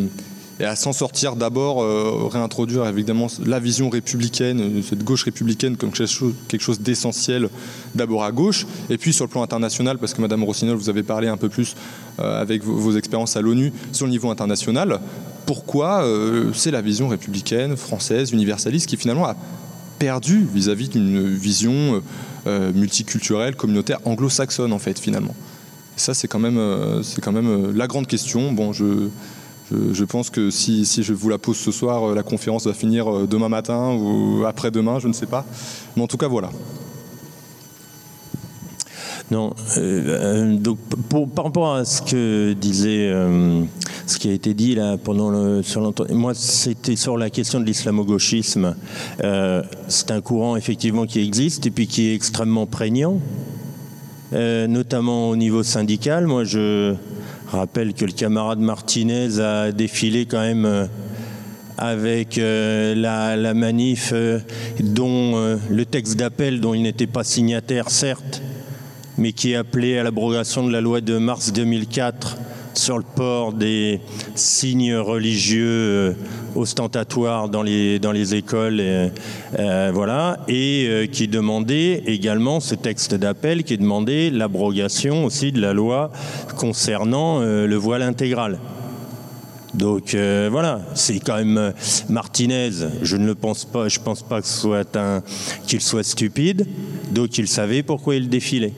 [0.64, 5.90] à s'en sortir d'abord, euh, réintroduire évidemment la vision républicaine, euh, cette gauche républicaine comme
[5.90, 7.48] quelque chose d'essentiel
[7.94, 11.02] d'abord à gauche, et puis sur le plan international, parce que Madame Rossignol, vous avez
[11.02, 11.74] parlé un peu plus
[12.18, 15.00] euh, avec vos, expériences à l'ONU sur le niveau international,
[15.46, 16.04] pourquoi
[16.54, 19.34] c'est la vision républicaine, française, universaliste qui finalement a
[19.98, 22.02] perdu vis-à-vis d'une vision
[22.46, 25.34] multiculturelle, communautaire, anglo-saxonne en fait finalement?
[25.96, 26.60] ça c'est quand même,
[27.02, 28.52] c'est quand même la grande question.
[28.52, 29.08] Bon, je
[29.70, 33.08] je, pense que si, je vous la pose ce soir, euh, la conférence va finir
[33.08, 35.44] euh, demain matin ou après-demain, je ne sais pas.
[35.96, 36.50] Mais en tout cas, voilà.
[39.30, 40.78] Non, euh, donc
[41.34, 43.12] par rapport à ce que disait,
[44.06, 48.74] ce qui a été dit là pendant sur moi c'était sur la question de l'islamo-gauchisme.
[49.86, 53.20] c'est un courant effectivement qui existe et puis qui est extrêmement prégnant,
[54.32, 56.26] notamment au niveau syndical.
[56.26, 56.96] Moi, je
[57.56, 60.86] rappelle que le camarade Martinez a défilé quand même euh,
[61.76, 64.38] avec euh, la, manif euh,
[64.80, 68.42] dont le texte d'appel dont il n'était pas signataire certes,
[69.18, 72.36] mais qui appelait à l'abrogation de la loi de mars 2004
[72.80, 74.00] sur le port des
[74.34, 76.12] signes religieux euh,
[76.54, 79.10] ostentatoires dans les, écoles, et,
[79.58, 85.60] euh, voilà, et euh, qui demandait également ce texte d'appel qui demandait l'abrogation aussi de
[85.60, 86.10] la loi
[86.56, 88.58] concernant le voile intégral.
[89.74, 91.72] Donc voilà, c'est quand même
[92.08, 92.70] Martinez.
[93.02, 93.88] Je ne le pense pas.
[93.88, 95.22] Je pense pas que soit un
[95.66, 96.66] qu'il soit stupide.
[97.12, 98.72] Donc il savait pourquoi il défilait.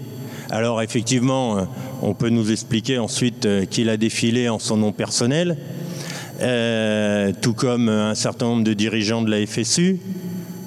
[0.50, 1.66] Alors effectivement,
[2.02, 5.56] on peut nous expliquer ensuite euh, qu'il a défilé en son nom personnel,
[6.40, 10.00] euh, tout comme un certain nombre de dirigeants de la FSU,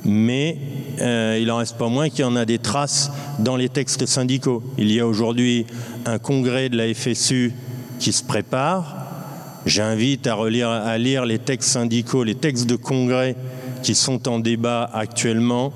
[0.04, 0.58] mais
[0.98, 4.64] il en reste pas moins qu'il y en a des traces dans les textes syndicaux.
[4.78, 5.66] Il y a aujourd'hui
[6.06, 7.54] un congrès de la FSU
[8.00, 8.96] qui se prépare.
[9.66, 13.36] J'invite à, relire, à lire les textes syndicaux, les textes de congrès
[13.84, 15.74] qui sont en débat actuellement.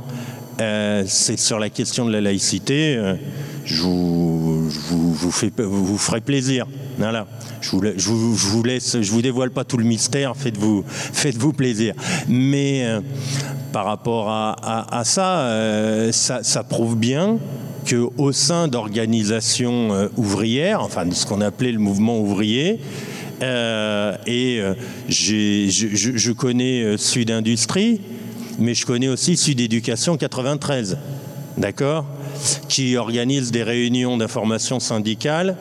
[0.59, 2.95] Euh, c'est sur la question de la laïcité.
[2.97, 3.15] Euh,
[3.65, 6.65] je, vous, vous, vous, ferai plaisir.
[6.97, 7.27] Voilà.
[7.61, 10.35] Je vous, vous, laisse, je vous dévoile pas tout le mystère.
[10.35, 11.93] Faites-vous, faites-vous plaisir.
[12.27, 13.01] Mais euh,
[13.71, 17.37] par rapport à, euh, ça, ça, prouve bien
[17.89, 22.79] qu'au sein d'organisations euh, ouvrières, enfin de ce qu'on appelait le mouvement ouvrier,
[23.41, 24.61] et
[25.07, 28.01] je, je, connais Sud Industrie,
[28.59, 30.97] mais je connais aussi Sud Éducation 93,
[31.57, 32.05] d'accord?
[32.67, 35.55] Qui organise des réunions d'information syndicale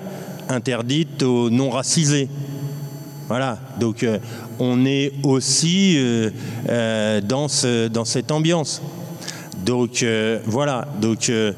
[0.48, 2.28] interdites aux non racisés.
[3.28, 4.18] Voilà, donc euh,
[4.58, 6.30] on est aussi euh,
[6.70, 8.80] euh, dans, ce, dans cette ambiance.
[9.66, 10.04] Donc
[10.46, 11.52] voilà, donc et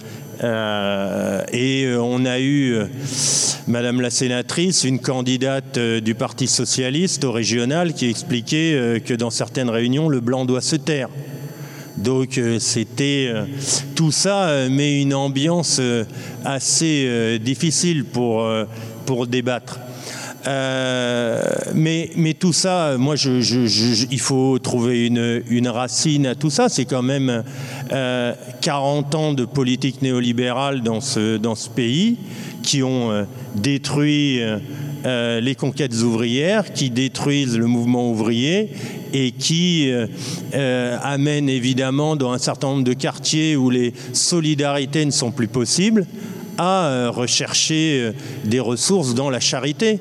[1.97, 2.79] on a eu,
[3.69, 9.69] Madame la sénatrice, une candidate du Parti socialiste au régional qui expliquait que dans certaines
[9.69, 11.11] réunions, le blanc doit se taire.
[12.01, 13.33] Donc euh, c'était
[13.95, 15.81] tout ça met une ambiance
[16.45, 18.47] assez difficile pour,
[19.27, 19.79] débattre.
[20.47, 21.43] Euh,
[21.75, 26.69] mais, mais, tout ça, moi, je, il faut trouver une, racine à tout ça.
[26.69, 27.45] C'est quand même
[27.93, 32.17] euh, 40 ans de politique néolibérale dans ce, pays
[32.63, 33.25] qui ont euh,
[33.55, 34.41] détruit
[35.05, 38.71] euh, les conquêtes ouvrières, qui détruisent le mouvement ouvrier
[39.13, 45.11] et qui euh, amènent évidemment dans un certain nombre de quartiers où les solidarités ne
[45.11, 46.07] sont plus possibles
[46.59, 48.13] à rechercher
[48.45, 49.99] des ressources dans la charité.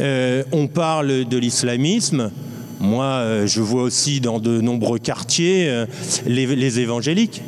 [0.00, 2.30] Euh, on parle de l'islamisme.
[2.80, 5.86] Moi, euh, je vois aussi dans de nombreux quartiers euh,
[6.26, 7.42] les, évangéliques.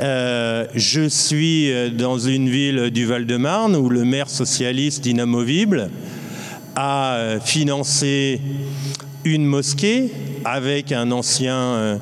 [0.00, 5.90] Euh, je suis dans une ville du Val-de-Marne où le maire socialiste inamovible
[6.74, 8.40] a financé
[9.26, 10.10] une mosquée
[10.44, 12.00] avec un ancien,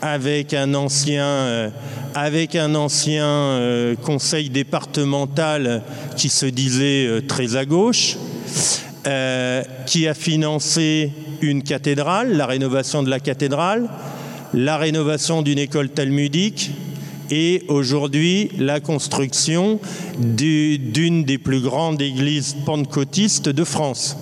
[0.00, 1.70] avec un ancien,
[2.14, 3.60] avec un ancien
[4.02, 5.82] conseil départemental
[6.16, 8.16] qui se disait très à gauche
[9.06, 11.10] euh, qui a financé
[11.42, 13.86] une cathédrale, la rénovation de la cathédrale,
[14.54, 16.70] la rénovation d'une école talmudique
[17.30, 19.78] et aujourd'hui la construction
[20.18, 24.16] d'une des plus grandes églises pentecôtistes de France.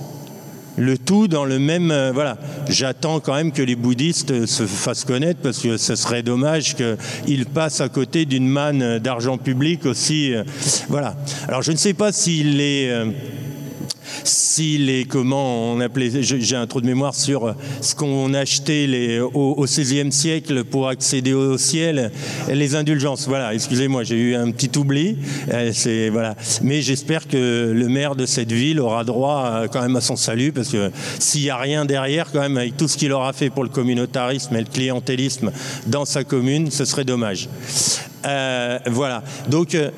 [0.77, 1.91] Le tout dans le même...
[1.91, 2.39] Euh, voilà,
[2.69, 7.47] j'attends quand même que les bouddhistes se fassent connaître parce que ce serait dommage qu'ils
[7.47, 10.35] passent à côté d'une manne d'argent public aussi.
[10.35, 10.45] Euh,
[10.89, 11.15] voilà.
[11.49, 12.91] Alors je ne sais pas s'il est...
[14.13, 19.21] Euh, si les comment on appelait j'ai un trou de mémoire sur ce qu'on achetait
[19.21, 22.11] au, 16e siècle pour accéder au ciel.
[22.49, 23.55] Les indulgences voilà.
[23.55, 25.17] Excusez-moi j'ai eu un petit oubli.
[25.73, 26.35] C'est voilà.
[26.63, 30.53] Mais j'espère que le maire de cette ville aura droit quand même à son salut
[30.53, 33.51] parce que s'il n'y a rien derrière quand même avec tout ce qu'il aura fait
[33.51, 35.53] pour le communautarisme et le clientélisme
[35.87, 37.49] dans sa commune ce serait dommage
[38.25, 39.23] euh, voilà.
[39.49, 39.91] Donc euh,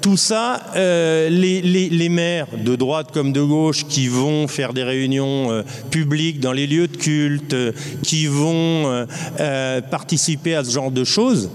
[0.00, 5.50] tout ça euh, les, maires de droite comme de gauche qui vont faire des réunions
[5.50, 7.72] euh, publiques dans les lieux de culte euh,
[8.02, 9.06] qui vont
[9.40, 11.50] euh, participer à ce genre de choses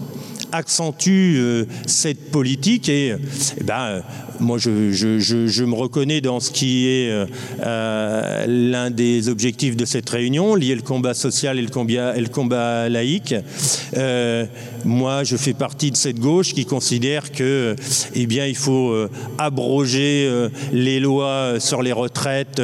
[0.51, 4.01] accentue euh, cette politique et, et ben, euh,
[4.39, 7.26] moi je, me reconnais dans ce qui est euh,
[7.65, 13.35] euh, l'un des objectifs de cette réunion lier le combat social et le combat, laïque.
[13.95, 14.45] Euh,
[14.85, 17.76] moi je fais partie de cette gauche qui considère que
[18.15, 18.95] eh bien il faut
[19.38, 20.30] abroger
[20.72, 22.61] les lois sur les retraites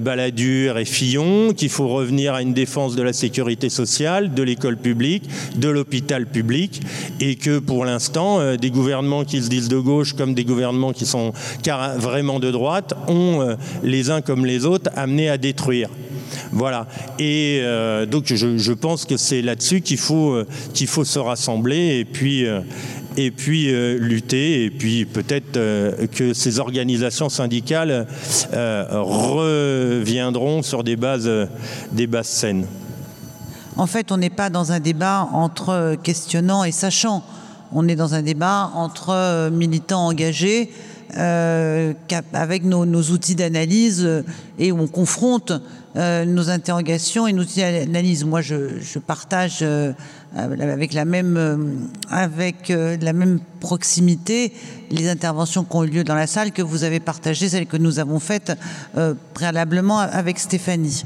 [0.00, 4.76] baladure et fillon qu'il faut revenir à une défense de la sécurité sociale de l'école
[4.76, 5.24] publique
[5.56, 6.82] de l'hôpital public
[7.20, 11.06] et que pour l'instant des gouvernements qui se disent de gauche comme des gouvernements qui
[11.06, 11.32] sont
[11.96, 15.88] vraiment de droite ont euh, les uns comme les autres amené à détruire.
[16.52, 16.86] Voilà.
[17.18, 21.18] Et euh, donc je, pense que c'est là dessus qu'il faut euh, qu'il faut se
[21.18, 22.44] rassembler et puis
[23.16, 25.58] et puis lutter et puis peut-être
[26.12, 28.06] que ces organisations syndicales
[28.52, 31.30] reviendront sur des bases
[31.92, 32.66] des bases saines.
[33.76, 37.24] En fait, on n'est pas dans un débat entre questionnant et sachant.
[37.72, 40.70] On est dans un débat entre euh, militants engagés
[41.16, 41.92] euh,
[42.32, 44.22] avec nos, outils d'analyse euh,
[44.60, 45.52] et on confronte
[45.96, 48.24] euh, nos interrogations et nos outils d'analyse.
[48.24, 49.64] Moi, je, partage
[50.36, 54.52] avec la même avec la même proximité
[54.90, 57.76] les interventions qui ont eu lieu dans la salle que vous avez partagé celles que
[57.76, 58.52] nous avons faites
[59.34, 61.02] préalablement avec Stéphanie.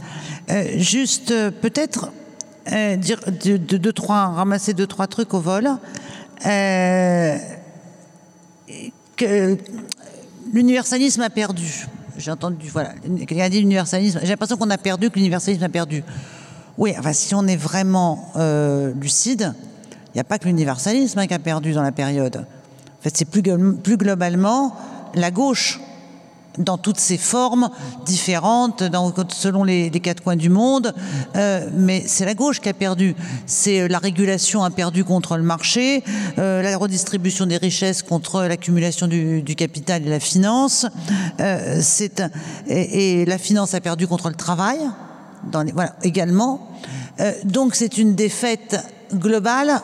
[0.76, 1.32] Juste
[1.62, 2.10] peut-être
[2.72, 5.68] euh, dire de, de, de trois ramasser deux trois trucs au vol.
[6.46, 7.38] Euh,
[9.16, 9.56] que
[10.52, 11.86] l'universalisme a perdu.
[12.16, 12.90] J'ai entendu, voilà,
[13.26, 14.20] quelqu'un a dit l'universalisme.
[14.22, 16.04] J'ai l'impression qu'on a perdu, que l'universalisme a perdu.
[16.78, 19.54] Oui, enfin, si on est vraiment euh, lucide,
[20.08, 22.36] il n'y a pas que l'universalisme hein, qui a perdu dans la période.
[22.36, 23.42] En fait, c'est plus,
[23.82, 24.76] plus globalement
[25.14, 25.80] la gauche
[26.58, 27.70] dans toutes ses formes
[28.04, 28.82] différentes,
[29.28, 30.94] selon les, quatre coins du monde.
[31.36, 33.14] Euh, mais c'est la gauche qui a perdu.
[33.46, 36.04] C'est euh, la régulation a perdu contre le marché,
[36.38, 40.86] euh, la redistribution des richesses contre l'accumulation du, du, capital et la finance.
[41.40, 41.80] Euh,
[42.68, 44.78] et, et, la finance a perdu contre le travail.
[45.50, 46.68] Dans les, voilà, également.
[47.20, 48.76] Euh, donc c'est une défaite
[49.12, 49.80] globale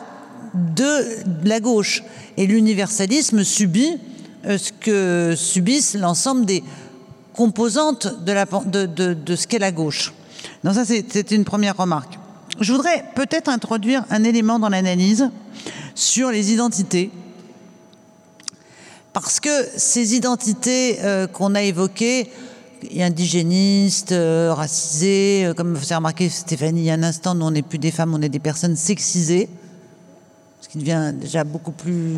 [0.53, 2.03] de la gauche.
[2.37, 3.97] Et l'universalisme subit
[4.45, 6.63] ce que subissent l'ensemble des
[7.33, 10.13] composantes de, ce qu'est la gauche.
[10.63, 12.17] Donc ça, c'est une première remarque.
[12.59, 15.29] Je voudrais peut-être introduire un élément dans l'analyse
[15.95, 17.11] sur les identités.
[19.13, 22.29] Parce que ces identités euh, qu'on a évoquées,
[22.97, 27.45] indigénistes, euh, racisées, euh, comme vous avez remarqué Stéphanie il y a un instant, nous
[27.45, 29.49] on n'est plus des femmes, on est des personnes sexisées
[30.71, 32.15] qui devient déjà beaucoup plus.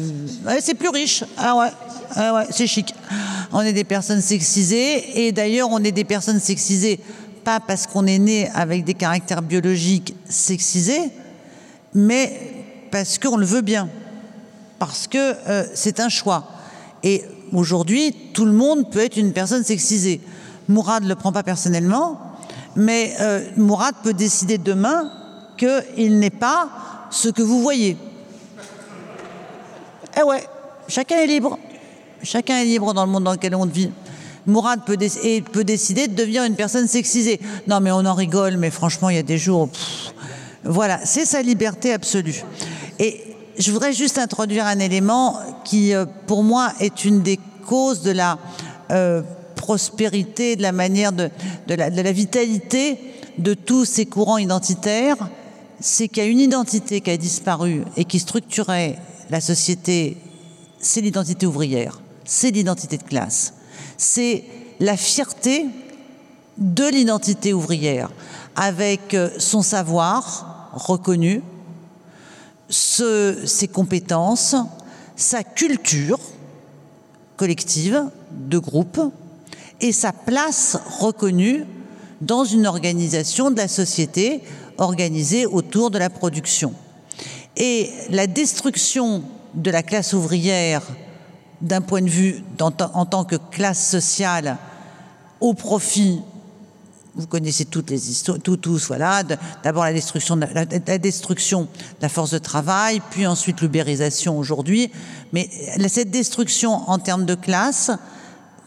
[0.62, 1.24] C'est plus riche.
[1.38, 1.70] Ah ouais,
[2.16, 2.94] ah ouais c'est chic.
[3.52, 7.00] On est des personnes sexisées et d'ailleurs on est des personnes sexisées
[7.44, 11.12] pas parce qu'on est né avec des caractères biologiques sexisés,
[11.94, 12.40] mais
[12.92, 13.90] parce qu'on le veut bien,
[14.80, 16.48] parce que euh, c'est un choix.
[17.04, 20.22] Et aujourd'hui, tout le monde peut être une personne sexisée.
[20.70, 22.20] Mourad ne le prend pas personnellement,
[22.76, 25.12] mais euh, Mourad peut décider demain
[25.58, 26.70] qu'il n'est pas
[27.12, 27.98] ce que vous voyez.
[30.18, 30.44] Eh ouais,
[30.88, 31.58] chacun est libre.
[32.22, 33.92] Chacun est libre dans le monde dans lequel on vit.
[34.46, 37.40] Mourad peut, et peut décider de devenir une personne sexisée.
[37.68, 39.70] Non, mais on en rigole, mais franchement, il y a des jours.
[39.70, 40.14] Pff,
[40.64, 42.44] voilà, c'est sa liberté absolue.
[43.00, 43.22] Et
[43.58, 48.12] je voudrais juste introduire un élément qui, euh, pour moi, est une des causes de
[48.12, 48.38] la
[48.92, 49.22] euh,
[49.56, 51.30] prospérité, de la manière de,
[51.68, 53.00] de, la, de la vitalité
[53.38, 55.18] de tous ces courants identitaires.
[55.80, 58.98] C'est qu'il y a une identité qui a disparu et qui structurait
[59.34, 60.16] la société,
[60.80, 63.56] c'est l'identité ouvrière, c'est l'identité de classe,
[63.98, 64.44] c'est
[64.80, 65.66] la fierté
[66.60, 68.12] de l'identité ouvrière,
[68.56, 71.42] avec son savoir reconnu,
[72.70, 74.56] ses compétences,
[75.16, 76.20] sa culture
[77.36, 79.02] collective de groupe
[79.82, 81.66] et sa place reconnue
[82.22, 84.44] dans une organisation de la société
[84.78, 86.76] organisée autour de la production.
[87.56, 89.24] Et la destruction
[89.54, 90.82] de la classe ouvrière
[91.62, 92.72] d'un point de vue en
[93.06, 94.58] tant que classe sociale
[95.40, 96.22] au profit
[97.16, 99.22] vous connaissez toutes les histoires, tout, tous, voilà.
[99.64, 101.68] D'abord la destruction, de la, la, destruction de
[102.02, 104.92] la force de travail, puis ensuite l'ubérisation aujourd'hui.
[105.32, 105.50] Mais
[105.88, 107.92] cette destruction en termes de classe,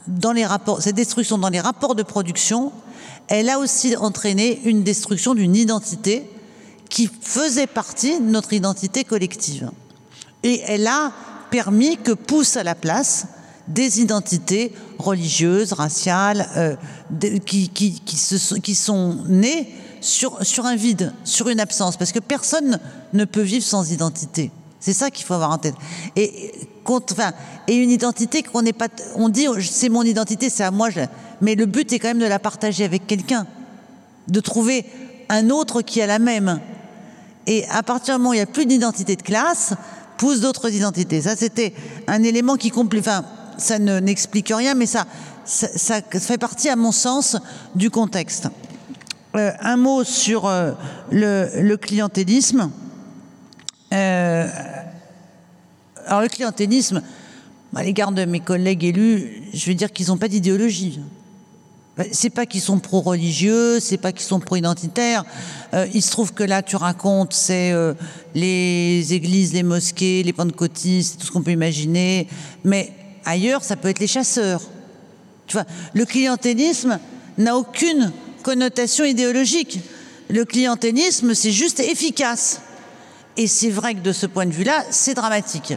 [0.06, 2.70] dans les rapports, cette destruction dans les rapports de production,
[3.26, 6.30] elle a aussi entraîné une destruction d'une identité
[6.88, 9.70] qui faisait partie de notre identité collective.
[10.42, 11.12] Et elle a
[11.50, 13.26] permis que poussent à la place
[13.68, 16.76] des identités religieuses, raciales, euh,
[17.44, 22.20] qui, qui, qui, qui sont nées sur, sur un vide, sur une absence, parce que
[22.20, 22.78] personne
[23.12, 24.50] ne peut vivre sans identité.
[24.78, 25.74] C'est ça qu'il faut avoir en tête.
[26.14, 26.52] Et,
[26.84, 27.32] enfin,
[27.66, 28.88] et une identité qu'on n'est pas.
[29.16, 30.88] On dit c'est mon identité, c'est à moi,
[31.40, 33.46] mais le but est quand même de la partager avec quelqu'un,
[34.28, 34.86] de trouver
[35.28, 36.60] un autre qui a la même.
[37.46, 39.74] Et à partir du moment où il n'y a plus d'identité de classe,
[40.16, 41.22] poussent d'autres identités.
[41.22, 41.72] Ça, c'était
[42.06, 43.00] un élément qui complique.
[43.00, 43.24] Enfin,
[43.58, 45.06] ça ne n'explique rien, mais ça,
[45.44, 47.36] ça, ça, fait partie, à mon sens,
[47.74, 48.48] du contexte.
[49.36, 50.72] Euh, un mot sur euh,
[51.10, 52.70] le, le, clientélisme.
[53.92, 54.48] Euh,
[56.06, 57.02] alors, le clientélisme,
[57.74, 61.00] à l'égard de mes collègues élus, je veux dire qu'ils n'ont pas d'idéologie
[62.12, 65.24] c'est pas qu'ils sont pro-religieux, c'est pas qu'ils sont pro-identitaires.
[65.72, 67.94] Euh, il se trouve que là, tu racontes, c'est euh,
[68.34, 72.28] les églises, les mosquées, les pentecôtistes, tout ce qu'on peut imaginer.
[72.64, 72.92] Mais
[73.24, 74.62] ailleurs, ça peut être les chasseurs.
[75.46, 75.64] Tu vois,
[75.94, 76.98] le clientélisme
[77.38, 78.12] n'a aucune
[78.42, 79.80] connotation idéologique.
[80.28, 82.60] Le clientélisme, c'est juste efficace.
[83.38, 85.74] Et c'est vrai que de ce point de vue-là, c'est dramatique.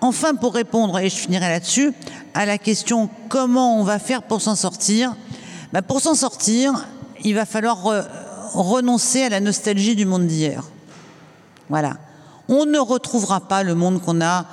[0.00, 1.92] Enfin, pour répondre, et je finirai là-dessus,
[2.34, 5.14] à la question comment on va faire pour s'en sortir,
[5.72, 6.86] bah pour s'en sortir,
[7.24, 8.02] il va falloir re
[8.52, 10.64] renoncer à la nostalgie du monde d'hier.
[11.68, 11.98] Voilà.
[12.48, 14.44] On ne retrouvera pas le monde qu'on a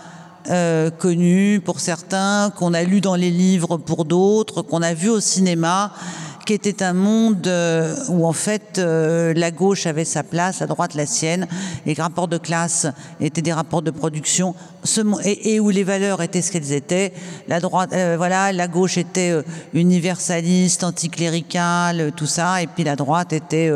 [0.49, 5.09] euh, connu pour certains, qu'on a lu dans les livres pour d'autres, qu'on a vu
[5.09, 5.91] au cinéma,
[6.47, 10.67] qui était un monde euh, où en fait euh, la gauche avait sa place, la
[10.67, 11.45] droite la sienne,
[11.85, 12.87] les rapports de classe
[13.19, 14.55] étaient des rapports de production,
[15.25, 17.11] et, où les valeurs étaient ce qu'elles étaient.
[17.49, 19.35] La droite, euh, voilà, la gauche était
[19.73, 23.73] universaliste, anticléricale, tout ça, et puis la droite était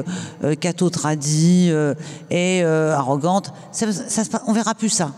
[0.62, 0.90] catho
[2.30, 3.52] et arrogante.
[3.74, 5.12] Ça, ça, on verra plus ça.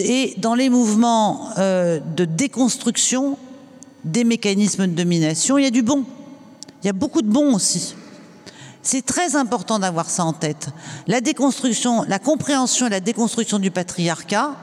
[0.00, 3.38] Et dans les mouvements de déconstruction
[4.04, 6.04] des mécanismes de domination, il y a du bon.
[6.82, 7.94] Il y a beaucoup de bons aussi.
[8.82, 10.68] C'est très important d'avoir ça en tête.
[11.06, 14.56] La déconstruction, la compréhension et la déconstruction du patriarcat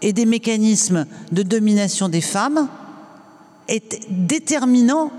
[0.00, 2.68] et des mécanismes de domination des femmes
[3.68, 5.10] est déterminant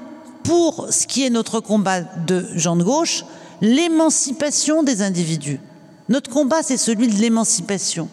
[0.43, 3.23] pour ce qui est notre combat de gens de gauche,
[3.61, 5.59] l'émancipation des individus.
[6.09, 8.09] Notre combat, c'est celui de l'émancipation.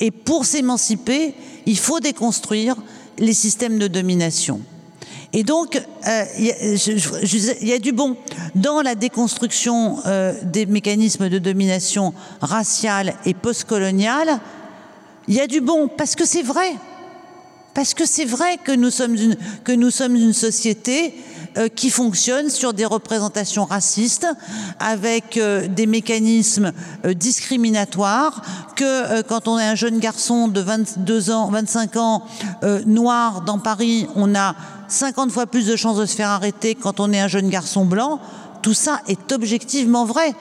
[0.00, 2.76] Et pour s'émanciper, il faut déconstruire
[3.18, 4.60] les systèmes de domination.
[5.32, 8.16] Et donc, euh, il y, a du bon.
[8.54, 14.40] Dans la déconstruction euh, des mécanismes de domination raciale et postcoloniale,
[15.28, 16.72] il y a du bon, parce que c'est vrai.
[17.74, 21.14] Parce que c'est vrai que nous sommes une, que nous sommes une société
[21.74, 24.26] qui fonctionne sur des représentations racistes,
[24.78, 25.38] avec
[25.70, 26.72] des mécanismes
[27.04, 28.42] discriminatoires,
[28.74, 32.26] que quand on est un jeune garçon de 22 ans, 25 ans,
[32.86, 34.54] noir dans Paris, on a
[34.88, 37.84] 50 fois plus de chances de se faire arrêter quand on est un jeune garçon
[37.84, 38.20] blanc,
[38.62, 40.34] tout ça est objectivement vrai.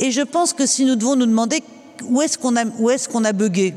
[0.00, 1.62] Et je pense que si nous devons nous demander
[2.04, 3.74] où est-ce qu'on a, où est-ce qu'on a bugué,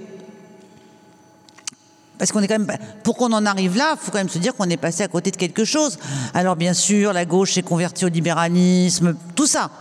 [2.21, 4.37] parce qu'on est quand même, pour qu'on en arrive là, il faut quand même se
[4.37, 5.97] dire qu'on est passé à côté de quelque chose.
[6.35, 9.71] Alors bien sûr, la gauche s'est convertie au libéralisme, tout ça.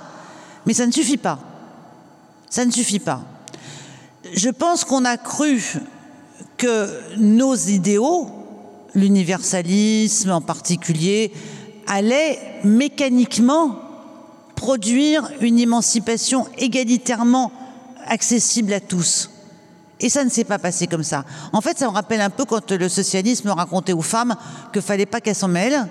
[0.64, 1.38] Mais ça ne suffit pas.
[2.48, 3.20] Ça ne suffit pas.
[4.32, 5.62] Je pense qu'on a cru
[6.56, 6.88] que
[7.18, 8.30] nos idéaux,
[8.94, 11.32] l'universalisme en particulier,
[11.86, 13.76] allait mécaniquement
[14.56, 17.52] produire une émancipation égalitairement
[18.06, 19.28] accessible à tous.
[20.00, 21.24] Et ça ne s'est pas passé comme ça.
[21.52, 24.34] En fait, ça me rappelle un peu quand le socialisme racontait aux femmes
[24.72, 25.86] qu'il fallait pas qu'elles s'en mêlent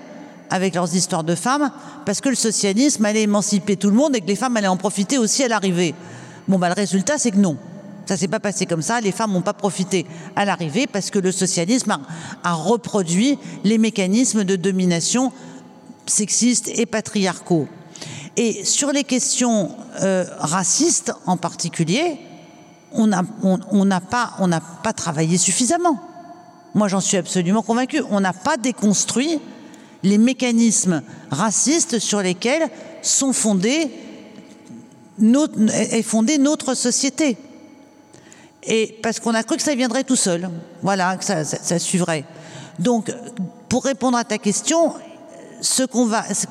[0.50, 1.70] avec leurs histoires de femmes,
[2.04, 4.76] parce que le socialisme allait émanciper tout le monde et que les femmes allaient en
[4.76, 5.94] profiter aussi à l'arrivée.
[6.48, 7.56] Bon, bah, le résultat, c'est que non.
[8.06, 9.00] Ça s'est pas passé comme ça.
[9.00, 10.04] Les femmes n'ont pas profité
[10.34, 11.96] à l'arrivée parce que le socialisme
[12.42, 15.32] a, reproduit les mécanismes de domination
[16.06, 17.68] sexistes et patriarcaux.
[18.36, 19.70] Et sur les questions
[20.02, 22.18] euh, racistes en particulier,
[22.92, 24.32] on n'a on, pas,
[24.82, 26.00] pas travaillé suffisamment.
[26.74, 28.02] Moi, j'en suis absolument convaincue.
[28.10, 29.40] On n'a pas déconstruit
[30.02, 32.68] les mécanismes racistes sur lesquels
[33.02, 33.90] sont fondés
[35.72, 37.36] est fondée notre société
[38.62, 40.50] et parce qu'on a cru que ça viendrait tout seul,
[40.82, 42.24] voilà, que ça, suivrait.
[42.78, 43.12] Donc,
[43.68, 44.94] pour répondre à ta question,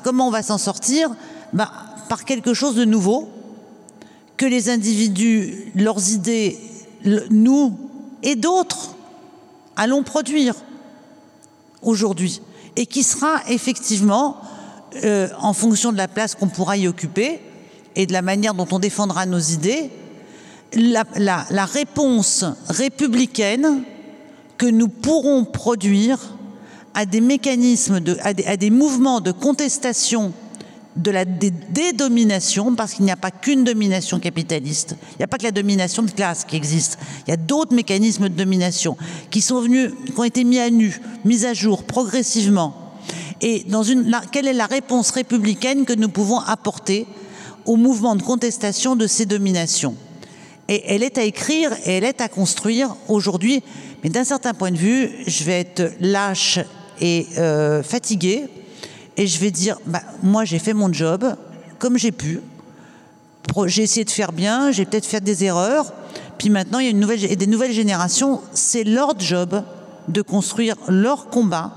[0.02, 1.10] comment on va s'en sortir
[1.52, 1.70] bah,
[2.08, 3.28] Par quelque chose de nouveau,
[4.40, 6.56] que les individus, leurs idées,
[7.28, 7.76] nous
[8.22, 8.96] et d'autres
[9.76, 10.54] allons produire
[11.82, 12.40] aujourd'hui,
[12.74, 14.38] et qui sera effectivement,
[15.04, 17.38] euh, en fonction de la place qu'on pourra y occuper
[17.96, 19.90] et de la manière dont on défendra nos idées,
[20.72, 21.04] la,
[21.66, 23.82] réponse républicaine
[24.56, 26.18] que nous pourrons produire
[26.94, 30.32] à des mécanismes, à, des, mouvements de contestation
[31.00, 35.38] de la dédomination, parce qu'il n'y a pas qu'une domination capitaliste, il n'y a pas
[35.38, 38.96] que la domination de classe qui existe, il y a d'autres mécanismes de domination
[39.30, 42.74] qui sont venus, qui ont été mis à nu, mis à jour progressivement.
[43.40, 47.06] Et dans une, quelle est la réponse républicaine que nous pouvons apporter
[47.64, 49.96] au mouvement de contestation de ces dominations?
[50.68, 53.62] Et elle est à écrire et elle est à construire aujourd'hui.
[54.04, 56.58] Mais d'un certain point de vue, je vais être lâche
[57.00, 58.44] et euh, fatiguée
[59.16, 61.24] et je vais dire, bah, moi j'ai fait mon job
[61.78, 62.40] comme j'ai pu.
[63.66, 65.92] J'ai essayé de faire bien, j'ai peut-être fait des erreurs.
[66.38, 68.40] Puis maintenant, il y a une nouvelle, et des nouvelles générations.
[68.52, 69.62] C'est leur job
[70.08, 71.72] de construire leur combat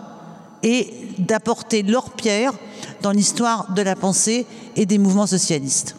[0.61, 2.53] et d'apporter leur pierre
[3.01, 4.45] dans l'histoire de la pensée
[4.75, 5.95] et des mouvements socialistes.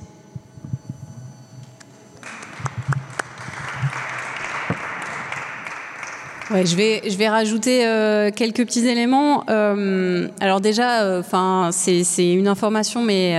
[6.63, 9.45] Je vais, je vais rajouter euh, quelques petits éléments.
[9.51, 13.37] Euh, alors déjà, euh, enfin, c'est une information, mais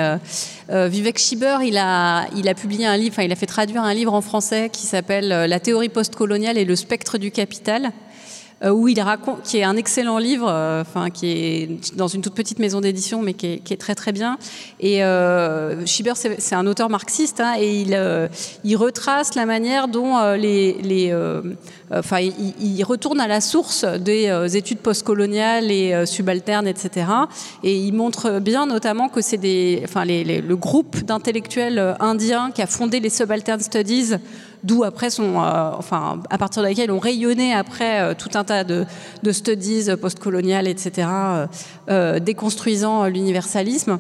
[0.69, 4.13] Vivek Schieber, il a, il a publié un livre, il a fait traduire un livre
[4.13, 7.91] en français qui s'appelle La théorie postcoloniale et le spectre du capital.
[8.71, 10.47] Où il raconte, qui est un excellent livre,
[10.81, 14.37] enfin qui est dans une toute petite maison d'édition, mais qui est, très très bien.
[14.79, 15.01] Et
[15.85, 17.81] Schieber, c'est un auteur marxiste, hein, et
[18.63, 21.13] il, retrace la manière dont les
[21.91, 27.07] enfin, il, retourne à la source des études postcoloniales et subalternes, etc.
[27.63, 32.67] Et il montre bien notamment que c'est des, enfin, le groupe d'intellectuels indiens qui a
[32.67, 34.13] fondé les Subaltern Studies
[34.65, 38.43] d'où après sont, euh, enfin, à partir de laquelle ont rayonné après euh, tout un
[38.43, 38.85] tas de,
[39.31, 41.07] studies postcoloniales, etc.,
[41.89, 43.99] euh, déconstruisant l'universalisme.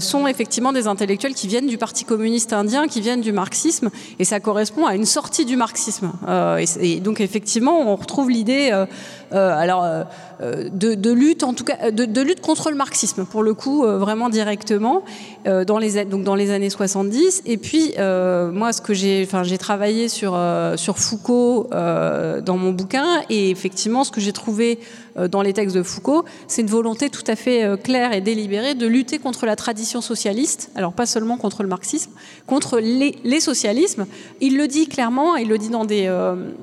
[0.00, 4.24] sont effectivement des intellectuels qui viennent du Parti communiste indien, qui viennent du marxisme, et
[4.24, 6.12] ça correspond à une sortie du marxisme.
[6.80, 8.72] et, donc effectivement, on retrouve l'idée,
[9.30, 9.84] alors
[10.40, 15.02] de, lutte en tout cas, de, lutte contre le marxisme pour le coup, vraiment directement
[15.44, 17.42] dans les donc dans les années 70.
[17.46, 17.94] Et puis
[18.52, 23.22] moi, ce que j'ai, enfin, j'ai travaillé sur, euh, sur Foucault euh, dans mon bouquin
[23.30, 24.78] et effectivement ce que j'ai trouvé
[25.16, 28.74] euh, dans les textes de Foucault, c'est une volonté tout à fait claire et délibérée
[28.74, 32.10] de lutter contre la tradition socialiste, alors pas seulement contre le marxisme,
[32.46, 34.06] contre les, les socialismes.
[34.40, 36.10] Il le dit clairement, il le dit dans des,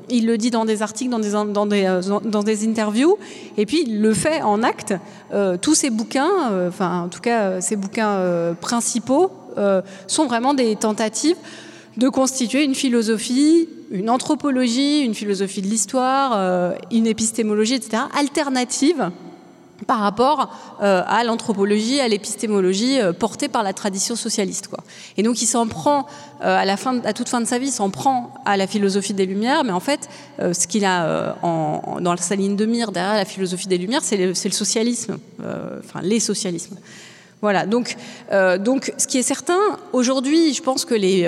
[0.10, 3.18] il le dit dans des articles, dans des, dans des, dans des interviews,
[3.58, 4.94] et puis il le fait en acte.
[5.62, 9.32] tous ces bouquins, enfin en tout cas ces bouquins principaux,
[10.08, 11.38] sont vraiment des tentatives
[11.98, 19.12] de constituer une philosophie, une anthropologie, une philosophie de l'histoire, euh, une épistémologie, etc., alternative
[19.88, 20.50] par rapport
[20.82, 24.68] euh, à l'anthropologie, à l'épistémologie euh, portée par la tradition socialiste.
[24.68, 24.80] Quoi.
[25.18, 26.08] Et donc il s'en prend,
[26.42, 29.72] fin, à toute fin de sa vie, s'en prend à la philosophie des Lumières, mais
[29.72, 34.02] en fait, ce qu'il a dans sa ligne de mire derrière la philosophie des Lumières,
[34.04, 36.78] c'est le, le, socialisme, enfin les socialismes.
[37.42, 37.96] Voilà, donc,
[38.60, 39.60] donc ce qui est certain,
[39.94, 41.28] aujourd'hui, je pense que les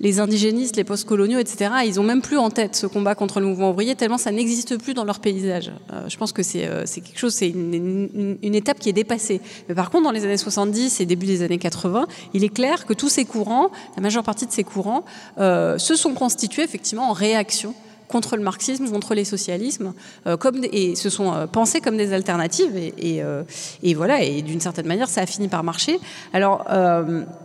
[0.00, 3.46] les indigénistes, les postcoloniaux, etc., ils ont même plus en tête ce combat contre le
[3.46, 5.72] mouvement ouvrier, tellement ça n'existe plus dans leur paysage.
[5.92, 9.40] Euh, je pense que c'est euh, quelque chose, c'est une, étape qui est dépassée.
[9.68, 12.86] Mais par contre, dans les années 70 et début des années 80, il est clair
[12.86, 15.04] que tous ces courants, la majeure partie de ces courants,
[15.38, 17.74] euh, se sont constitués effectivement en réaction
[18.08, 19.92] contre le marxisme, contre les socialismes,
[20.26, 22.76] euh, comme et se sont euh, pensés comme des alternatives.
[22.76, 23.42] Et, euh,
[23.82, 26.00] et, voilà, et d'une certaine manière, ça a fini par marcher.
[26.32, 26.64] Alors,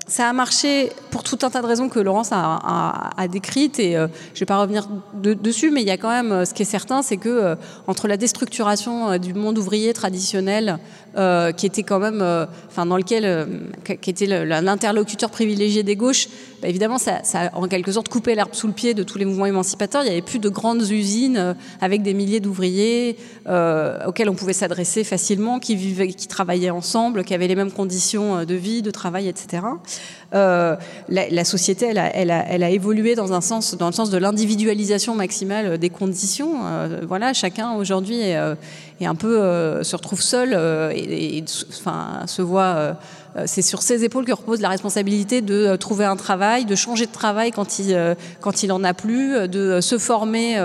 [0.08, 3.94] ça a marché pour tout un tas de raisons que Laurence a, a, décrites, et
[3.94, 6.66] je ne vais pas revenir dessus, mais il y a quand même, ce qui est
[6.66, 7.56] certain, c'est que
[7.88, 10.80] entre la déstructuration du monde ouvrier traditionnel,
[11.58, 12.22] qui était quand même,
[12.70, 13.48] enfin, dans lequel,
[13.84, 16.28] qui était l'interlocuteur privilégié des gauches,
[16.64, 19.18] bah, évidemment, ça, ça, a en quelque sorte coupé l'herbe sous le pied de tous
[19.18, 20.04] les mouvements émancipateurs.
[20.04, 23.18] Il n'y avait plus de grandes usines euh, avec des milliers d'ouvriers
[23.48, 27.72] euh, auxquels on pouvait s'adresser facilement, qui vivaient, qui travaillaient ensemble, qui avaient les mêmes
[27.72, 29.64] conditions euh, de vie, de travail, etc.
[30.34, 33.42] la, société, elle a, évolué dans un
[33.88, 36.56] le sens de l'individualisation maximale des conditions.
[37.08, 38.38] voilà, chacun aujourd'hui est,
[39.00, 40.54] est, un peu se retrouve seul
[40.96, 42.96] et, se voit
[43.36, 46.76] euh, c'est sur ses épaules que repose la responsabilité de euh, trouver un travail, de
[46.76, 50.58] changer de travail quand il, euh, quand il en a plus, de se former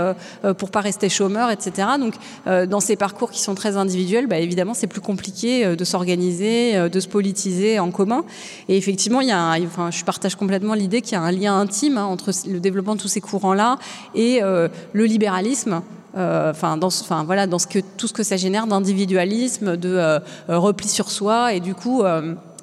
[0.58, 1.88] pour pas rester chômeur, etc.
[1.98, 2.14] Donc,
[2.46, 7.00] dans ces parcours qui sont très individuels, bah, évidemment, c'est plus compliqué de s'organiser, de
[7.00, 8.24] se politiser en commun.
[8.68, 9.57] Et effectivement, il y a
[9.90, 13.01] je partage complètement l'idée qu'il y a un lien intime hein, entre le développement de
[13.01, 13.78] tous ces courants-là
[14.14, 15.82] et le libéralisme.
[16.14, 16.90] enfin, dans,
[17.24, 21.60] voilà, dans ce que, tout ce que ça génère d'individualisme, de repli sur soi, et
[21.60, 22.02] du coup,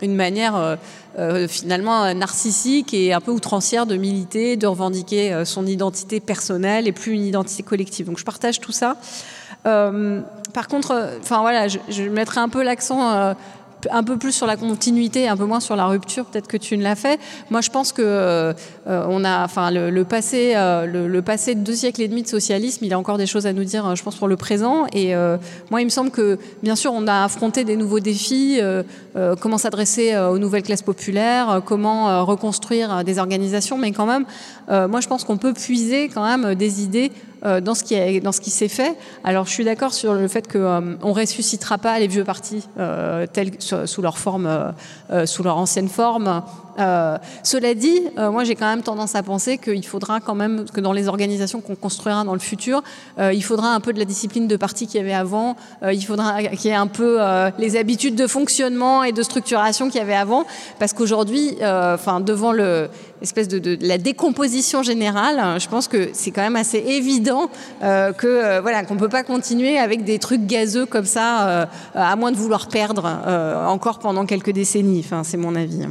[0.02, 0.76] une manière euh,
[1.18, 6.88] euh, finalement narcissique et un peu outrancière de militer, de revendiquer euh, son identité personnelle
[6.88, 8.08] et plus une identité collective.
[8.08, 8.98] Donc je partage tout ça.
[9.64, 13.36] par contre, enfin voilà, je, mettrai un peu l'accent
[13.92, 16.26] un peu plus sur la continuité, un peu moins sur la rupture.
[16.26, 17.20] Peut-être que tu ne l'as fait.
[17.50, 18.54] Moi, je pense que euh,
[18.86, 22.84] on a, enfin, le, passé, euh, le, passé de deux siècles et demi de socialisme,
[22.86, 24.86] il a encore des choses à nous dire, je pense, pour le présent.
[24.94, 25.38] Et euh,
[25.72, 28.60] moi, il me semble que, bien sûr, on a affronté des nouveaux défis.
[29.40, 34.26] comment s'adresser aux nouvelles classes populaires, comment reconstruire des organisations, mais quand même,
[34.68, 38.20] moi, je pense qu'on peut puiser quand même des idées euh, dans ce qui est,
[38.20, 38.96] dans ce qui s'est fait.
[39.24, 42.68] Alors je suis d'accord sur le fait qu'on euh, ne ressuscitera pas les vieux partis
[42.80, 43.26] euh,
[43.86, 44.74] sous leur forme,
[45.26, 46.42] sous leur ancienne forme.
[46.80, 50.66] Euh, cela dit, euh, moi j'ai quand même tendance à penser qu'il faudra quand même
[50.74, 52.84] que dans les organisations qu'on construira dans le futur,
[53.18, 56.02] euh, il faudra un peu de la discipline de parti qu'il y avait avant, il
[56.02, 57.20] faudra qu'il y ait un peu
[57.58, 60.46] les habitudes de fonctionnement et de structuration qu'il y avait avant,
[60.80, 62.90] parce qu'aujourd'hui, enfin devant le
[63.22, 67.50] espèce de, de, la décomposition générale, je pense que c'est quand même assez évident
[67.82, 72.38] que voilà qu'on peut pas continuer avec des trucs gazeux comme ça, à moins de
[72.38, 73.06] vouloir perdre
[73.68, 75.02] encore pendant quelques décennies.
[75.06, 75.86] Enfin, c'est mon avis.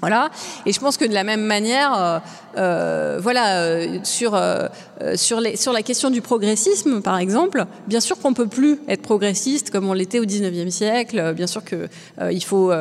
[0.00, 0.30] Voilà.
[0.66, 2.20] Et je pense que de la même manière,
[2.58, 4.68] euh, voilà, euh, sur, euh,
[5.16, 9.88] sur, la question du progressisme, par exemple, bien sûr qu'on peut plus être progressiste comme
[9.88, 11.32] on l'était au 19e siècle.
[11.34, 11.88] Bien sûr que
[12.20, 12.72] euh, il faut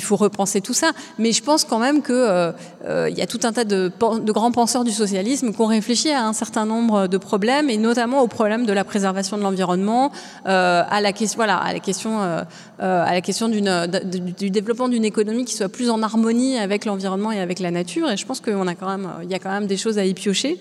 [0.00, 0.90] faut repenser tout ça.
[1.18, 2.52] Mais je pense quand même que euh,
[2.84, 3.90] euh, il y a tout un tas de,
[4.32, 8.20] grands penseurs du socialisme qui ont réfléchi à un certain nombre de problèmes et notamment
[8.22, 10.10] au problème de la préservation de l'environnement,
[10.44, 15.54] à la question voilà à la question à la question du développement d'une économie qui
[15.54, 18.10] soit plus en harmonie avec l'environnement et avec la nature.
[18.10, 20.04] Et je pense qu'on a quand même il y a quand même des choses à
[20.04, 20.58] y piocher.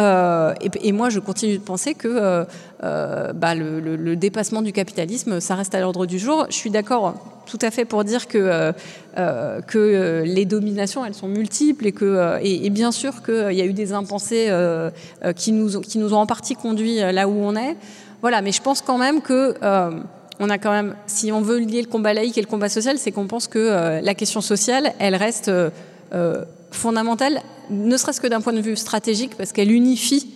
[0.00, 2.44] Euh, et, moi, je continue de penser que euh,
[2.84, 6.46] euh, bah, le, dépassement du capitalisme, ça reste à l'ordre du jour.
[6.50, 7.14] Je suis d'accord
[7.46, 8.72] tout à fait pour dire que,
[10.24, 13.92] les dominations, elles sont multiples et que et, bien sûr qu'il y a eu des
[13.92, 14.52] impensés
[15.34, 17.76] qui, nous, qui nous ont en partie conduits là où on est.
[18.20, 19.54] Voilà, mais je pense quand même que
[20.40, 22.96] on a quand même, si on veut lier le combat laïque et le combat social,
[22.98, 25.50] c'est qu'on pense que la question sociale, elle reste
[26.70, 30.28] fondamentale, ne serait-ce que d'un point de vue stratégique, parce qu'elle unifie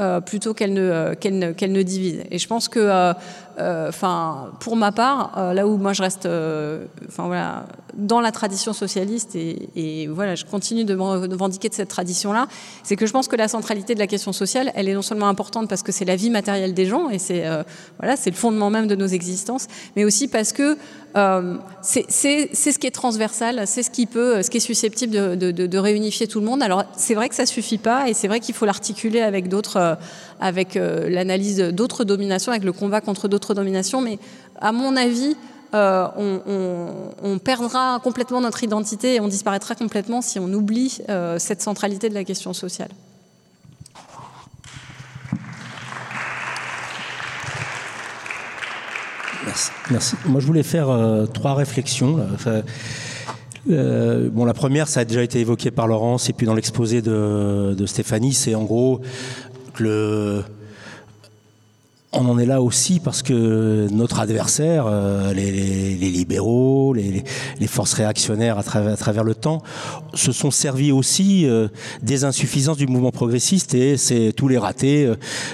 [0.00, 2.24] euh, plutôt qu'elle ne, euh, ne, divise.
[2.32, 3.12] Et je pense que, euh,
[3.58, 7.66] enfin, pour ma part, euh, là où moi je reste, euh, enfin voilà,
[7.96, 12.48] dans la tradition socialiste et, voilà, je continue de me revendiquer de cette tradition-là,
[12.82, 15.28] c'est que je pense que la centralité de la question sociale, elle est non seulement
[15.28, 17.62] importante parce que c'est la vie matérielle des gens et c'est euh,
[17.98, 20.76] voilà, c'est le fondement même de nos existences, mais aussi parce que
[21.16, 25.50] euh, c'est ce qui est transversal, c'est ce qui peut, ce qui est susceptible de,
[25.52, 26.62] de- réunifier tout le monde.
[26.62, 29.76] Alors c'est vrai que ça suffit pas et c'est vrai qu'il faut l'articuler avec d'autres,
[29.76, 29.94] euh,
[30.44, 34.02] avec euh, l'analyse d'autres dominations, avec le combat contre d'autres dominations.
[34.02, 34.18] Mais
[34.60, 35.36] à mon avis,
[35.74, 36.06] euh,
[37.22, 42.10] on, perdra complètement notre identité et on disparaîtra complètement si on oublie euh, cette centralité
[42.10, 42.90] de la question sociale.
[49.90, 50.16] Merci.
[50.26, 50.88] Moi, je voulais faire
[51.32, 52.18] trois réflexions.
[53.66, 57.86] bon, la première, ça a déjà été évoqué par Laurence et puis dans l'exposé de
[57.86, 59.00] Stéphanie, c'est en gros
[59.80, 60.44] le,
[62.16, 68.58] on en est là aussi parce que notre adversaire, euh, les, libéraux, les, forces réactionnaires
[68.58, 69.62] à travers, le temps,
[70.12, 71.68] se sont servis aussi euh,
[72.02, 75.12] des insuffisances du mouvement progressiste et c'est tous les ratés,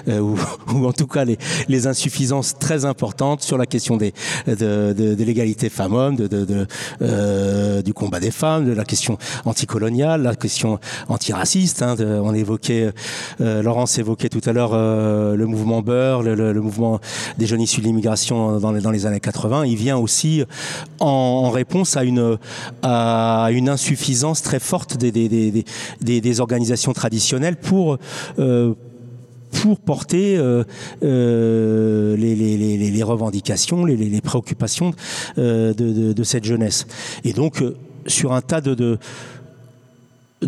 [0.08, 0.20] euh,
[0.74, 4.12] ou, en tout cas les, insuffisances très importantes sur la question des,
[4.46, 9.16] de, l'égalité femmes-hommes, de, du combat des femmes, de la question
[9.46, 10.78] anticoloniale, la question
[11.08, 11.82] antiraciste.
[11.82, 12.90] Hein, on évoquait,
[13.38, 17.00] Laurence évoquait tout à l'heure le mouvement Beur, le, le- le mouvement
[17.38, 19.64] des jeunes issus de l'immigration dans les, années 80.
[19.66, 20.44] Il vient aussi
[20.98, 27.98] en, réponse à une, insuffisance très forte des, organisations traditionnelles pour
[28.38, 28.74] euh,
[29.84, 30.64] porter euh,
[31.02, 34.92] euh, les, revendications, les, préoccupations
[35.36, 36.86] de, cette jeunesse.
[37.24, 37.62] Et donc,
[38.06, 38.98] sur un tas de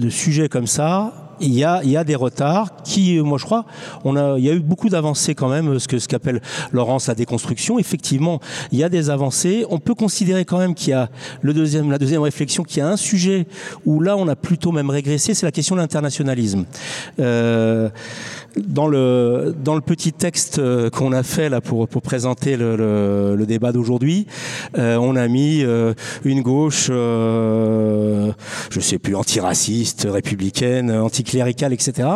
[0.09, 3.64] sujets comme ça, il y a, y a des retards qui, moi je crois,
[4.05, 6.40] on a, il y a eu beaucoup d'avancées quand même, ce que ce qu'appelle
[6.73, 7.78] Laurence la déconstruction.
[7.78, 8.40] Effectivement,
[8.70, 9.64] il y a des avancées.
[9.70, 11.10] On peut considérer quand même qu'il y a
[11.40, 13.47] le deuxième, la deuxième réflexion, qu'il y a un sujet
[13.85, 16.64] où là on a plutôt même régressé, c'est la question de l'internationalisme.
[17.19, 17.90] Euh,
[18.57, 22.77] dans le, dans le petit texte euh, qu'on a fait là pour, pour présenter le,
[22.77, 24.27] le, le débat d'aujourd'hui,
[24.77, 28.33] euh, on a mis euh, une gauche, euh,
[28.70, 32.09] je sais plus, antiraciste, républicaine, anticléricale, etc.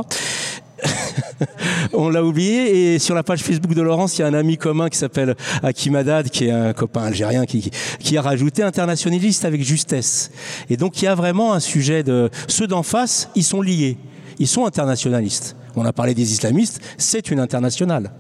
[1.94, 4.58] on l'a oublié et sur la page Facebook de Laurence, il y a un ami
[4.58, 8.62] commun qui s'appelle Hakim Haddad, qui est un copain algérien, qui, qui- qui a rajouté
[8.62, 10.30] internationaliste avec justesse.
[10.68, 13.96] Et donc il y a vraiment un sujet de ceux d'en face, ils sont liés,
[14.38, 15.56] ils sont internationalistes.
[15.76, 18.12] On a parlé des islamistes, c'est une internationale.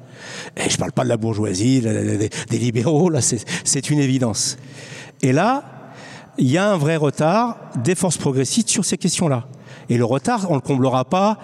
[0.56, 4.56] Et je parle pas de la bourgeoisie, des, libéraux, là c'est une évidence.
[5.22, 5.64] Et là,
[6.38, 9.46] il y a un vrai retard des forces progressistes sur ces questions-là.
[9.88, 11.38] Et le retard, on ne le comblera pas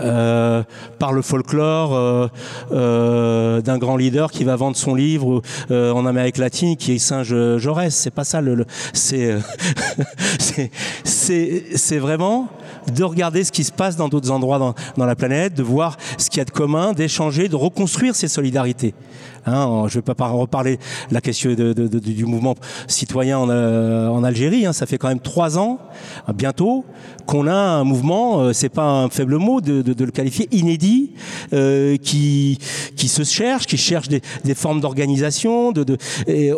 [0.00, 0.64] euh,
[0.98, 2.26] par le folklore euh,
[2.72, 7.56] euh, d'un grand leader qui va vendre son livre en Amérique latine qui est singe
[7.58, 7.94] Jaurès.
[7.94, 8.40] C'est pas ça.
[11.04, 12.48] C'est vraiment
[12.92, 16.30] de regarder ce qui se passe dans d'autres endroits dans, la planète, de voir ce
[16.30, 18.94] qu'il y a de commun, d'échanger, de reconstruire ces solidarités.
[19.46, 20.78] Hein, je ne vais pas par- reparler
[21.10, 22.54] la question du mouvement
[22.88, 24.66] citoyen en, euh, Algérie.
[24.66, 24.72] hein.
[24.72, 25.78] ça fait quand même trois ans,
[26.34, 26.84] bientôt,
[27.26, 31.12] qu'on a un mouvement, euh, c'est pas un faible mot de, le qualifier, inédit,
[31.52, 32.58] euh, qui,
[32.96, 35.72] se cherche, qui cherche des, formes d'organisation.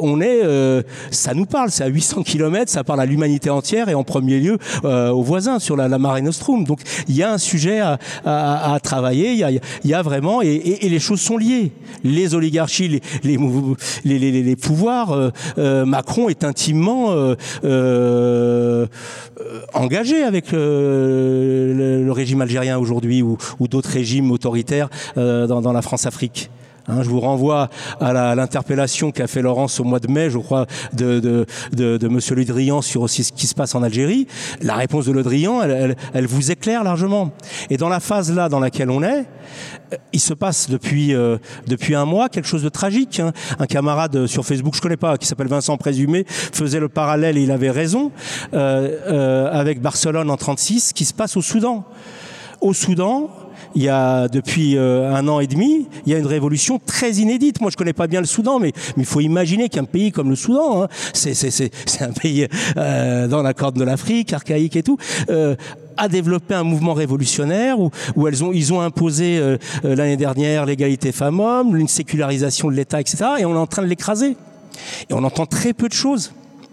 [0.01, 3.89] On est, euh, ça nous parle, c'est à 800 km, ça parle à l'humanité entière
[3.89, 6.65] et en premier lieu aux voisins sur la, la Mare Nostrum.
[6.65, 11.21] Donc il y a un sujet à, travailler, il y a, vraiment, et, les choses
[11.21, 11.73] sont liées.
[12.05, 12.35] Les
[12.87, 17.09] les, pouvoirs, euh, euh, Macron est intimement
[17.65, 18.87] euh,
[19.75, 23.37] engagé avec le, régime algérien aujourd'hui ou,
[23.69, 26.51] d'autres régimes autoritaires dans la France-Afrique.
[26.89, 27.69] Hein, je vous renvoie
[28.01, 31.47] à la- à l'interpellation qu'a fait Laurence au mois de mai, je crois, de, de,
[31.73, 32.45] de, de Monsieur Le
[32.83, 34.27] sur aussi ce qui se passe en Algérie.
[34.63, 37.31] La réponse de Le Drian, elle, elle, elle vous éclaire largement.
[37.71, 39.27] Et dans la phase là dans laquelle on est,
[39.93, 43.21] euh, il se passe depuis euh, depuis un mois quelque chose de tragique.
[43.21, 43.33] hein.
[43.59, 47.43] Un camarade sur Facebook, je connais pas, qui s'appelle Vincent Présumé, faisait le parallèle et
[47.43, 48.11] il avait raison
[48.55, 51.85] euh, euh, avec Barcelone en 36, ce qui se passe au Soudan.
[52.61, 53.31] Au Soudan,
[53.75, 57.13] il y a depuis euh, un an et demi, il y a une révolution très
[57.13, 57.61] inédite.
[57.61, 60.37] Moi, je connais pas bien le Soudan, mais il faut imaginer qu'un pays comme le
[60.37, 62.47] Soudan, hein, c'est un pays
[62.77, 64.99] euh, dans la corde de l'Afrique, archaïque et tout.
[65.31, 65.55] euh,
[65.99, 70.17] a développé un mouvement révolutionnaire où, où elles ont, ils ont imposé euh, euh, l'année
[70.17, 73.25] dernière l'égalité femmes-hommes, une sécularisation de l'État, etc.
[73.41, 74.37] Et on est en train de l'écraser.
[75.11, 76.33] Et on entend très peu de choses.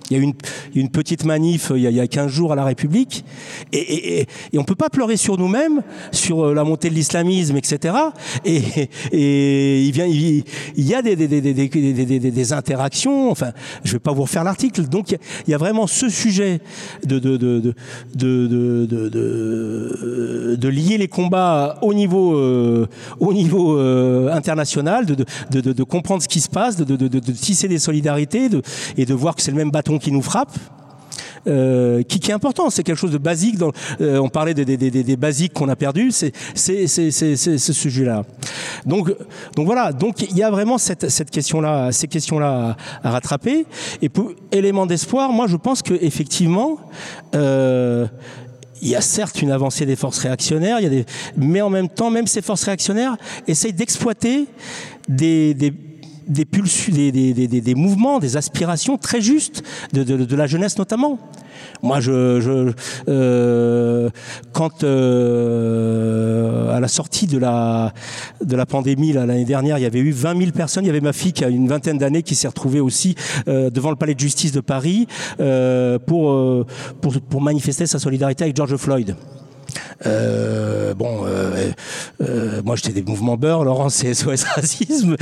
[0.10, 0.34] Il y a eu
[0.76, 3.26] une, petite manif euh, il y a, il y a 15 jours à la République,
[3.74, 4.26] et,
[4.56, 7.96] on peut pas pleurer sur nous-mêmes, sur euh, la montée de l'islamisme, etc.
[8.46, 9.98] Et, il,
[10.78, 13.52] y a des, interactions, enfin,
[13.84, 16.60] je vais pas vous refaire l'article, donc il y, a, vraiment ce sujet
[17.06, 17.16] de,
[20.68, 22.88] lier les combats au niveau, euh,
[23.20, 28.50] au niveau euh, international, de, comprendre ce qui se passe, de, tisser des solidarités
[28.98, 30.58] et de voir que c'est le même bâton qui nous frappe.
[31.48, 33.56] euh, qui, est important, c'est quelque chose de basique.
[34.02, 36.34] Euh, on parlait des, basiques qu'on a perdus, c'est
[36.88, 38.24] ce sujet-là.
[38.86, 39.14] Donc
[39.56, 43.66] donc voilà, donc il y a vraiment cette question-là, ces questions-là à, rattraper.
[44.02, 46.78] Et pour élément d'espoir, moi je pense que effectivement.
[47.36, 48.08] Euh,
[48.82, 50.80] il y a certes une avancée des forces réactionnaires,
[51.38, 53.16] mais en même temps, même ces forces réactionnaires
[53.48, 54.48] essayent d'exploiter
[55.08, 55.56] des,
[56.28, 61.20] des, des, des, des, mouvements, des aspirations très justes de, de, la jeunesse notamment.
[61.82, 62.74] Moi, je,
[63.08, 64.10] euh,
[64.52, 67.94] quand euh, à la sortie de la
[68.44, 70.84] de la pandémie l'année dernière, il y avait eu 20 000 personnes.
[70.84, 73.16] Il y avait ma fille qui a une vingtaine d'années qui s'est retrouvée aussi
[73.48, 75.08] euh, devant le palais de justice de Paris
[76.06, 76.66] pour,
[77.02, 79.16] pour pour manifester sa solidarité avec George Floyd.
[80.06, 81.72] Euh, bon, euh,
[82.22, 85.16] euh, moi j'étais des mouvements beurre, Laurent c'est SOS racisme.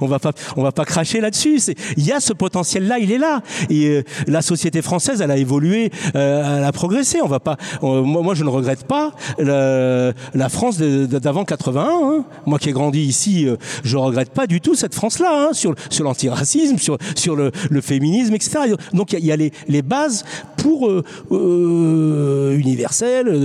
[0.00, 1.60] On, va pas, on va pas cracher là-dessus.
[1.96, 3.42] Il y a ce potentiel-là, il est là.
[3.70, 7.20] Et la société française, elle a évolué, elle a progressé.
[7.22, 7.56] On va pas.
[7.82, 11.80] moi, je ne regrette pas la, France d'avant 81.
[11.80, 12.24] hein.
[12.46, 13.46] Moi qui ai grandi ici,
[13.84, 18.74] je regrette pas du tout cette France-là hein, sur l'antiracisme, sur le, féminisme, etc.
[18.92, 20.24] Donc il y a, les, bases
[20.56, 22.58] pour euh, euh.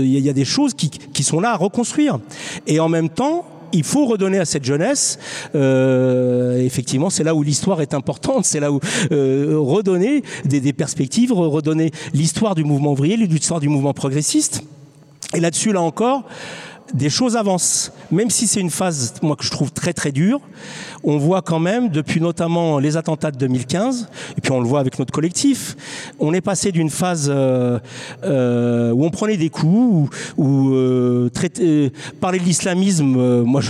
[0.04, 2.20] Il y, a- des choses qui, sont là à reconstruire.
[2.68, 5.18] Et en même temps, il faut redonner à cette jeunesse,
[5.56, 8.80] euh, effectivement, c'est là où l'histoire est importante, c'est là où
[9.12, 14.62] euh, redonner des, des perspectives, re- redonner l'histoire du mouvement ouvrier, l'histoire du mouvement progressiste.
[15.34, 16.24] Et là-dessus, là encore,
[16.93, 17.91] des choses avancent.
[18.11, 20.41] Même si c'est une phase, moi, que je trouve très très dure,
[21.03, 24.07] on voit quand même, depuis notamment les attentats de 2015,
[24.38, 25.76] et puis on le voit avec notre collectif,
[26.19, 27.80] on est passé d'une phase euh,
[28.23, 31.30] euh, où on prenait des coups, où, euh,
[32.22, 33.61] parler de l'islamisme, moi,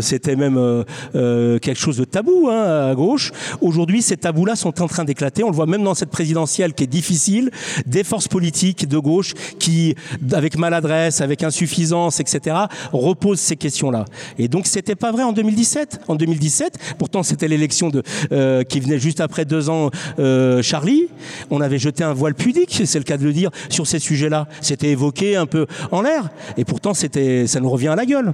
[0.00, 3.32] c'était même quelque chose de tabou hein, à gauche.
[3.60, 5.44] Aujourd'hui, ces tabous-là sont en train d'éclater.
[5.44, 7.50] On le voit même dans cette présidentielle qui est difficile,
[7.86, 9.94] des forces politiques de gauche qui,
[10.32, 12.43] avec maladresse, avec insuffisance, etc.,
[12.92, 14.04] reposent ces questions-là.
[14.38, 16.00] Et donc, c'était pas vrai en 2017.
[16.08, 17.90] En 2017, pourtant, c'était l'élection
[18.32, 21.08] euh, qui venait juste après deux ans, euh, Charlie.
[21.50, 24.48] On avait jeté un voile pudique, c'est le cas de le dire, sur ces sujets-là.
[24.60, 28.32] C'était évoqué un peu en l'air, et pourtant, ça nous revient à la gueule.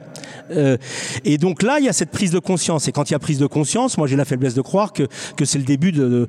[0.52, 0.76] Euh,
[1.24, 2.88] et donc là, il y a cette prise de conscience.
[2.88, 5.44] Et quand il y a prise de conscience, moi, j'ai la faiblesse de croire que
[5.44, 6.26] c'est le début de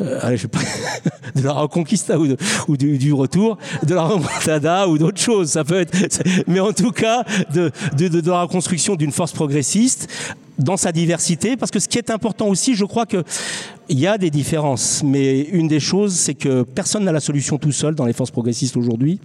[0.00, 0.60] euh, allez, je sais pas,
[1.34, 2.26] de la reconquista ou,
[2.68, 5.50] ou du, du retour, de la remontada ou d'autres choses.
[5.50, 5.96] Ça peut être,
[6.46, 10.08] mais en tout cas, de, de, de la reconstruction d'une force progressiste
[10.58, 11.56] dans sa diversité.
[11.56, 13.24] Parce que ce qui est important aussi, je crois que
[13.88, 17.56] il y a des différences, mais une des choses, c'est que personne n'a la solution
[17.56, 19.18] tout seul dans les forces progressistes aujourd'hui,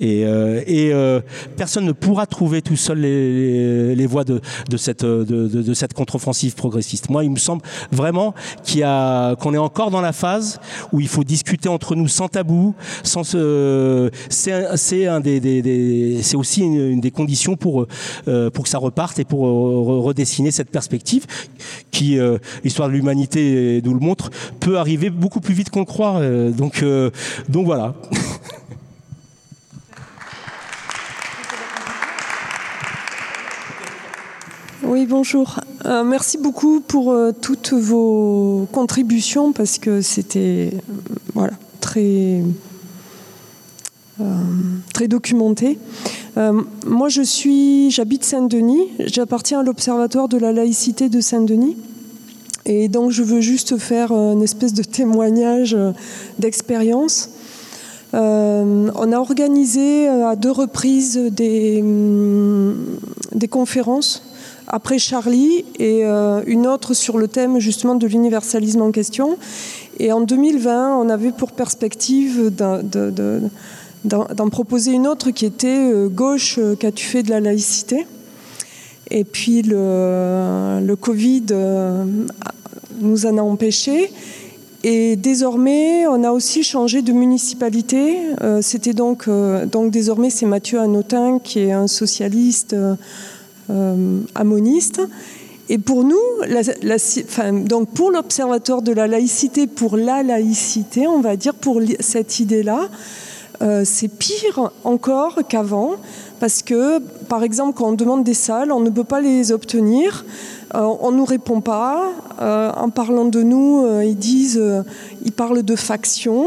[0.00, 1.20] et, euh, euh,
[1.56, 4.40] personne ne pourra trouver tout seul les, voies de,
[4.76, 7.08] cette contre-offensive progressiste.
[7.08, 7.62] Moi, il me semble
[7.92, 8.34] vraiment
[8.64, 10.60] qu'on est encore dans la phase
[10.92, 12.74] où il faut discuter entre nous sans tabou,
[13.04, 14.66] sans se, c'est
[16.36, 17.86] aussi une, des conditions pour
[18.28, 21.26] euh, pour que ça reparte et pour re- redessiner cette perspective
[21.90, 25.84] qui, euh, l'histoire de l'humanité nous le montre, peut arriver beaucoup plus vite qu'on le
[25.84, 26.18] croit.
[26.18, 27.10] Euh, donc, euh,
[27.48, 27.94] donc voilà.
[34.86, 35.58] Oui, bonjour.
[35.84, 40.74] Merci beaucoup pour toutes vos contributions parce que c'était
[41.34, 42.42] voilà, très
[44.92, 45.78] très documenté.
[46.86, 48.88] moi, je suis, j'habite Saint-Denis.
[49.00, 51.76] J'appartiens à l'Observatoire de la laïcité de Saint-Denis.
[52.66, 55.76] Et donc, je veux juste faire une espèce de témoignage
[56.38, 57.30] d'expérience.
[58.12, 62.76] on a organisé à deux reprises des, hum,
[63.34, 64.22] des conférences
[64.66, 69.36] après Charlie et euh, une autre sur le thème justement de l'universalisme en question.
[69.98, 72.50] Et en 2020, on avait pour perspective
[74.04, 78.06] d'en proposer une autre qui était euh, Gauche, euh, qu'as-tu fait de la laïcité
[79.10, 81.44] Et puis le, le Covid
[83.00, 84.10] nous en a empêchés.
[84.82, 88.18] Et désormais, on a aussi changé de municipalité.
[88.60, 89.30] C'était donc,
[89.72, 92.76] donc désormais, c'est Mathieu Anotin qui est un socialiste
[93.70, 95.00] euh, ammoniste.
[95.70, 96.20] Et pour nous,
[97.66, 102.90] donc pour l'Observatoire de la laïcité, pour la laïcité, on va dire, pour cette idée-là,
[103.62, 105.92] euh, c'est pire encore qu'avant,
[106.40, 110.24] parce que, par exemple, quand on demande des salles, on ne peut pas les obtenir,
[110.74, 112.10] euh, on ne nous répond pas.
[112.40, 114.60] en parlant de nous, ils disent,
[115.24, 116.46] ils parlent de factions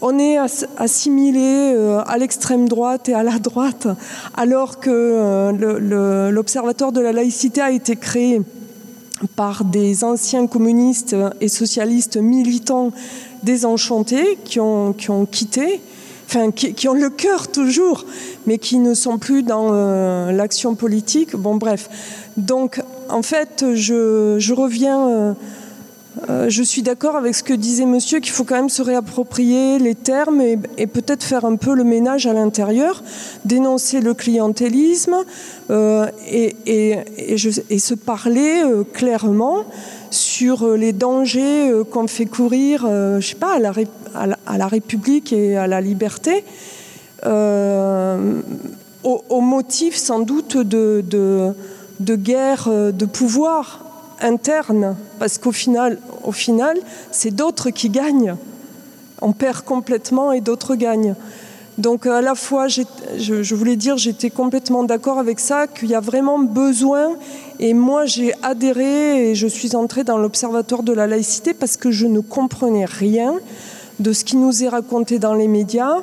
[0.00, 0.36] on est
[0.76, 3.88] assimilé euh, à l'extrême droite et à la droite,
[4.36, 8.42] alors que euh, l'Observatoire de la laïcité a été créé
[9.34, 12.92] par des anciens communistes et socialistes militants
[13.42, 14.94] désenchantés qui ont
[15.30, 15.80] quitté,
[16.26, 18.04] enfin qui, ont le cœur toujours,
[18.46, 21.36] mais qui ne sont plus dans euh, l'action politique.
[21.36, 21.88] Bon, bref.
[22.36, 25.36] Donc, en fait, je, je reviens
[26.30, 29.78] euh, je suis d'accord avec ce que disait monsieur, qu'il faut quand même se réapproprier
[29.78, 30.56] les termes et,
[30.86, 33.02] peut-être faire un peu le ménage à l'intérieur,
[33.44, 35.16] dénoncer le clientélisme
[35.70, 37.04] euh, et,
[37.78, 39.64] se parler euh, clairement
[40.10, 45.80] sur les dangers qu'on fait courir, je sais pas, à la, République et à la
[45.80, 46.44] liberté,
[49.04, 51.04] au, motif sans doute de,
[52.00, 53.85] de guerre de pouvoir
[54.20, 56.76] interne, parce qu'au final, au final
[57.10, 58.36] c'est d'autres qui gagnent.
[59.22, 61.14] On perd complètement et d'autres gagnent.
[61.78, 62.82] Donc à la fois, je,
[63.18, 67.10] je voulais dire, j'étais complètement d'accord avec ça, qu'il y a vraiment besoin,
[67.58, 71.90] et moi j'ai adhéré et je suis entrée dans l'Observatoire de la laïcité parce que
[71.90, 73.34] je ne comprenais rien
[74.00, 75.98] de ce qui nous est raconté dans les médias,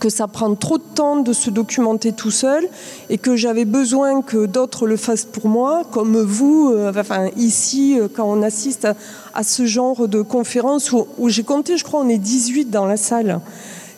[0.00, 2.66] que ça prend trop de temps de se documenter tout seul
[3.10, 7.98] et que j'avais besoin que d'autres le fassent pour moi, comme vous, euh, enfin ici,
[7.98, 8.88] euh, quand on assiste
[9.34, 12.96] à, ce genre de conférence où, j'ai compté, je crois, on est 18 dans la
[12.96, 13.40] salle.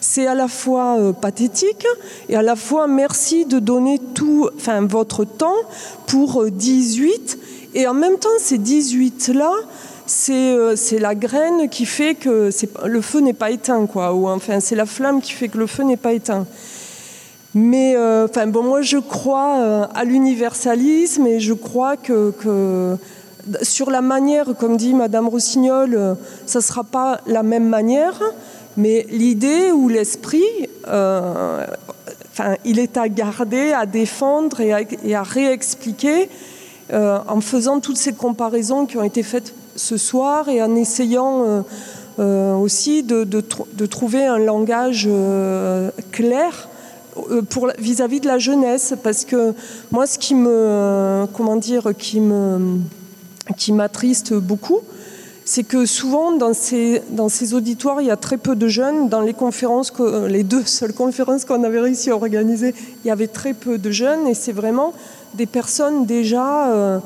[0.01, 1.85] C'est à la fois euh, pathétique
[2.29, 5.55] et à la fois merci de donner tout, enfin votre temps
[6.05, 7.39] pour 18
[7.73, 9.61] et en même temps ces 18 là euh,
[10.07, 12.49] c'est la graine qui fait que
[12.85, 14.13] le feu n'est pas éteint, quoi.
[14.13, 16.45] Ou enfin, c'est la flamme qui fait que le feu n'est pas éteint.
[17.53, 22.97] Mais euh, bon, moi, je crois euh, à l'universalisme et je crois que,
[23.61, 28.21] sur la manière, comme dit Madame Rossignol, ça ne sera pas la même manière,
[28.77, 30.43] mais l'idée ou l'esprit,
[32.65, 36.29] il est à garder, à défendre et à réexpliquer
[36.91, 41.61] en faisant toutes ces comparaisons qui ont été faites ce soir et en essayant euh,
[42.19, 43.23] euh, aussi de,
[43.85, 46.69] trouver un langage euh, clair
[47.77, 49.53] vis-à-vis de la jeunesse parce que
[49.91, 52.77] moi ce qui me comment dire qui me
[53.55, 54.81] qui m'attriste beaucoup
[55.45, 59.09] c'est que souvent dans ces, dans ces auditoires, il y a très peu de jeunes.
[59.09, 59.93] Dans les conférences,
[60.27, 62.73] les deux seules conférences qu'on avait réussi à organiser,
[63.03, 64.91] il y avait très peu de jeunes et c'est vraiment
[65.35, 66.99] des personnes déjà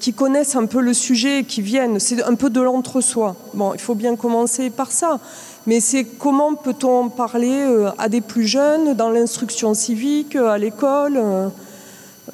[0.00, 1.98] qui connaissent un peu le sujet, qui viennent.
[1.98, 3.36] C'est un peu de l'entre-soi.
[3.54, 5.20] Bon, il faut bien commencer par ça.
[5.68, 11.18] Mais c'est comment peut-on parler euh, à des plus jeunes dans l'instruction civique, à l'école
[11.18, 11.48] euh,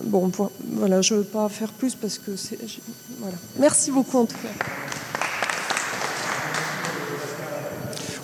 [0.04, 0.30] Bon,
[0.70, 2.58] voilà, je ne veux pas faire plus parce que c'est.
[3.18, 3.36] Voilà.
[3.58, 4.64] Merci beaucoup en tout cas.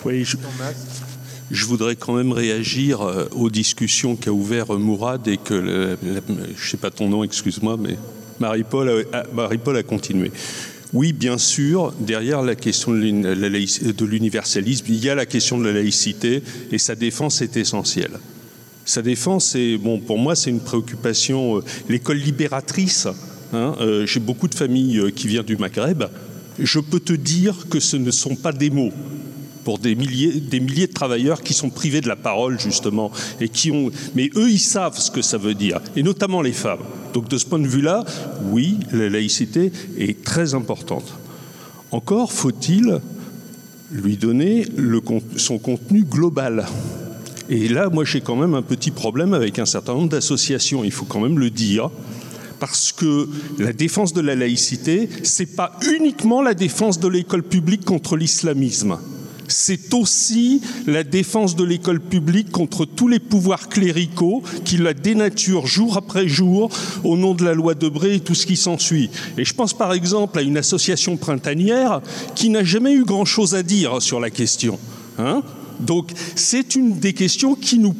[0.05, 3.01] Oui, je, voudrais quand même réagir
[3.35, 7.97] aux discussions qu'a ouvert Mourad et que, je ne sais pas ton nom, excuse-moi, mais
[8.41, 10.31] Marie-Paul a, continué.
[10.93, 15.73] Oui, bien sûr, derrière la question de l'universalisme, il y a la question de la
[15.73, 18.19] laïcité et sa défense est essentielle.
[18.83, 21.57] Sa défense, est, bon, pour moi, c'est une préoccupation.
[21.57, 23.07] Euh, l'école libératrice,
[23.53, 26.03] hein, euh, j'ai beaucoup de familles euh, qui viennent du Maghreb.
[26.59, 28.91] Je peux te dire que ce ne sont pas des mots
[29.63, 33.47] pour des milliers, des milliers de travailleurs qui sont privés de la parole, justement, et
[33.47, 33.91] qui ont.
[34.15, 36.83] Mais eux, ils savent ce que ça veut dire, et notamment les femmes.
[37.13, 38.03] Donc de ce point de vue-là,
[38.51, 41.13] oui, la laïcité est très importante.
[41.91, 43.01] Encore faut-il
[43.91, 44.65] lui donner
[45.35, 46.65] son contenu global.
[47.49, 50.91] Et là, moi, j'ai quand même un petit problème avec un certain nombre d'associations, il
[50.91, 51.89] faut quand même le dire,
[52.59, 53.27] parce que
[53.59, 58.97] la défense de la laïcité, c'est pas uniquement la défense de l'école publique contre l'islamisme
[59.51, 65.67] c'est aussi la défense de l'école publique contre tous les pouvoirs cléricaux qui la dénaturent
[65.67, 66.69] jour après jour
[67.03, 69.09] au nom de la loi Debré et tout ce qui s'ensuit.
[69.37, 72.01] Et je pense par exemple à une association printanière
[72.35, 74.79] qui n'a jamais eu grand-chose à dire sur la question.
[75.17, 75.43] Hein
[75.79, 77.93] Donc c'est une des questions qui nous,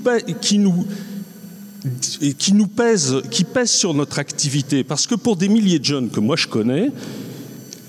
[2.67, 3.21] pèse,
[3.53, 4.83] pèse sur notre activité.
[4.83, 6.89] Parce que pour des milliers de jeunes que moi je connais,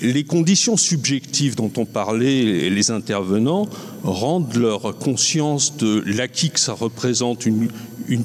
[0.03, 3.69] les conditions subjectives dont ont parlé les intervenants
[4.03, 7.69] rendent leur conscience de l'acquis que ça représente, une,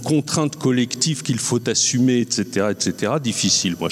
[0.03, 3.75] contrainte collective qu'il faut assumer, etc., etc., difficile.
[3.79, 3.89] Moi,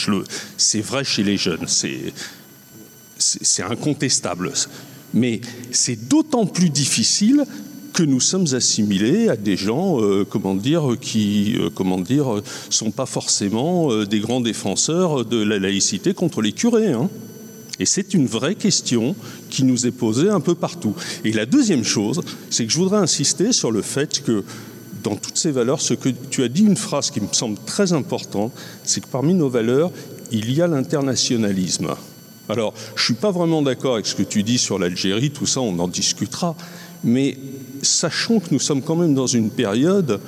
[0.57, 4.51] c'est vrai chez les jeunes, c'est incontestable.
[5.13, 5.39] Mais
[5.71, 7.45] c'est d'autant plus difficile
[7.93, 12.91] que nous sommes assimilés à des gens, euh, comment dire, qui, euh, comment dire, sont
[12.91, 16.91] pas forcément euh, des grands défenseurs de la laïcité contre les curés.
[16.91, 17.09] Hein.
[17.79, 19.15] Et c'est une vraie question
[19.49, 20.95] qui nous est posée un peu partout.
[21.23, 24.43] Et la deuxième chose, c'est que je voudrais insister sur le fait que
[25.03, 27.93] dans toutes ces valeurs, ce que tu as dit une phrase qui me semble très
[27.93, 28.51] importante,
[28.83, 29.91] c'est que parmi nos valeurs,
[30.31, 31.93] il y a l'internationalisme.
[32.49, 35.45] Alors, je ne suis pas vraiment d'accord avec ce que tu dis sur l'Algérie, tout
[35.45, 36.55] ça, on en discutera,
[37.03, 37.37] mais
[37.81, 40.19] sachons que nous sommes quand même dans une période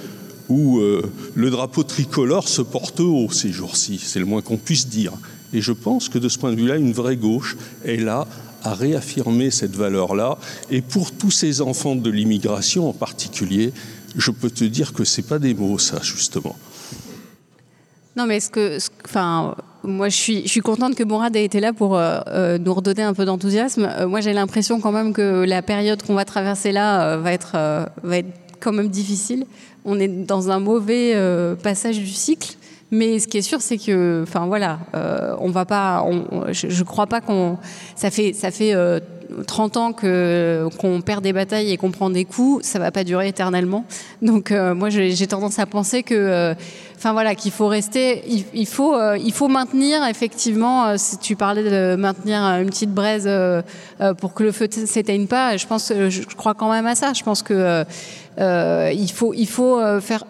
[0.49, 4.87] où euh, le drapeau tricolore se porte haut ces jours-ci, c'est le moins qu'on puisse
[4.87, 5.13] dire.
[5.53, 8.27] Et je pense que de ce point de vue-là, une vraie gauche est là
[8.63, 10.37] à réaffirmer cette valeur-là.
[10.69, 13.71] Et pour tous ces enfants de l'immigration en particulier,
[14.15, 16.55] je peux te dire que ce n'est pas des mots, ça, justement.
[18.15, 21.59] Non, mais ce que, enfin, moi, je suis, je suis contente que Bourad ait été
[21.59, 23.87] là pour euh, euh, nous redonner un peu d'enthousiasme.
[23.89, 27.53] Euh, moi, j'ai l'impression quand même que la période qu'on va traverser là va être,
[28.03, 29.45] va être quand même difficile.
[29.85, 31.15] On est dans un mauvais
[31.63, 32.56] passage du cycle.
[32.89, 36.05] Mais ce qui est sûr, c'est que, enfin voilà, euh, on va pas,
[36.51, 37.57] je, ne crois pas qu'on,
[37.97, 38.73] ça fait, ça fait
[39.45, 42.91] 30 euh, ans que qu'on perd des batailles et qu'on prend des coups, ça va
[42.91, 43.83] pas durer éternellement.
[44.21, 46.55] Donc euh, moi, j'ai tendance à penser que,
[46.95, 48.23] enfin voilà, qu'il faut rester,
[48.53, 50.97] il, faut, il faut maintenir effectivement.
[50.97, 53.29] si tu parlais de maintenir une petite braise
[54.19, 57.11] pour que le feu s'éteigne pas, je pense, je, je, crois quand même à ça.
[57.11, 57.83] Je pense que
[58.39, 60.23] il faut, il faut faire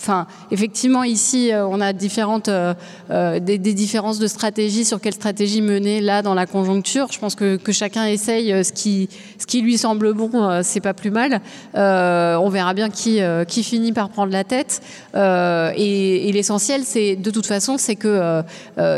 [0.00, 2.74] enfin, effectivement, ici, euh, on a différentes, euh,
[3.10, 7.08] euh, des, différences de stratégie sur quelle stratégie mener là dans la conjoncture.
[7.12, 9.08] Je pense que, chacun essaye ce qui,
[9.38, 11.40] ce qui lui semble bon, c'est pas plus mal.
[11.74, 14.80] on verra bien qui, qui finit par prendre la tête.
[15.14, 18.42] et, l'essentiel, c'est de toute façon, c'est que,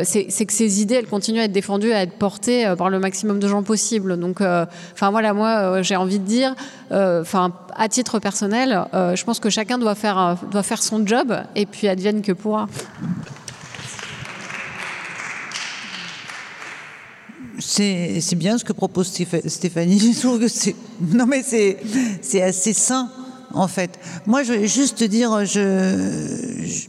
[0.05, 3.39] c'est que ces idées, elles continuent à être défendues, à être portées par le maximum
[3.41, 4.19] de gens possible.
[4.19, 6.55] Donc, enfin voilà, moi, j'ai envie de dire,
[6.91, 11.67] enfin, à titre personnel, je pense que chacun doit faire, doit faire faire job et
[11.67, 12.69] puis advienne que pourra.
[17.59, 19.09] C'est bien ce que propose
[19.47, 19.99] Stéphanie.
[20.15, 23.11] Je trouve que c'est non mais c'est assez sain
[23.55, 23.99] en fait.
[24.27, 25.39] Moi, je vais juste dire,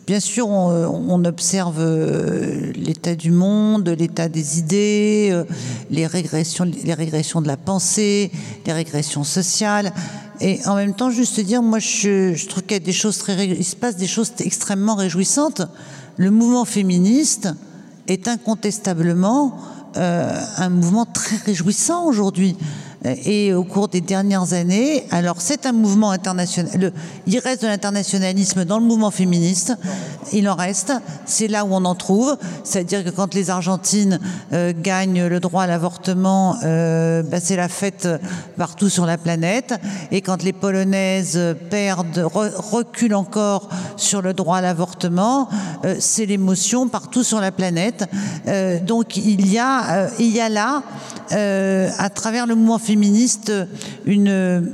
[0.07, 5.45] bien sûr, on, observe euh, l'état du monde, l'état des idées, euh,
[5.89, 8.31] les régressions, les régressions de la pensée,
[8.65, 9.93] les régressions sociales.
[10.41, 13.47] Et en même temps, juste dire, moi, je, trouve qu'il y a des choses très,
[13.47, 15.61] il se passe des choses extrêmement réjouissantes.
[16.17, 17.49] Le mouvement féministe
[18.07, 19.57] est incontestablement
[19.95, 22.57] euh, un mouvement très réjouissant aujourd'hui
[23.05, 25.05] et au cours des dernières années.
[25.11, 26.93] Alors c'est un mouvement international.
[27.27, 29.73] il reste de l'internationalisme dans le mouvement féministe.
[30.31, 30.93] Il en reste.
[31.25, 32.37] C'est là où on en trouve.
[32.63, 34.19] C'est-à-dire que quand les Argentines
[34.53, 38.07] euh, gagnent le droit à l'avortement, euh, bah, c'est la fête
[38.57, 39.75] partout sur la planète.
[40.11, 41.39] Et quand les Polonaises
[41.69, 45.49] perdent, reculent encore sur le droit à l'avortement,
[45.85, 48.05] euh, c'est l'émotion partout sur la planète.
[48.85, 50.83] donc il y a, il y a là,
[51.29, 52.92] à travers le mouvement féministe,
[54.05, 54.71] une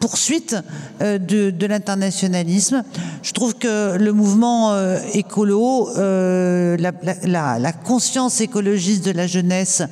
[0.00, 0.56] poursuite
[1.02, 2.82] euh, de, l'internationalisme.
[3.22, 9.82] Je trouve que le mouvement euh, écolo, euh, la, conscience écologiste de la jeunesse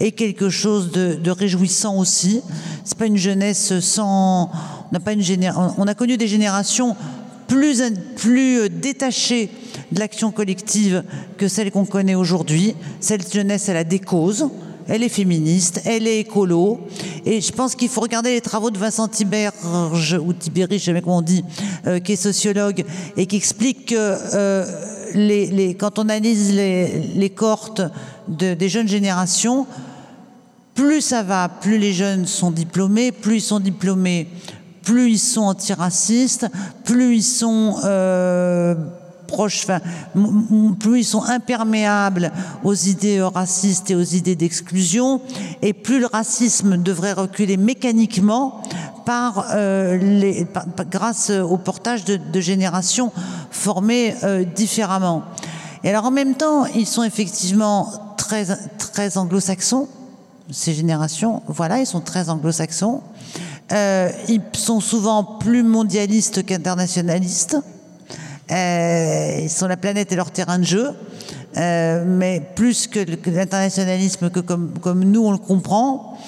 [0.00, 2.40] est quelque chose de, réjouissant aussi.
[2.84, 4.50] C'est pas une jeunesse sans,
[4.90, 5.22] on n'a pas une
[5.76, 6.96] on a connu des générations
[7.46, 7.82] plus
[8.16, 9.50] plus détachées
[9.92, 11.04] de l'action collective
[11.36, 12.74] que celle qu'on connaît aujourd'hui.
[13.00, 14.48] Cette jeunesse, elle a des causes
[14.88, 16.80] elle est féministe, elle est écolo.
[17.24, 20.86] Et je pense qu'il faut regarder les travaux de Vincent Tiberge, ou Tiberi, je sais
[20.86, 21.44] jamais comment on dit,
[21.86, 22.84] euh, qui est sociologue,
[23.16, 24.64] et qui explique que euh,
[25.14, 27.82] les, les, quand on analyse les, les cohortes
[28.28, 29.66] de, des jeunes générations,
[30.74, 34.28] plus ça va, plus les jeunes sont diplômés, plus ils sont diplômés,
[34.82, 36.46] plus ils sont antiracistes,
[36.84, 38.74] plus ils sont euh,
[39.28, 39.80] proches, enfin,
[40.80, 42.32] plus ils sont imperméables
[42.64, 45.20] aux idées racistes et aux idées d'exclusion,
[45.62, 48.60] et plus le racisme devrait reculer mécaniquement
[49.04, 50.46] par, euh, les,
[50.90, 53.12] grâce au portage de, de générations
[53.50, 55.22] formées euh, différemment.
[55.84, 58.46] Et alors en même temps, ils sont effectivement très,
[58.78, 59.86] très anglo-saxons,
[60.50, 63.02] ces générations, voilà, ils sont très anglo-saxons.
[63.70, 67.58] Euh, ils sont souvent plus mondialistes qu'internationalistes.
[68.50, 70.90] Euh, ils sont la planète et leur terrain de jeu.
[71.56, 73.00] Euh, mais plus que
[73.30, 76.18] l'internationalisme que comme, comme nous on le comprend.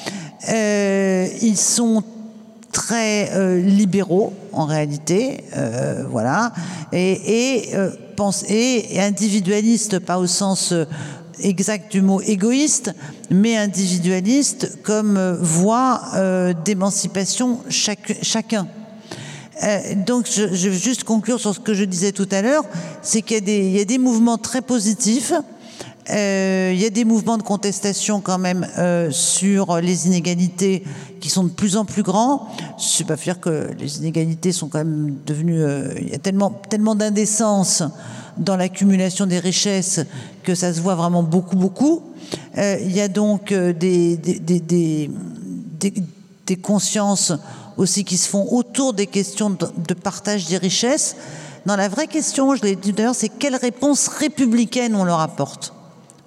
[0.48, 2.02] Euh, ils sont
[2.72, 6.52] très euh, libéraux en réalité, euh, voilà,
[6.92, 7.12] et,
[7.58, 10.84] et, euh, pense, et, individualistes, pas au sens euh,
[11.40, 12.94] exact du mot égoïste,
[13.30, 18.66] mais individualiste comme euh, voie euh, d'émancipation chacun.
[19.62, 22.64] Euh, donc, je, je, veux juste conclure sur ce que je disais tout à l'heure,
[23.02, 25.32] c'est qu'il y, y, a des mouvements très positifs.
[26.08, 30.82] Euh, il y a des mouvements de contestation quand même euh, sur les inégalités
[31.20, 32.48] qui sont de plus en plus grands.
[32.78, 35.62] Je ne pas dire que les inégalités sont quand même devenues.
[35.62, 37.82] Euh, il y a tellement, tellement d'indécence
[38.38, 40.00] dans l'accumulation des richesses
[40.42, 42.02] que ça se voit vraiment beaucoup, beaucoup.
[42.58, 45.10] Euh, il y a donc des, des, des, des,
[46.46, 47.32] des consciences
[47.80, 51.16] aussi qui se font autour des questions de, partage des richesses.
[51.66, 55.72] Non, la vraie question, je l'ai dit d'ailleurs, c'est quelle réponse républicaine on leur apporte.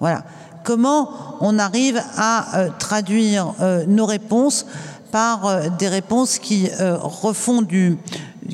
[0.00, 0.24] Voilà.
[0.64, 1.10] Comment
[1.40, 4.66] on arrive à euh, traduire euh, nos réponses
[5.12, 7.98] par euh, des réponses qui refont du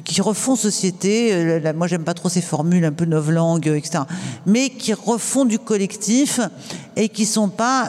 [0.05, 4.05] qui refont société, moi j'aime pas trop ces formules un peu novlangue, etc.,
[4.47, 6.39] mais qui refont du collectif
[6.94, 7.89] et qui sont pas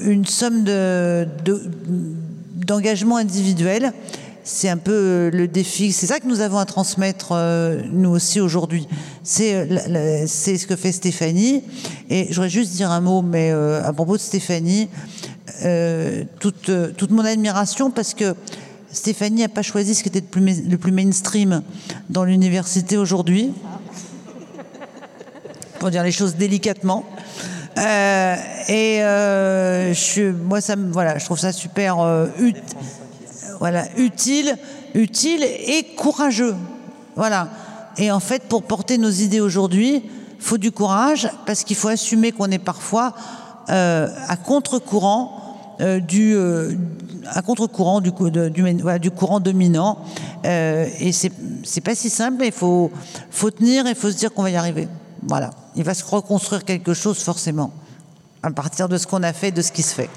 [0.00, 1.60] une somme de, de,
[3.16, 3.92] individuel
[4.44, 5.92] c'est un peu le défi.
[5.92, 8.88] C'est ça que nous avons à transmettre, euh, nous aussi, aujourd'hui.
[9.22, 11.62] C'est euh, ce que fait Stéphanie.
[12.10, 14.88] Et j'aurais juste dire un mot, mais euh, à propos de Stéphanie,
[15.64, 18.34] euh, toute, toute mon admiration, parce que
[18.90, 21.62] Stéphanie n'a pas choisi ce qui était le plus, le plus mainstream
[22.10, 23.52] dans l'université aujourd'hui.
[25.78, 27.04] Pour dire les choses délicatement.
[27.78, 28.36] Euh,
[28.68, 28.98] et
[29.94, 31.96] je, moi, ça, voilà, je trouve ça super
[32.38, 32.62] utile
[33.62, 34.56] voilà, utile,
[34.92, 36.56] utile et courageux.
[37.14, 37.48] Voilà.
[37.96, 40.02] Et en fait, pour porter nos idées aujourd'hui,
[40.40, 43.14] faut du courage parce qu'il faut assumer qu'on est parfois
[43.70, 46.74] euh, à contre-courant euh, du euh,
[47.26, 48.10] à contre-courant du,
[48.50, 49.98] du, voilà, du, courant dominant.
[50.44, 52.44] Euh, et c'est pas si simple.
[52.44, 52.90] Il faut
[53.30, 54.88] faut tenir et il faut se dire qu'on va y arriver.
[55.22, 55.50] Voilà.
[55.76, 57.72] Il va se reconstruire quelque chose forcément
[58.42, 60.10] à partir de ce qu'on a fait, de ce qui se fait.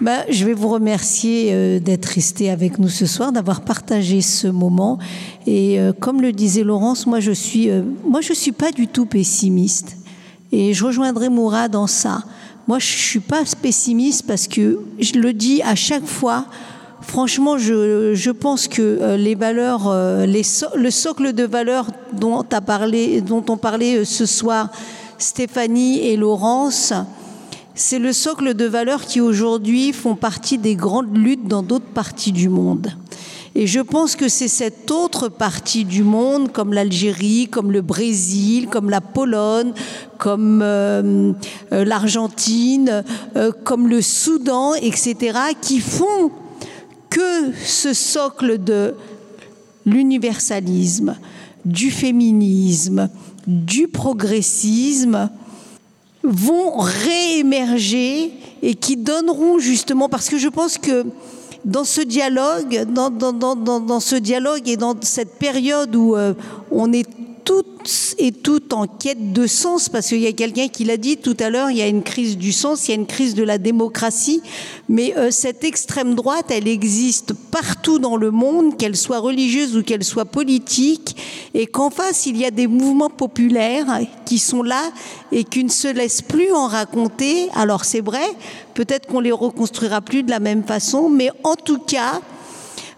[0.00, 4.48] Ben, je vais vous remercier euh, d'être resté avec nous ce soir, d'avoir partagé ce
[4.48, 4.98] moment.
[5.46, 8.88] Et euh, comme le disait Laurence, moi je suis, euh, moi je suis pas du
[8.88, 9.96] tout pessimiste.
[10.50, 12.24] Et je rejoindrai Moura dans ça.
[12.66, 16.46] Moi je suis pas pessimiste parce que je le dis à chaque fois.
[17.02, 19.82] Franchement, je, je pense que les valeurs,
[20.42, 24.70] so le socle de valeurs dont, a parlé, dont on parlait ce soir,
[25.18, 26.92] Stéphanie et Laurence,
[27.74, 32.32] c'est le socle de valeurs qui aujourd'hui font partie des grandes luttes dans d'autres parties
[32.32, 32.92] du monde.
[33.54, 38.66] Et je pense que c'est cette autre partie du monde, comme l'Algérie, comme le Brésil,
[38.68, 39.72] comme la Pologne,
[40.16, 41.32] comme euh,
[41.72, 43.04] euh, l'Argentine,
[43.36, 46.30] euh, comme le Soudan, etc., qui font
[47.64, 48.94] ce socle de
[49.86, 51.16] l'universalisme,
[51.64, 53.08] du féminisme,
[53.46, 55.30] du progressisme,
[56.22, 58.32] vont réémerger
[58.62, 61.04] et qui donneront justement, parce que je pense que
[61.64, 66.34] dans ce dialogue, dans ce dialogue et dans cette période où euh,
[66.70, 67.06] on est
[67.44, 71.16] toutes et toutes en quête de sens, parce qu'il y a quelqu'un qui l'a dit
[71.16, 73.34] tout à l'heure, il y a une crise du sens, il y a une crise
[73.34, 74.42] de la démocratie,
[74.88, 79.82] mais euh, cette extrême droite, elle existe partout dans le monde, qu'elle soit religieuse ou
[79.82, 81.16] qu'elle soit politique,
[81.54, 84.82] et qu'en face, il y a des mouvements populaires qui sont là
[85.30, 87.48] et qui ne se laissent plus en raconter.
[87.54, 88.24] Alors c'est vrai,
[88.74, 92.20] peut-être qu'on les reconstruira plus de la même façon, mais en tout cas,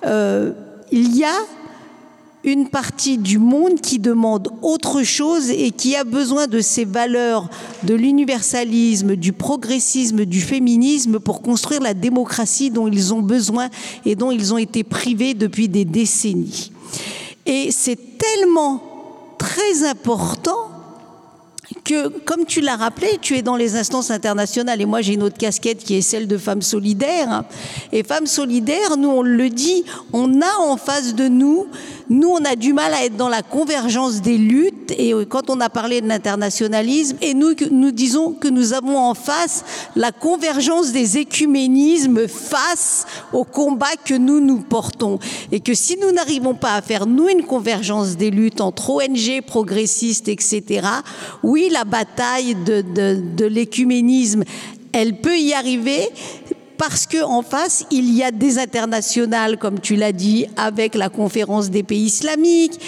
[0.05, 0.53] euh,
[0.93, 1.35] il y a
[2.45, 7.49] une partie du monde qui demande autre chose et qui a besoin de ces valeurs
[7.83, 13.69] de l'universalisme, du progressisme, du féminisme pour construire la démocratie dont ils ont besoin
[14.05, 16.71] et dont ils ont été privés depuis des décennies.
[17.47, 18.83] Et c'est tellement
[19.39, 20.74] très important
[21.85, 25.23] que, comme tu l'as rappelé, tu es dans les instances internationales et moi j'ai une
[25.23, 27.45] autre casquette qui est celle de Femmes Solidaires.
[27.93, 31.67] Et Femmes Solidaires, nous on le dit, on a en face de nous,
[32.11, 35.61] nous on a du mal à être dans la convergence des luttes et quand on
[35.61, 39.65] a parlé de l'internationalisme, et nous nous disons que nous avons en face
[39.97, 45.19] la convergence des écuménismes face au combat que nous nous portons.
[45.53, 49.43] Et que si nous n'arrivons pas à faire, nous, une convergence des luttes entre ONG
[49.47, 50.87] progressistes, etc.,
[51.55, 54.43] oui, la bataille de, l'écuménisme,
[54.93, 56.09] elle peut y arriver
[56.77, 61.71] parce qu'en face, il y a des internationales, comme tu l'as dit, avec la conférence
[61.71, 62.81] des pays islamiques,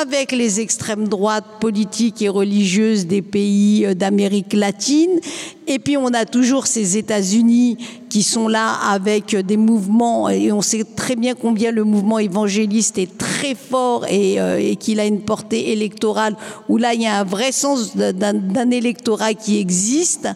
[0.00, 5.20] avec les extrêmes droites politiques et religieuses des pays euh, d'Amérique latine.
[5.66, 7.76] Et puis on a toujours ces États-Unis
[8.08, 12.98] qui sont là avec des mouvements, et on sait très bien combien le mouvement évangéliste
[12.98, 16.36] est très fort et, euh, et qu'il a une portée électorale,
[16.68, 20.28] où là il y a un vrai sens d'un électorat qui existe.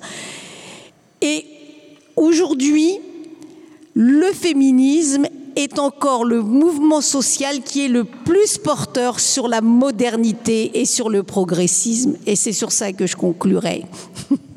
[1.21, 1.45] Et
[2.19, 2.99] aujourd'hui,
[3.95, 5.27] le féminisme
[5.57, 11.11] est encore le mouvement social qui est le plus porteur sur la modernité et sur
[11.11, 12.17] le progressisme.
[12.27, 13.85] Et c'est sur ça que je conclurai.